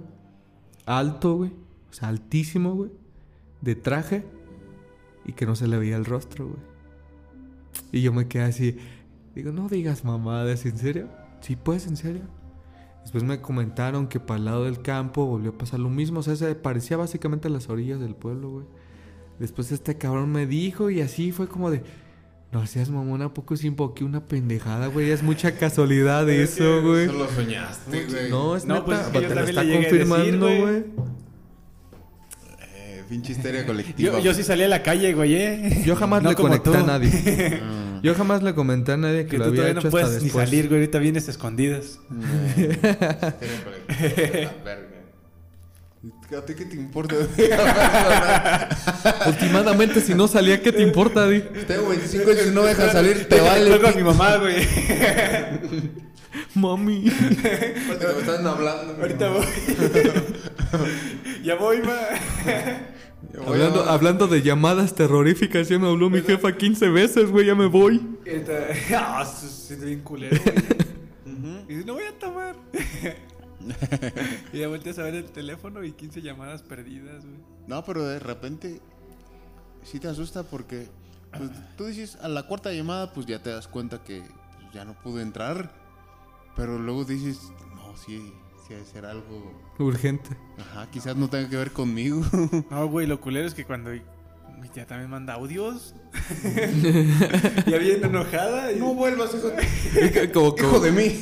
[0.85, 1.51] alto, güey,
[1.89, 2.91] o sea, altísimo, güey,
[3.61, 4.25] de traje,
[5.25, 6.59] y que no se le veía el rostro, güey.
[7.91, 8.77] Y yo me quedé así,
[9.37, 11.07] digo, no digas mamadas, ¿en serio?
[11.41, 12.21] Sí, pues, ¿en serio?
[13.01, 16.23] Después me comentaron que para el lado del campo volvió a pasar lo mismo, o
[16.23, 18.65] sea, se parecía básicamente a las orillas del pueblo, güey.
[19.39, 21.83] Después este cabrón me dijo y así fue como de,
[22.51, 25.11] no seas mamón, ¿a poco sí invoqué una pendejada, güey?
[25.11, 27.05] Es mucha casualidad de eso, güey.
[27.05, 28.29] Eso lo soñaste, güey.
[28.29, 30.83] No, es No, neta, pues es que te lo está confirmando, güey.
[32.73, 34.13] Eh, pinche histeria colectiva.
[34.17, 35.83] Yo, yo sí salí a la calle, güey, ¿eh?
[35.85, 36.77] Yo jamás No le conecté tú.
[36.77, 37.61] a nadie.
[38.03, 40.07] Yo jamás le comenté a nadie que, Que lo tú había todavía hecho no puedes
[40.07, 40.49] hasta ni después.
[40.49, 40.81] salir, güey.
[40.81, 41.99] Ahorita vienes escondidas.
[46.37, 47.15] ¿A ti qué te importa?
[49.27, 51.39] Últimamente, si no salía, ¿qué te importa, Di?
[51.67, 53.69] Tengo 25 años y no me dejas salir, te vale.
[53.71, 54.55] Fue con mi mamá, güey.
[56.53, 57.09] Mami.
[57.87, 58.97] Porque me están hablando.
[59.01, 59.45] Ahorita voy.
[61.43, 61.97] ya voy, ma.
[63.45, 67.67] Hablando, hablando de llamadas terroríficas, ya me habló mi jefa 15 veces, güey, ya me
[67.67, 68.01] voy.
[68.95, 70.55] Ah, se siente bien culero, güey.
[71.67, 72.55] Y dice, no voy a tomar.
[74.53, 77.37] y ya volteas a ver el teléfono y 15 llamadas perdidas, güey.
[77.67, 78.81] No, pero de repente
[79.83, 80.87] sí te asusta porque
[81.37, 84.85] pues, tú dices a la cuarta llamada pues ya te das cuenta que pues, ya
[84.85, 85.71] no pude entrar.
[86.55, 88.33] Pero luego dices, no, sí,
[88.67, 89.51] sí debe ser algo...
[89.79, 90.29] Urgente.
[90.57, 92.21] Ajá, quizás no tenga que ver conmigo.
[92.71, 95.93] No, güey, lo culero es que cuando mi tía también manda audios.
[97.67, 98.71] ya bien enojada.
[98.71, 98.79] Y...
[98.79, 99.49] no vuelvas, hijo,
[100.33, 101.19] como, como- hijo de mí.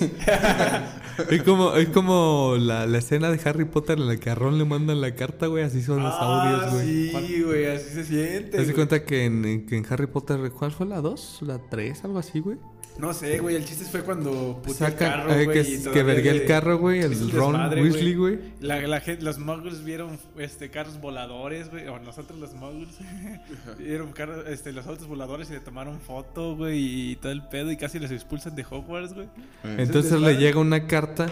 [1.30, 4.58] Es como, es como la, la escena de Harry Potter en la que a Ron
[4.58, 7.28] le mandan la carta, güey, así son los Ah, audios, güey.
[7.28, 8.52] Sí, güey, así se siente.
[8.52, 11.40] ¿Te das cuenta que en, en- que en Harry Potter, ¿cuál fue la 2?
[11.44, 12.04] ¿La 3?
[12.04, 12.58] Algo así, güey.
[12.98, 15.64] No sé, güey, el chiste fue cuando puso el Saca, carro, eh, güey.
[15.64, 18.40] que, que vergué el carro, güey, el Ron desmadre, Weasley, güey.
[18.62, 21.88] La, la gente, los muggles vieron este, carros voladores, güey.
[21.88, 22.98] O nosotros los muggles.
[23.78, 27.12] vieron carros, este, los autos voladores y le tomaron foto, güey.
[27.12, 27.70] Y todo el pedo.
[27.72, 29.28] Y casi los expulsan de Hogwarts, güey.
[29.64, 31.28] Entonces le llega una carta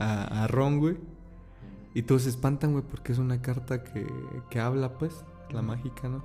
[0.00, 0.96] a, a Ron, güey.
[1.94, 4.04] Y todos se espantan, güey, porque es una carta que,
[4.50, 6.24] que habla, pues, la mágica, ¿no?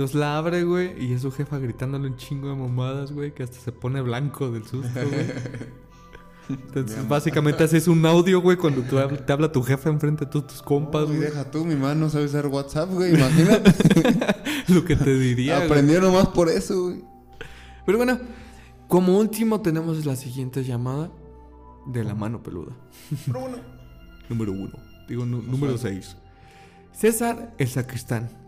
[0.00, 3.42] Entonces la abre, güey, y es su jefa gritándole un chingo de mamadas, güey, que
[3.42, 5.26] hasta se pone blanco del susto, güey.
[6.48, 10.30] Entonces, básicamente haces un audio, güey, cuando tú hab- te habla tu jefa enfrente de
[10.30, 11.18] todos tus compas, güey.
[11.18, 13.14] deja tú, mi mano no sabe usar WhatsApp, güey.
[13.14, 13.74] Imagínate.
[14.68, 15.64] Lo que te diría.
[15.66, 17.04] Aprendió nomás por eso, güey.
[17.84, 18.18] Pero bueno,
[18.88, 21.10] como último tenemos la siguiente llamada
[21.86, 22.72] de la mano peluda.
[24.30, 24.72] Número uno.
[25.10, 26.16] Digo, nu- número seis.
[26.90, 28.39] César el sacristán.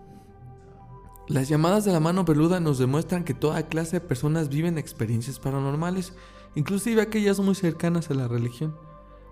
[1.32, 5.38] Las llamadas de la mano peluda nos demuestran que toda clase de personas viven experiencias
[5.38, 6.12] paranormales,
[6.54, 8.76] inclusive aquellas muy cercanas a la religión.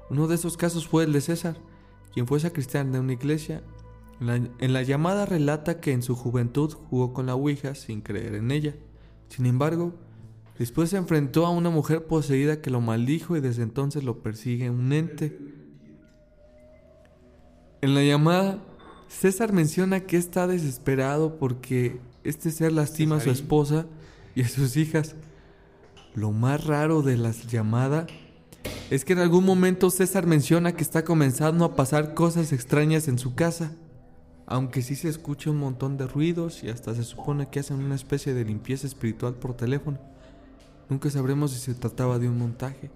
[0.09, 1.59] Uno de esos casos fue el de César,
[2.15, 3.63] quien fue sacristán de una iglesia.
[4.19, 8.01] En la, en la llamada relata que en su juventud jugó con la Ouija sin
[8.01, 8.75] creer en ella.
[9.29, 9.93] Sin embargo,
[10.59, 14.71] después se enfrentó a una mujer poseída que lo maldijo y desde entonces lo persigue
[14.71, 15.39] un ente.
[17.83, 18.65] En la llamada,
[19.11, 23.87] César menciona que está desesperado porque este ser lastima a su esposa
[24.37, 25.17] y a sus hijas.
[26.15, 28.07] Lo más raro de las llamadas
[28.89, 33.19] es que en algún momento César menciona que está comenzando a pasar cosas extrañas en
[33.19, 33.73] su casa.
[34.47, 37.97] Aunque sí se escucha un montón de ruidos y hasta se supone que hacen una
[37.97, 39.99] especie de limpieza espiritual por teléfono.
[40.89, 42.91] Nunca sabremos si se trataba de un montaje.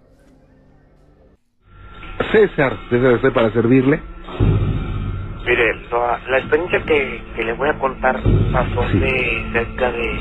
[2.30, 4.00] César, César, estoy para servirle.
[5.46, 8.18] Mire, la, la experiencia que, que le voy a contar
[8.52, 10.20] pasó hace cerca de,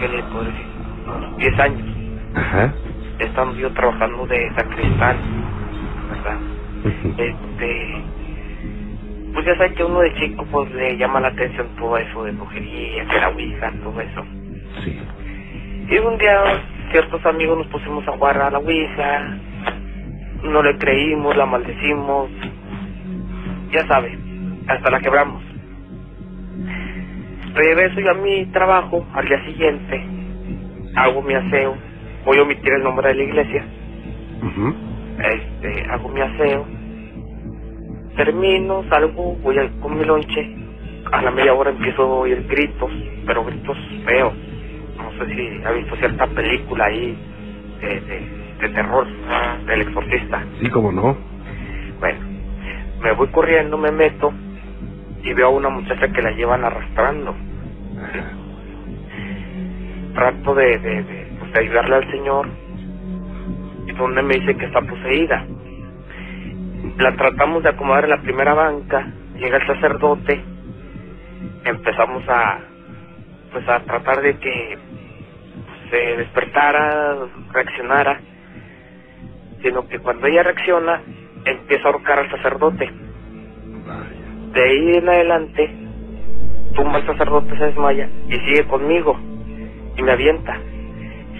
[0.00, 0.66] ¿qué le puedo decir?
[1.06, 1.96] Unos 10 años.
[2.34, 2.74] Ajá.
[3.18, 5.16] Estando yo trabajando de sacristán,
[6.10, 6.38] ¿verdad?
[7.18, 8.02] Este,
[9.34, 12.32] pues ya sabe que uno de chico pues le llama la atención todo eso de
[12.32, 14.24] brujería, que la ouija, todo eso.
[14.82, 14.98] Sí.
[15.90, 19.38] Y un día ciertos amigos nos pusimos a jugar a la ouija,
[20.44, 22.30] no le creímos, la maldecimos,
[23.74, 24.18] ya sabe,
[24.68, 25.42] hasta la quebramos.
[27.54, 30.04] Regreso yo a mi trabajo al día siguiente,
[30.96, 31.76] hago mi aseo,
[32.24, 33.64] voy a omitir el nombre de la iglesia,
[35.18, 36.66] este, hago mi aseo,
[38.16, 40.56] termino, salgo, voy a, con mi lonche,
[41.12, 42.90] a la media hora empiezo a oír gritos,
[43.26, 44.34] pero gritos feos.
[44.96, 47.16] No sé si ha visto cierta película ahí
[47.80, 48.20] de, de,
[48.60, 49.06] de terror,
[49.66, 50.44] del exorcista.
[50.60, 51.16] Sí, cómo no.
[52.00, 52.33] Bueno,
[53.04, 54.32] me voy corriendo, me meto
[55.22, 57.34] y veo a una muchacha que la llevan arrastrando.
[60.14, 62.48] Trato de, de, pues, ayudarle al señor
[63.86, 65.44] y donde me dice que está poseída.
[66.96, 69.06] La tratamos de acomodar en la primera banca,
[69.36, 70.42] llega el sacerdote,
[71.64, 72.58] empezamos a
[73.52, 74.78] pues a tratar de que
[75.90, 77.18] se despertara,
[77.52, 78.18] reaccionara,
[79.62, 81.02] sino que cuando ella reacciona,
[81.44, 82.90] empieza a ahorcar al sacerdote.
[84.52, 85.70] De ahí en adelante,
[86.74, 89.18] tumba al sacerdote, se desmaya y sigue conmigo
[89.96, 90.58] y me avienta.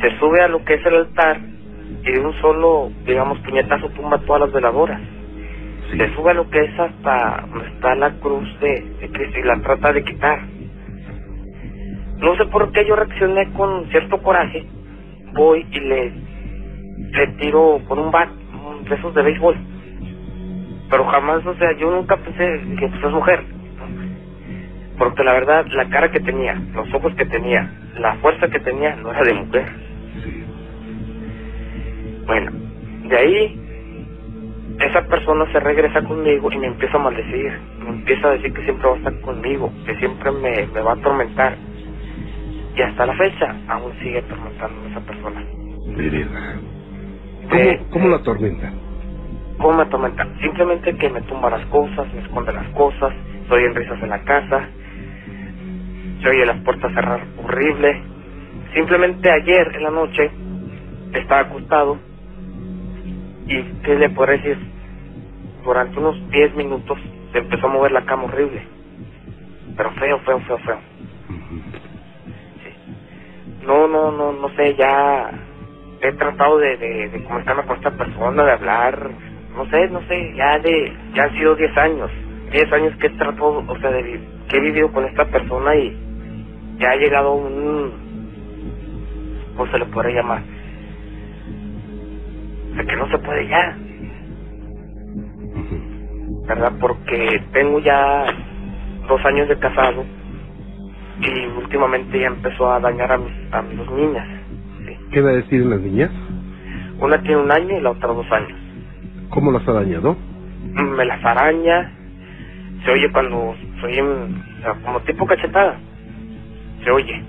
[0.00, 1.38] Se sube a lo que es el altar
[2.02, 5.00] y de un solo, digamos, puñetazo tumba todas las veladoras.
[5.90, 9.42] Se sube a lo que es hasta donde está la cruz de, de Cristo y
[9.42, 10.40] la trata de quitar.
[12.18, 14.64] No sé por qué yo reaccioné con cierto coraje.
[15.34, 16.12] Voy y le,
[17.12, 19.56] le tiro con un bat, un de esos de béisbol.
[20.94, 23.44] Pero jamás, o sea, yo nunca pensé que pues es mujer.
[24.96, 27.68] Porque la verdad, la cara que tenía, los ojos que tenía,
[27.98, 29.66] la fuerza que tenía, no era de mujer.
[32.26, 32.52] Bueno,
[33.08, 33.60] de ahí,
[34.78, 37.58] esa persona se regresa conmigo y me empieza a maldecir.
[37.80, 40.92] Me empieza a decir que siempre va a estar conmigo, que siempre me, me va
[40.92, 41.56] a atormentar.
[42.76, 45.44] Y hasta la fecha, aún sigue atormentando a esa persona.
[45.88, 46.24] Mire,
[47.48, 48.72] ¿Cómo, Eh, cómo la tormenta?
[49.58, 50.26] ¿Cómo me atormenta?
[50.40, 53.12] Simplemente que me tumba las cosas, me esconde las cosas,
[53.48, 54.68] se oyen risas en la casa,
[56.22, 58.02] se oye las puertas cerrar horrible.
[58.74, 60.30] Simplemente ayer en la noche
[61.14, 61.98] estaba acostado
[63.46, 64.58] y ¿qué le puedo decir?
[65.64, 66.98] Durante unos 10 minutos
[67.32, 68.62] se empezó a mover la cama horrible.
[69.76, 70.80] Pero feo, feo, feo, feo.
[73.66, 75.30] No, no, no, no sé, ya
[76.02, 79.10] he tratado de, de, de comunicarme con esta persona, de hablar,
[79.54, 82.10] no sé, no sé, ya de, ya han sido 10 años,
[82.50, 85.96] 10 años que he tratado, o sea, de, que he vivido con esta persona y
[86.78, 87.92] ya ha llegado un,
[89.56, 90.42] ¿cómo se le podría llamar?
[92.76, 93.76] De que no se puede ya,
[96.48, 96.72] ¿verdad?
[96.80, 98.26] Porque tengo ya
[99.08, 100.04] dos años de casado
[101.20, 104.26] y últimamente ya empezó a dañar a mis, a mis dos niñas.
[105.12, 106.10] ¿Qué va a decir las niñas?
[106.98, 108.63] Una tiene un año y la otra dos años.
[109.30, 110.16] ¿Cómo las ha dañado?
[110.74, 111.92] me las araña,
[112.84, 115.78] se oye cuando soy en, o sea, como tipo cachetada,
[116.82, 117.22] se oye.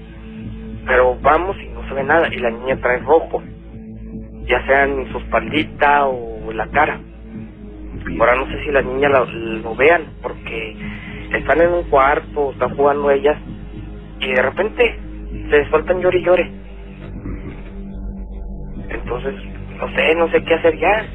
[0.85, 3.43] Pero vamos y no se ve nada y la niña trae rojo,
[4.47, 6.99] ya sea en su espaldita o la cara.
[8.19, 10.75] Ahora no sé si la niña lo, lo vean porque
[11.33, 13.37] están en un cuarto, están jugando ellas
[14.19, 14.99] y de repente
[15.49, 16.51] se sueltan llore y llore.
[18.89, 19.35] Entonces,
[19.79, 21.05] no sé, no sé qué hacer ya.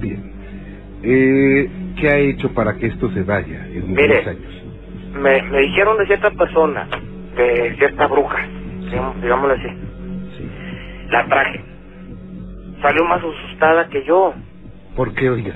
[0.00, 0.32] Bien.
[1.02, 4.18] Eh, ¿Qué ha hecho para que esto se vaya en Mire.
[4.20, 4.64] años?
[5.14, 6.88] Me, me dijeron de cierta persona,
[7.36, 8.38] de cierta bruja,
[8.90, 9.68] digamos- digámoslo así.
[11.10, 11.60] La traje.
[12.80, 14.34] Salió más asustada que yo.
[14.96, 15.54] ¿Por qué, oiga?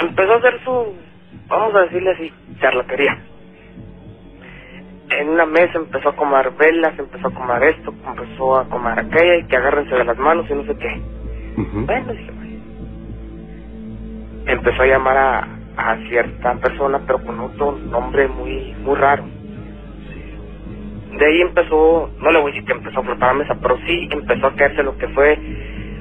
[0.00, 0.94] Empezó a hacer su,
[1.48, 3.18] vamos a decirle así, charlatería.
[5.10, 9.36] En una mesa empezó a comer velas, empezó a comer esto, empezó a comer aquella,
[9.36, 11.00] y que agárrense de las manos y no sé qué.
[11.86, 12.50] Bueno, dije, "Bueno".
[14.46, 19.24] empezó a llamar a, a cierta persona, pero con otro nombre muy muy raro.
[20.94, 23.78] De ahí empezó, no le voy a decir que empezó a flotar la mesa, pero
[23.86, 25.38] sí empezó a caerse lo que fue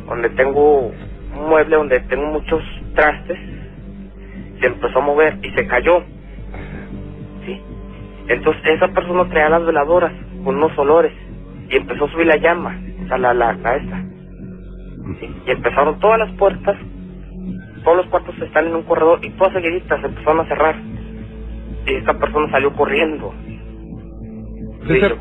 [0.08, 2.64] donde tengo un mueble, donde tengo muchos
[2.96, 3.40] trastes,
[4.62, 6.04] se empezó a mover y se cayó.
[7.46, 7.62] ¿sí?
[8.30, 10.14] Entonces esa persona traía las veladoras
[10.44, 11.14] con unos olores
[11.70, 14.04] y empezó a subir la llama, o sea, la, la, la esta.
[15.46, 16.78] Y empezaron todas las puertas,
[17.84, 20.76] todos los cuartos están en un corredor y todas seguiditas se empezaron a cerrar.
[21.86, 23.34] Y esta persona salió corriendo.
[24.88, 25.16] César,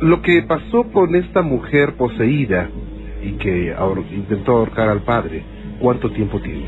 [0.00, 2.68] lo que pasó con esta mujer poseída
[3.22, 5.42] y que ahor- intentó ahorcar al padre,
[5.80, 6.66] ¿cuánto tiempo tiene?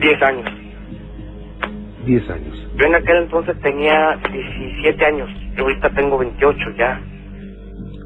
[0.00, 0.48] 10 años.
[2.04, 2.66] Diez años.
[2.76, 7.00] Yo en aquel entonces tenía 17 años y ahorita tengo 28 ya.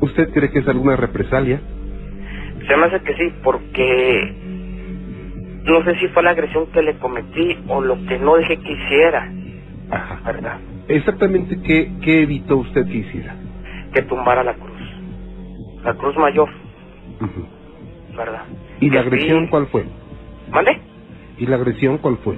[0.01, 1.61] ¿Usted cree que es alguna represalia?
[2.67, 4.35] Se me hace que sí, porque
[5.65, 8.73] no sé si fue la agresión que le cometí o lo que no dejé que
[8.73, 9.31] hiciera,
[9.91, 10.21] Ajá.
[10.25, 10.59] ¿verdad?
[10.89, 13.35] Exactamente qué, qué evitó usted que hiciera.
[13.95, 14.81] Que tumbara la cruz.
[15.85, 16.49] La cruz mayor,
[17.21, 17.47] Ujú.
[18.17, 18.43] ¿verdad?
[18.81, 19.51] ¿Y la agresión sí.
[19.51, 19.85] cuál fue?
[20.51, 20.81] ¿Mande?
[21.39, 22.37] ¿Y la agresión cuál fue?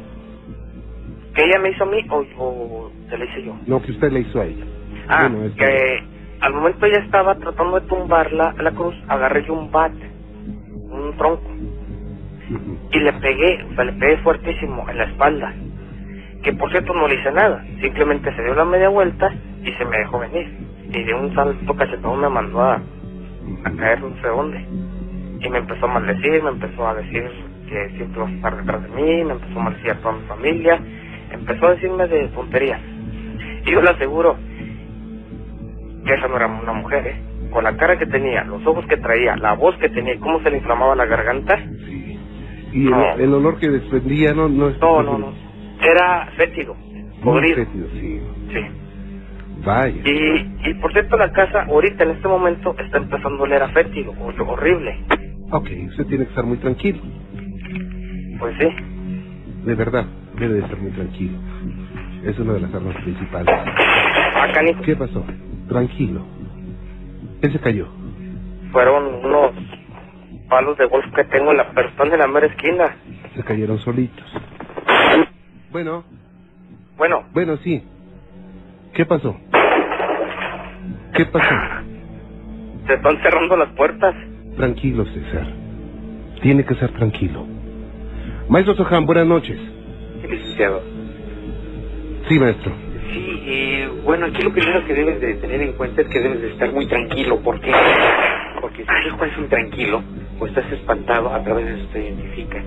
[1.34, 3.56] ¿Que ella me hizo a mí o, o se la hice yo?
[3.66, 4.64] No, que usted le hizo a ella.
[5.08, 5.98] Ah, Bueno, que
[6.40, 10.10] al momento ella estaba tratando de tumbarla la cruz, agarré yo un bate,
[11.04, 11.50] un tronco,
[12.92, 15.54] y le pegué, o sea, le pegué fuertísimo en la espalda.
[16.42, 19.32] Que por cierto no le hice nada, simplemente se dio la media vuelta
[19.62, 20.46] y se me dejó venir.
[20.90, 22.74] Y de un salto cachetón me mandó a,
[23.64, 24.66] a caer no sé dónde.
[25.40, 27.30] Y me empezó a maldecir, me empezó a decir
[27.68, 30.26] que siempre iba a estar detrás de mí, me empezó a maldecir a toda mi
[30.26, 30.80] familia,
[31.30, 32.80] empezó a decirme de tonterías.
[33.66, 34.36] Y yo le aseguro
[36.04, 37.33] que esa no era una mujer, ¿eh?
[37.54, 40.40] Con la cara que tenía, los ojos que traía, la voz que tenía y cómo
[40.42, 41.56] se le inflamaba la garganta,
[42.72, 43.14] Y el, No.
[43.14, 44.80] el olor que desprendía no, no es...
[44.80, 45.32] no, no, no.
[45.80, 46.74] Era fétido,
[47.22, 47.54] podrido.
[47.54, 48.20] fétido, sí.
[48.52, 48.60] Sí.
[49.64, 50.02] Vaya.
[50.04, 53.68] Y, y por cierto, la casa ahorita en este momento está empezando a oler a
[53.68, 54.96] fétido, hor- horrible.
[55.52, 56.98] Ok, usted tiene que estar muy tranquilo.
[58.40, 58.68] Pues sí.
[59.64, 60.06] De verdad,
[60.40, 61.38] debe de estar muy tranquilo.
[62.24, 63.54] Es una de las armas principales.
[64.84, 65.24] ¿Qué pasó?
[65.68, 66.26] Tranquilo.
[67.44, 67.86] Él se cayó.
[68.72, 69.50] fueron unos
[70.48, 72.96] palos de golf que tengo en la están en la mera esquina.
[73.36, 74.24] Se cayeron solitos.
[75.70, 76.04] Bueno,
[76.96, 77.84] Bueno, bueno, sí.
[78.94, 79.36] ¿Qué pasó?
[81.12, 81.54] ¿Qué pasó?
[82.86, 84.14] se están cerrando las puertas.
[84.56, 85.46] Tranquilo, César.
[86.40, 87.46] Tiene que ser tranquilo.
[88.48, 89.58] Maestro Sohan, buenas noches.
[90.22, 90.80] Licenciado.
[92.26, 92.72] Sí, maestro.
[93.14, 96.42] Sí, eh, bueno, aquí lo primero que debes de tener en cuenta es que debes
[96.42, 97.40] de estar muy tranquilo.
[97.42, 97.72] ¿Por qué?
[98.60, 100.02] Porque si tú estás intranquilo
[100.40, 102.62] o estás espantado, a través de eso te identifica.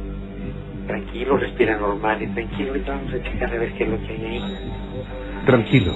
[0.88, 2.70] Tranquilo, respira normal y tranquilo.
[2.70, 4.72] Ahorita vamos a checar a ver qué es lo que hay ahí.
[5.46, 5.94] Tranquilo.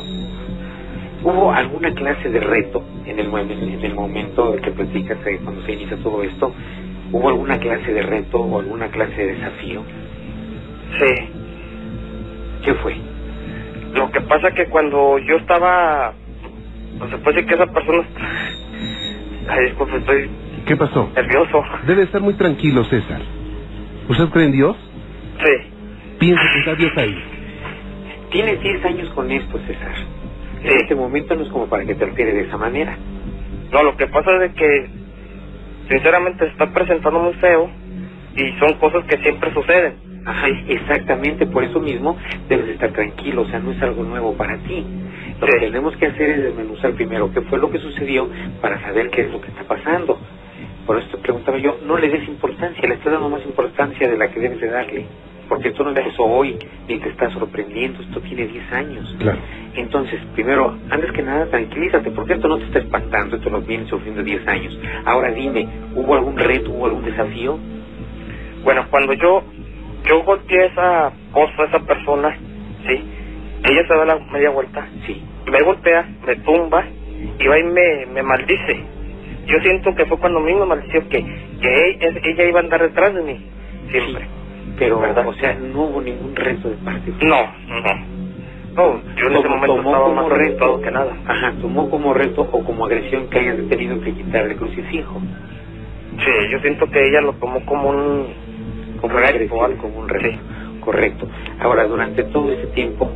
[1.23, 5.73] ¿Hubo alguna clase de reto en el, en el momento que platicas eh, cuando se
[5.73, 6.53] inicia todo esto?
[7.14, 9.84] ¿Hubo alguna clase de reto o alguna clase de desafío?
[10.99, 11.30] Sí.
[12.65, 13.10] ¿Qué fue?
[13.93, 16.13] Lo que pasa que cuando yo estaba,
[16.97, 18.03] no se puede decir que esa persona,
[19.49, 20.30] ay, disculpe, estoy
[20.65, 21.09] ¿Qué pasó?
[21.15, 21.63] nervioso.
[21.85, 23.19] Debe estar muy tranquilo, César.
[24.07, 24.77] ¿Usted cree en Dios?
[25.43, 25.72] Sí.
[26.19, 27.23] Piensa que está Dios ahí.
[28.30, 29.93] Tienes 10 años con esto, César.
[30.63, 32.95] En este momento no es como para que te alteres de esa manera.
[33.72, 34.89] No, lo que pasa es de que,
[35.89, 37.69] sinceramente, se está presentando muy feo
[38.35, 39.95] y son cosas que siempre suceden.
[40.26, 42.15] Ajá, exactamente, por eso mismo
[42.48, 44.85] debes de estar tranquilo, o sea, no es algo nuevo para ti.
[45.39, 48.30] Lo que tenemos que hacer es desmenuzar primero qué fue lo que sucedió
[48.61, 50.19] para saber qué es lo que está pasando.
[50.85, 54.18] Por eso te preguntaba yo, no le des importancia, le estás dando más importancia de
[54.18, 55.06] la que debes de darle.
[55.49, 56.57] Porque esto no empezó hoy,
[56.88, 59.15] ni te está sorprendiendo, esto tiene 10 años.
[59.19, 59.39] Claro.
[59.76, 63.89] Entonces, primero, antes que nada, tranquilízate, porque esto no te está espantando, esto lo vienes
[63.89, 64.80] sufriendo 10 años.
[65.03, 67.57] Ahora dime, ¿hubo algún reto, hubo algún desafío?
[68.64, 69.43] Bueno, cuando yo
[70.06, 72.36] yo golpeé a esa cosa, esa persona,
[72.88, 73.03] sí,
[73.64, 76.86] ella se da la media vuelta, sí, me golpea, me tumba
[77.40, 78.84] y va y me, me maldice.
[79.45, 81.23] Yo siento que fue cuando mí me maldició que,
[81.61, 83.45] que ella, ella iba a andar detrás de mí,
[83.90, 84.28] siempre.
[84.78, 85.28] Pero, ¿Verdad?
[85.28, 87.11] o sea, no hubo ningún reto de parte.
[87.22, 88.22] No, no.
[88.73, 90.82] No, yo en ese momento estaba como más reto.
[90.82, 91.14] que nada.
[91.28, 95.22] Ajá, tomó como reto o como agresión que hayas tenido que quitarle crucifijo.
[96.18, 98.28] Sí, yo siento que ella lo tomó como un
[99.02, 100.40] Como un reto.
[100.82, 101.28] Correcto.
[101.60, 103.11] Ahora, durante todo ese tiempo,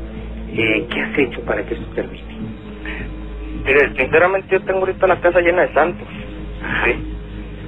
[0.52, 2.24] eh, ¿qué has hecho para que esto termine?
[3.66, 6.08] Mire, sinceramente yo tengo ahorita la casa llena de santos,
[6.86, 6.92] sí,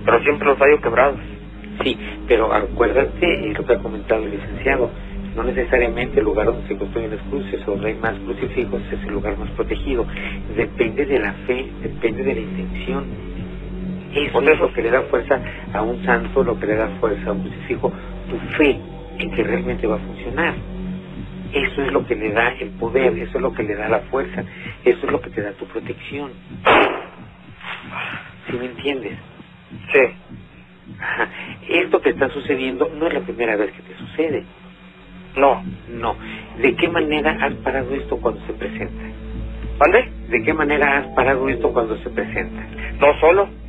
[0.05, 1.19] pero siempre los hallo quebrados.
[1.83, 4.91] Sí, pero acuérdate lo que ha comentado el licenciado.
[5.35, 9.03] No necesariamente el lugar donde se construyen las cruces o donde hay más crucifijos es
[9.03, 10.05] el lugar más protegido.
[10.55, 13.05] Depende de la fe, depende de la intención.
[14.17, 15.39] Eso es lo que le da fuerza
[15.73, 17.93] a un santo, lo que le da fuerza a un crucifijo,
[18.29, 18.79] tu fe
[19.19, 20.55] en que realmente va a funcionar.
[21.53, 23.99] Eso es lo que le da el poder, eso es lo que le da la
[24.01, 24.43] fuerza,
[24.83, 26.31] eso es lo que te da tu protección.
[28.49, 29.17] ¿Sí me entiendes?
[29.93, 29.99] Sí.
[30.99, 31.29] Ajá.
[31.69, 34.45] Esto que está sucediendo no es la primera vez que te sucede.
[35.35, 35.63] No.
[35.89, 36.15] No.
[36.59, 39.03] ¿De qué manera has parado esto cuando se presenta?
[39.79, 40.11] ¿Mande?
[40.29, 42.65] ¿De qué manera has parado esto cuando se presenta?
[42.99, 43.66] No solo.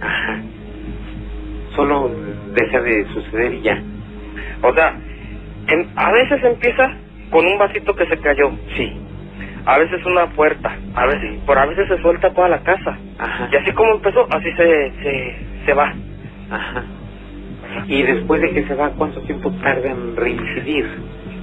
[0.00, 0.40] Ajá.
[1.76, 2.10] Solo
[2.54, 3.82] deja de suceder y ya.
[4.62, 4.94] O sea,
[5.68, 6.90] en- a veces empieza
[7.30, 8.50] con un vasito que se cayó.
[8.76, 8.96] Sí.
[9.66, 12.98] A veces una puerta, a veces, por a veces se suelta toda la casa.
[13.18, 13.48] Ajá.
[13.52, 15.36] Y así como empezó, así se, se,
[15.66, 15.94] se va.
[16.50, 16.84] Ajá.
[17.86, 20.86] Y después de que se va, ¿cuánto tiempo tarda en reincidir?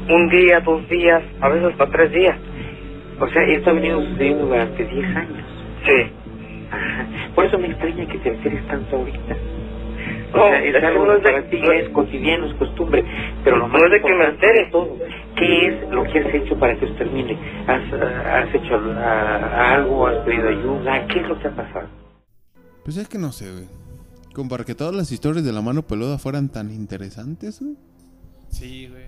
[0.10, 2.38] Un día, dos días, a veces hasta tres días.
[3.20, 5.46] O sea, esto ha venido sucediendo durante 10 años.
[5.86, 6.12] Sí.
[6.72, 7.08] Ajá.
[7.36, 9.36] Por eso me extraña que te enteres tanto ahorita.
[10.34, 13.04] O No, sea, es algo no es de- para ti no es- cotidiano, es costumbre.
[13.44, 14.98] Pero lo No más es de que me de todo,
[15.36, 17.38] ¿qué es lo que has hecho para que esto termine?
[17.68, 20.08] ¿Has, ah, has hecho algo?
[20.08, 21.08] ¿Has pedido ayuda?
[21.08, 21.88] ¿Qué es lo que ha pasado?
[22.84, 23.66] Pues es que no sé, güey.
[24.34, 27.76] Como para que todas las historias de la mano peluda fueran tan interesantes, güey.
[28.50, 29.04] Sí, güey.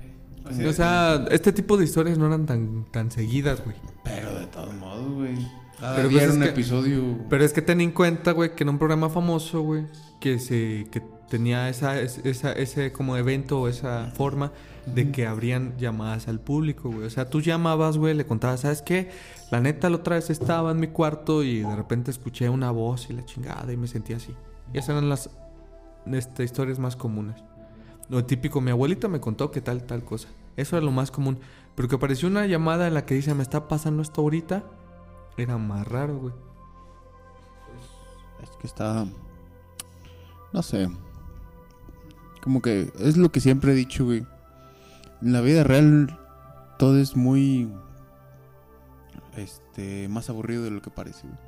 [0.67, 3.75] O sea, este tipo de historias no eran tan, tan seguidas, güey.
[4.03, 5.35] Pero de todos modos, güey.
[5.79, 7.17] Cada Pero día pues era es un que- episodio.
[7.29, 9.85] Pero es que ten en cuenta, güey, que en un programa famoso, güey,
[10.19, 14.51] que se que tenía esa, es- esa ese como evento o esa forma
[14.87, 17.05] de que abrían llamadas al público, güey.
[17.05, 19.09] O sea, tú llamabas, güey, le contabas, ¿sabes qué?
[19.51, 23.09] La neta la otra vez estaba en mi cuarto y de repente escuché una voz
[23.09, 24.33] y la chingada y me sentí así.
[24.73, 25.29] Y esas eran las
[26.11, 27.35] este, historias más comunes.
[28.09, 30.29] Lo típico, mi abuelita me contó que tal, tal cosa.
[30.57, 31.39] Eso era lo más común.
[31.75, 34.63] Pero que apareció una llamada en la que dice, me está pasando esto ahorita,
[35.37, 36.33] era más raro, güey.
[38.41, 39.05] Es que está.
[40.51, 40.89] No sé.
[42.41, 44.25] Como que es lo que siempre he dicho, güey.
[45.21, 46.19] En la vida real
[46.77, 47.71] todo es muy.
[49.37, 50.09] Este.
[50.09, 51.39] Más aburrido de lo que parece, güey.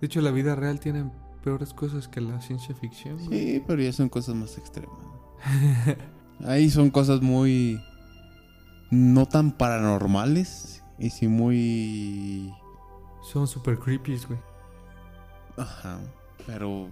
[0.00, 1.10] De hecho, la vida real tiene
[1.46, 3.18] peores cosas que la ciencia ficción.
[3.24, 3.28] güey.
[3.28, 4.98] Sí, pero ya son cosas más extremas.
[6.44, 7.80] Ahí son cosas muy.
[8.90, 10.82] No tan paranormales.
[10.98, 12.52] Y sí muy.
[13.22, 14.40] Son super creepy, güey.
[15.56, 16.00] Ajá.
[16.48, 16.88] Pero.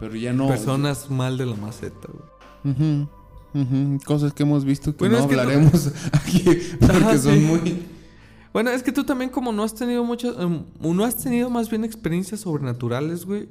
[0.00, 0.48] Pero ya no.
[0.48, 2.74] Personas mal de la maceta, güey.
[2.74, 3.08] Ujú,
[3.54, 6.42] ujú, Cosas que hemos visto que Bueno, no que hablaremos aquí
[6.80, 7.40] porque Ajá, son sí.
[7.40, 7.86] muy.
[8.52, 10.36] Bueno, es que tú también como no has tenido muchas...
[10.38, 13.48] em, o no has tenido más bien experiencias sobrenaturales, güey.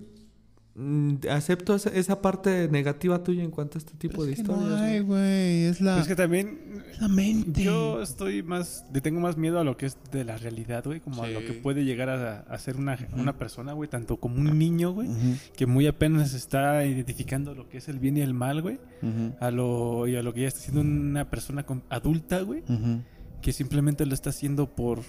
[0.76, 4.62] mm, Acepto esa, esa parte negativa tuya en cuanto a este tipo de historias.
[4.70, 4.82] No güey.
[4.84, 5.64] hay, güey.
[5.64, 5.92] Es la.
[5.92, 6.84] Pero es que también.
[7.00, 7.64] la mente.
[7.64, 8.84] Yo estoy más.
[8.94, 11.00] Le tengo más miedo a lo que es de la realidad, güey.
[11.00, 13.90] Como a lo que puede llegar a, a ser una, una persona, güey.
[13.90, 15.08] Tanto como un niño, güey.
[15.56, 18.80] Que muy apenas está identificando lo que es el bien y el mal, güey.
[19.02, 22.64] ujú, A lo, y a lo que ya está siendo una persona con- adulta, güey.
[22.68, 23.02] ujú.
[23.42, 25.00] Que simplemente lo está haciendo por.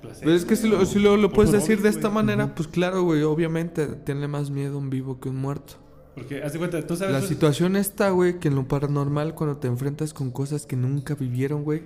[0.00, 2.14] placer, Pero es que si lo, si lo, lo puedes decir de esta güey.
[2.14, 5.74] manera, pues claro, güey, obviamente tiene más miedo un vivo que un muerto.
[6.14, 7.12] Porque, haz de cuenta, tú sabes.
[7.12, 10.76] La pues, situación está, güey, que en lo paranormal cuando te enfrentas con cosas que
[10.76, 11.82] nunca vivieron, güey,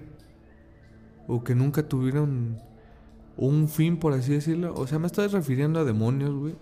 [1.26, 2.58] o que nunca tuvieron
[3.36, 6.54] un fin, por así decirlo, o sea, me estoy refiriendo a demonios, güey.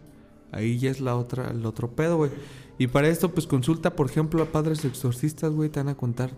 [0.51, 2.31] Ahí ya es la otra, el otro pedo, güey.
[2.79, 6.31] Y para esto, pues consulta, por ejemplo, a padres exorcistas, güey, te van a contar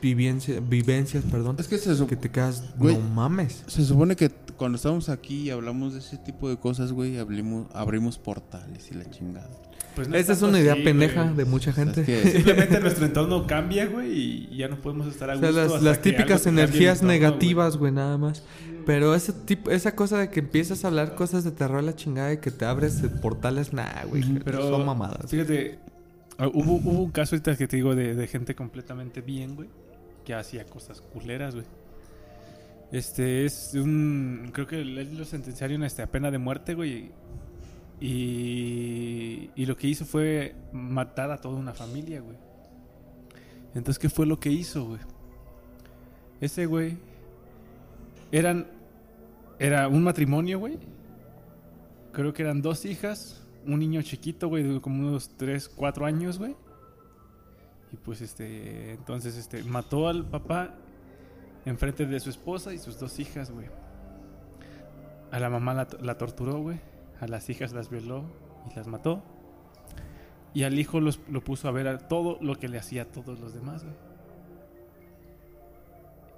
[0.00, 1.56] vivencia- vivencias, perdón.
[1.58, 2.96] Es que se, que te quedas, Güey.
[2.96, 3.64] no mames.
[3.66, 7.66] se supone que cuando estamos aquí y hablamos de ese tipo de cosas, güey, abrimos,
[7.74, 9.48] abrimos portales y la chingada.
[9.94, 11.34] Pues Esa es tanto una idea así, pendeja güey.
[11.36, 12.04] de mucha gente.
[12.04, 15.52] que- Simplemente nuestro entorno cambia, güey, y ya no podemos estar a O gusto.
[15.52, 18.42] sea, las, hasta las que típicas energías entorno, negativas, güey, nada más.
[18.86, 21.94] Pero ese tipo, esa cosa de que empiezas a hablar cosas de terror a la
[21.94, 24.22] chingada y que te abres portales, nah, güey.
[24.44, 25.30] Pero son mamadas.
[25.30, 25.78] Fíjate,
[26.38, 29.68] ah, hubo, hubo un caso ahorita que te digo de, de gente completamente bien, güey,
[30.28, 31.66] que hacía cosas culeras, güey.
[32.92, 34.50] Este es un.
[34.52, 37.12] Creo que lo sentenciaron este, a pena de muerte, güey.
[37.98, 42.36] Y, y lo que hizo fue matar a toda una familia, güey.
[43.74, 45.00] Entonces, ¿qué fue lo que hizo, güey?
[46.42, 46.98] Ese güey.
[48.30, 48.66] Eran.
[49.58, 50.78] Era un matrimonio, güey.
[52.12, 53.42] Creo que eran dos hijas.
[53.66, 56.54] Un niño chiquito, güey, de como unos 3, 4 años, güey.
[57.92, 58.92] Y pues este.
[58.92, 59.62] Entonces, este.
[59.64, 60.74] Mató al papá
[61.64, 63.66] enfrente de su esposa y sus dos hijas, güey.
[65.30, 66.80] A la mamá la, la torturó, güey.
[67.20, 68.24] A las hijas las violó
[68.70, 69.22] y las mató.
[70.54, 73.04] Y al hijo los, lo puso a ver a todo lo que le hacía a
[73.06, 73.94] todos los demás, güey.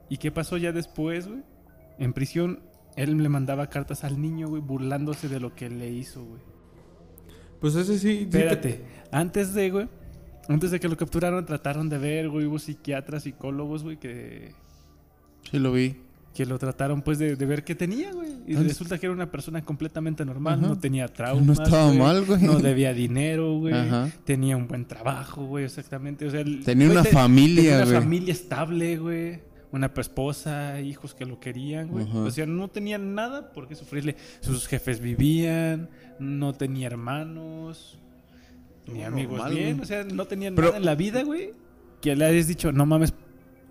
[0.09, 1.43] ¿Y qué pasó ya después, güey?
[1.98, 2.60] En prisión,
[2.97, 6.40] él le mandaba cartas al niño, güey, burlándose de lo que le hizo, güey.
[7.60, 8.20] Pues ese sí.
[8.20, 9.89] sí te- Espérate, antes de, güey,
[10.49, 14.53] antes de que lo capturaron, trataron de ver, güey, hubo psiquiatras, psicólogos, güey, que,
[15.51, 15.97] Sí, lo vi.
[16.35, 18.31] que lo trataron, pues, de, de ver qué tenía, güey.
[18.47, 20.69] Y resulta que era una persona completamente normal, Ajá.
[20.69, 21.59] no tenía traumas.
[21.61, 22.43] estaba mal, güey.
[22.43, 23.75] No debía dinero, güey.
[23.75, 24.11] Ajá.
[24.25, 26.27] Tenía un buen trabajo, güey, exactamente.
[26.27, 27.91] O sea, el- Tenía güey, una te- familia, tenía güey.
[27.91, 29.41] una familia estable, güey.
[29.73, 32.05] Una esposa, hijos que lo querían, güey.
[32.12, 34.17] O sea, no tenía nada por qué sufrirle.
[34.41, 35.89] Sus jefes vivían,
[36.19, 37.97] no tenía hermanos,
[38.93, 39.71] ni amigos normal, bien.
[39.77, 39.83] güey.
[39.83, 41.53] O sea, no tenía Pero- nada en la vida, güey.
[42.01, 43.12] Que le hayas dicho, no mames,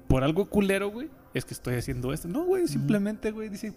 [0.07, 2.27] por algo culero, güey, es que estoy haciendo esto.
[2.27, 3.73] No, güey, simplemente, güey, dice,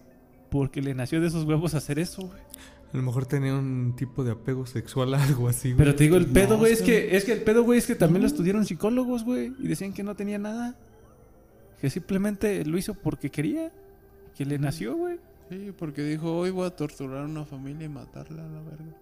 [0.51, 2.41] porque le nació de esos huevos hacer eso, güey.
[2.93, 5.79] A lo mejor tenía un tipo de apego sexual, algo así, güey.
[5.79, 7.87] Pero te digo, el pedo, No, güey, es que, es que el pedo, güey, es
[7.87, 10.77] que también lo estudiaron psicólogos, güey, y decían que no tenía nada.
[11.81, 13.73] Que simplemente lo hizo porque quería.
[14.37, 15.19] Que le nació, güey.
[15.51, 18.97] Sí, porque dijo, hoy voy a torturar a una familia y matarla a la verga.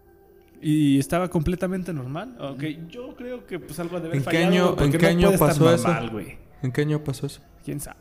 [0.63, 2.37] Y estaba completamente normal.
[2.39, 5.07] Ok, yo creo que pues algo de haber ¿En qué fallado, año, ¿en no qué
[5.07, 5.89] año pasó eso?
[5.89, 6.39] normal.
[6.63, 7.41] ¿En qué año pasó eso?
[7.65, 7.99] ¿Quién sabe?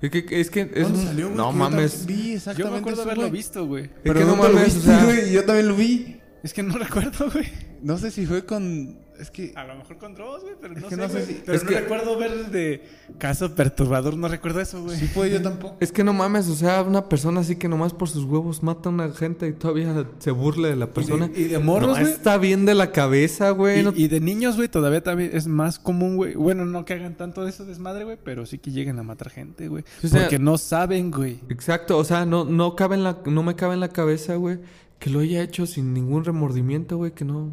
[0.00, 2.06] Es que, es que es ¿Dónde un- salió, no Que yo mames.
[2.06, 3.84] Yo exactamente me acuerdo eso, haberlo visto, güey.
[3.84, 5.32] Es Pero que no ¿dónde lo mames, o sea- güey?
[5.32, 6.20] Yo también lo vi.
[6.42, 7.46] Es que no recuerdo, güey.
[7.82, 8.98] No sé si fue con...
[9.20, 9.52] Es que...
[9.56, 11.56] A lo mejor con Dross, güey, pero Es no que sé, no sé si- Pero
[11.56, 12.82] es no que- recuerdo ver de
[13.18, 14.96] caso perturbador, no recuerdo eso, güey.
[14.98, 15.76] Sí fue, yo tampoco.
[15.80, 18.88] Es que no mames, o sea, una persona así que nomás por sus huevos mata
[18.88, 21.30] a una gente y todavía se burla de la persona.
[21.34, 22.12] y de morros, No güey.
[22.12, 23.80] está bien de la cabeza, güey.
[23.80, 26.34] Y, no- y de niños, güey, todavía también es más común, güey.
[26.34, 29.30] Bueno, no que hagan tanto de eso desmadre, güey, pero sí que lleguen a matar
[29.30, 29.84] gente, güey.
[30.04, 31.40] O sea- porque no saben, güey.
[31.48, 34.58] Exacto, o sea, no, no cabe en la, no me cabe en la cabeza, güey,
[34.98, 37.52] que lo haya hecho sin ningún remordimiento, güey, que no,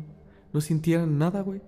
[0.54, 1.62] no sintieran nada, güey.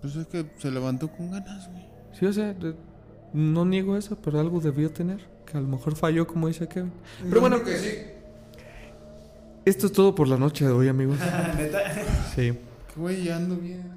[0.00, 1.84] Pues es que se levantó con ganas, güey.
[2.18, 2.74] Sí, o sea, de-
[3.32, 6.92] no niego eso, pero algo debió tener, que a lo mejor falló, como dice Kevin.
[7.28, 7.88] Pero bueno, que sí.
[9.64, 11.18] esto es todo por la noche de hoy, amigos.
[12.34, 12.52] Sí.
[12.96, 13.92] Güey, ya ando bien.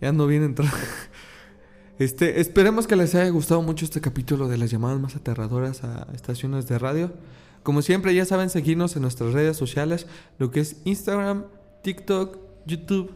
[0.00, 0.72] Ya ando bien entrado.
[1.96, 6.08] Este, esperemos que les haya gustado mucho este capítulo de las llamadas más aterradoras a
[6.12, 7.12] estaciones de radio.
[7.62, 10.08] Como siempre, ya saben seguirnos en nuestras redes sociales,
[10.40, 11.44] lo que es Instagram,
[11.84, 12.36] TikTok,
[12.66, 13.12] YouTube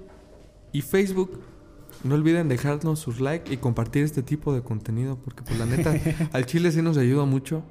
[0.73, 1.41] y Facebook.
[2.05, 5.95] No olviden dejarnos sus likes y compartir este tipo de contenido, porque por la neta,
[6.33, 7.63] al chile sí nos ayuda mucho.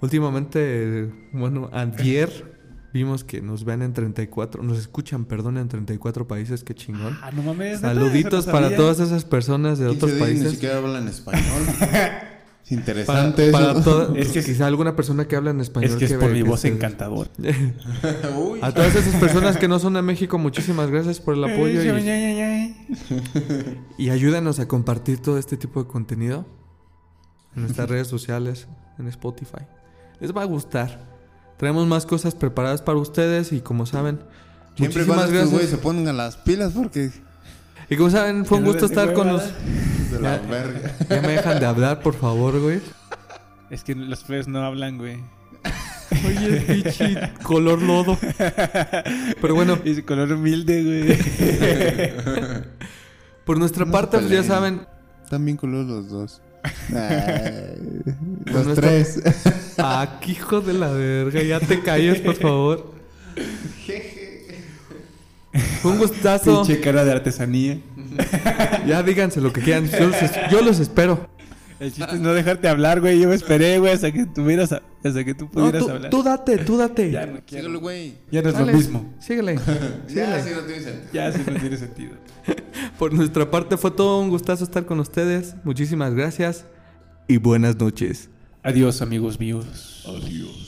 [0.00, 2.56] Últimamente, bueno, ayer
[2.92, 7.16] vimos que nos ven en 34, nos escuchan, perdón, en 34 países, qué chingón.
[7.22, 7.80] Ah, no mames.
[7.80, 10.52] Saluditos no para todas esas personas de 15 otros días Ni países.
[10.52, 11.42] siquiera hablan español.
[12.70, 13.72] es Para, interesante para
[14.16, 15.90] Es que- quizá alguna persona que habla en español.
[15.90, 17.30] Es que es ve por mi que voz se- encantadora.
[18.38, 18.58] Uy.
[18.62, 22.74] A todas esas personas que no son de México, muchísimas gracias por el apoyo y,
[23.98, 26.46] y ayúdanos a compartir todo este tipo de contenido
[27.56, 28.68] en nuestras redes sociales,
[28.98, 29.62] en Spotify.
[30.20, 31.06] Les va a gustar.
[31.56, 34.20] Traemos más cosas preparadas para ustedes y como saben,
[34.76, 35.70] Siempre muchísimas cuando estos güeyes gracias.
[35.70, 37.10] se pongan las pilas porque...
[37.90, 39.42] Y como saben, fue un Que gusto estar con hueva.
[40.10, 40.46] De la Ya.
[40.48, 40.96] verga.
[41.08, 42.80] Ya me dejan de hablar, por favor, güey.
[43.70, 45.18] Es que los feos no hablan, güey.
[46.26, 48.16] Oye, pichi, color lodo.
[49.40, 51.18] Pero bueno, Es color humilde, güey.
[53.44, 54.46] por nuestra No parte, pues ya peleen.
[54.48, 54.86] saben,
[55.24, 56.40] Están bien culos los dos.
[56.94, 58.02] Ay,
[58.46, 59.20] los nuestra- tres.
[59.78, 62.94] Ah, qué hijo de la verga, ya te calles, por favor.
[65.82, 66.62] Fue un gustazo.
[66.62, 67.78] Pinche cara de artesanía.
[68.86, 69.88] Ya díganse lo que quieran.
[69.90, 71.28] Yo los, es- yo los espero.
[71.80, 73.20] El chiste es no dejarte hablar, güey.
[73.20, 76.10] Yo me esperé, güey, hasta que tuvieras, a- hasta que tú No, pudieras tú, hablar.
[76.10, 77.10] tú date, tú date.
[77.12, 77.64] Ya no quiero.
[77.66, 78.14] Síguelo, güey.
[78.32, 79.14] Ya no es Dale, lo mismo.
[79.20, 79.54] Síguele.
[80.08, 81.08] Ya, sí, no tiene sentido.
[81.12, 82.12] Ya sí no tiene sentido.
[82.98, 85.54] Por nuestra parte fue todo un gustazo estar con ustedes.
[85.62, 86.64] Muchísimas gracias
[87.28, 88.28] y buenas noches.
[88.64, 90.04] Adiós, amigos míos.
[90.08, 90.67] Adiós.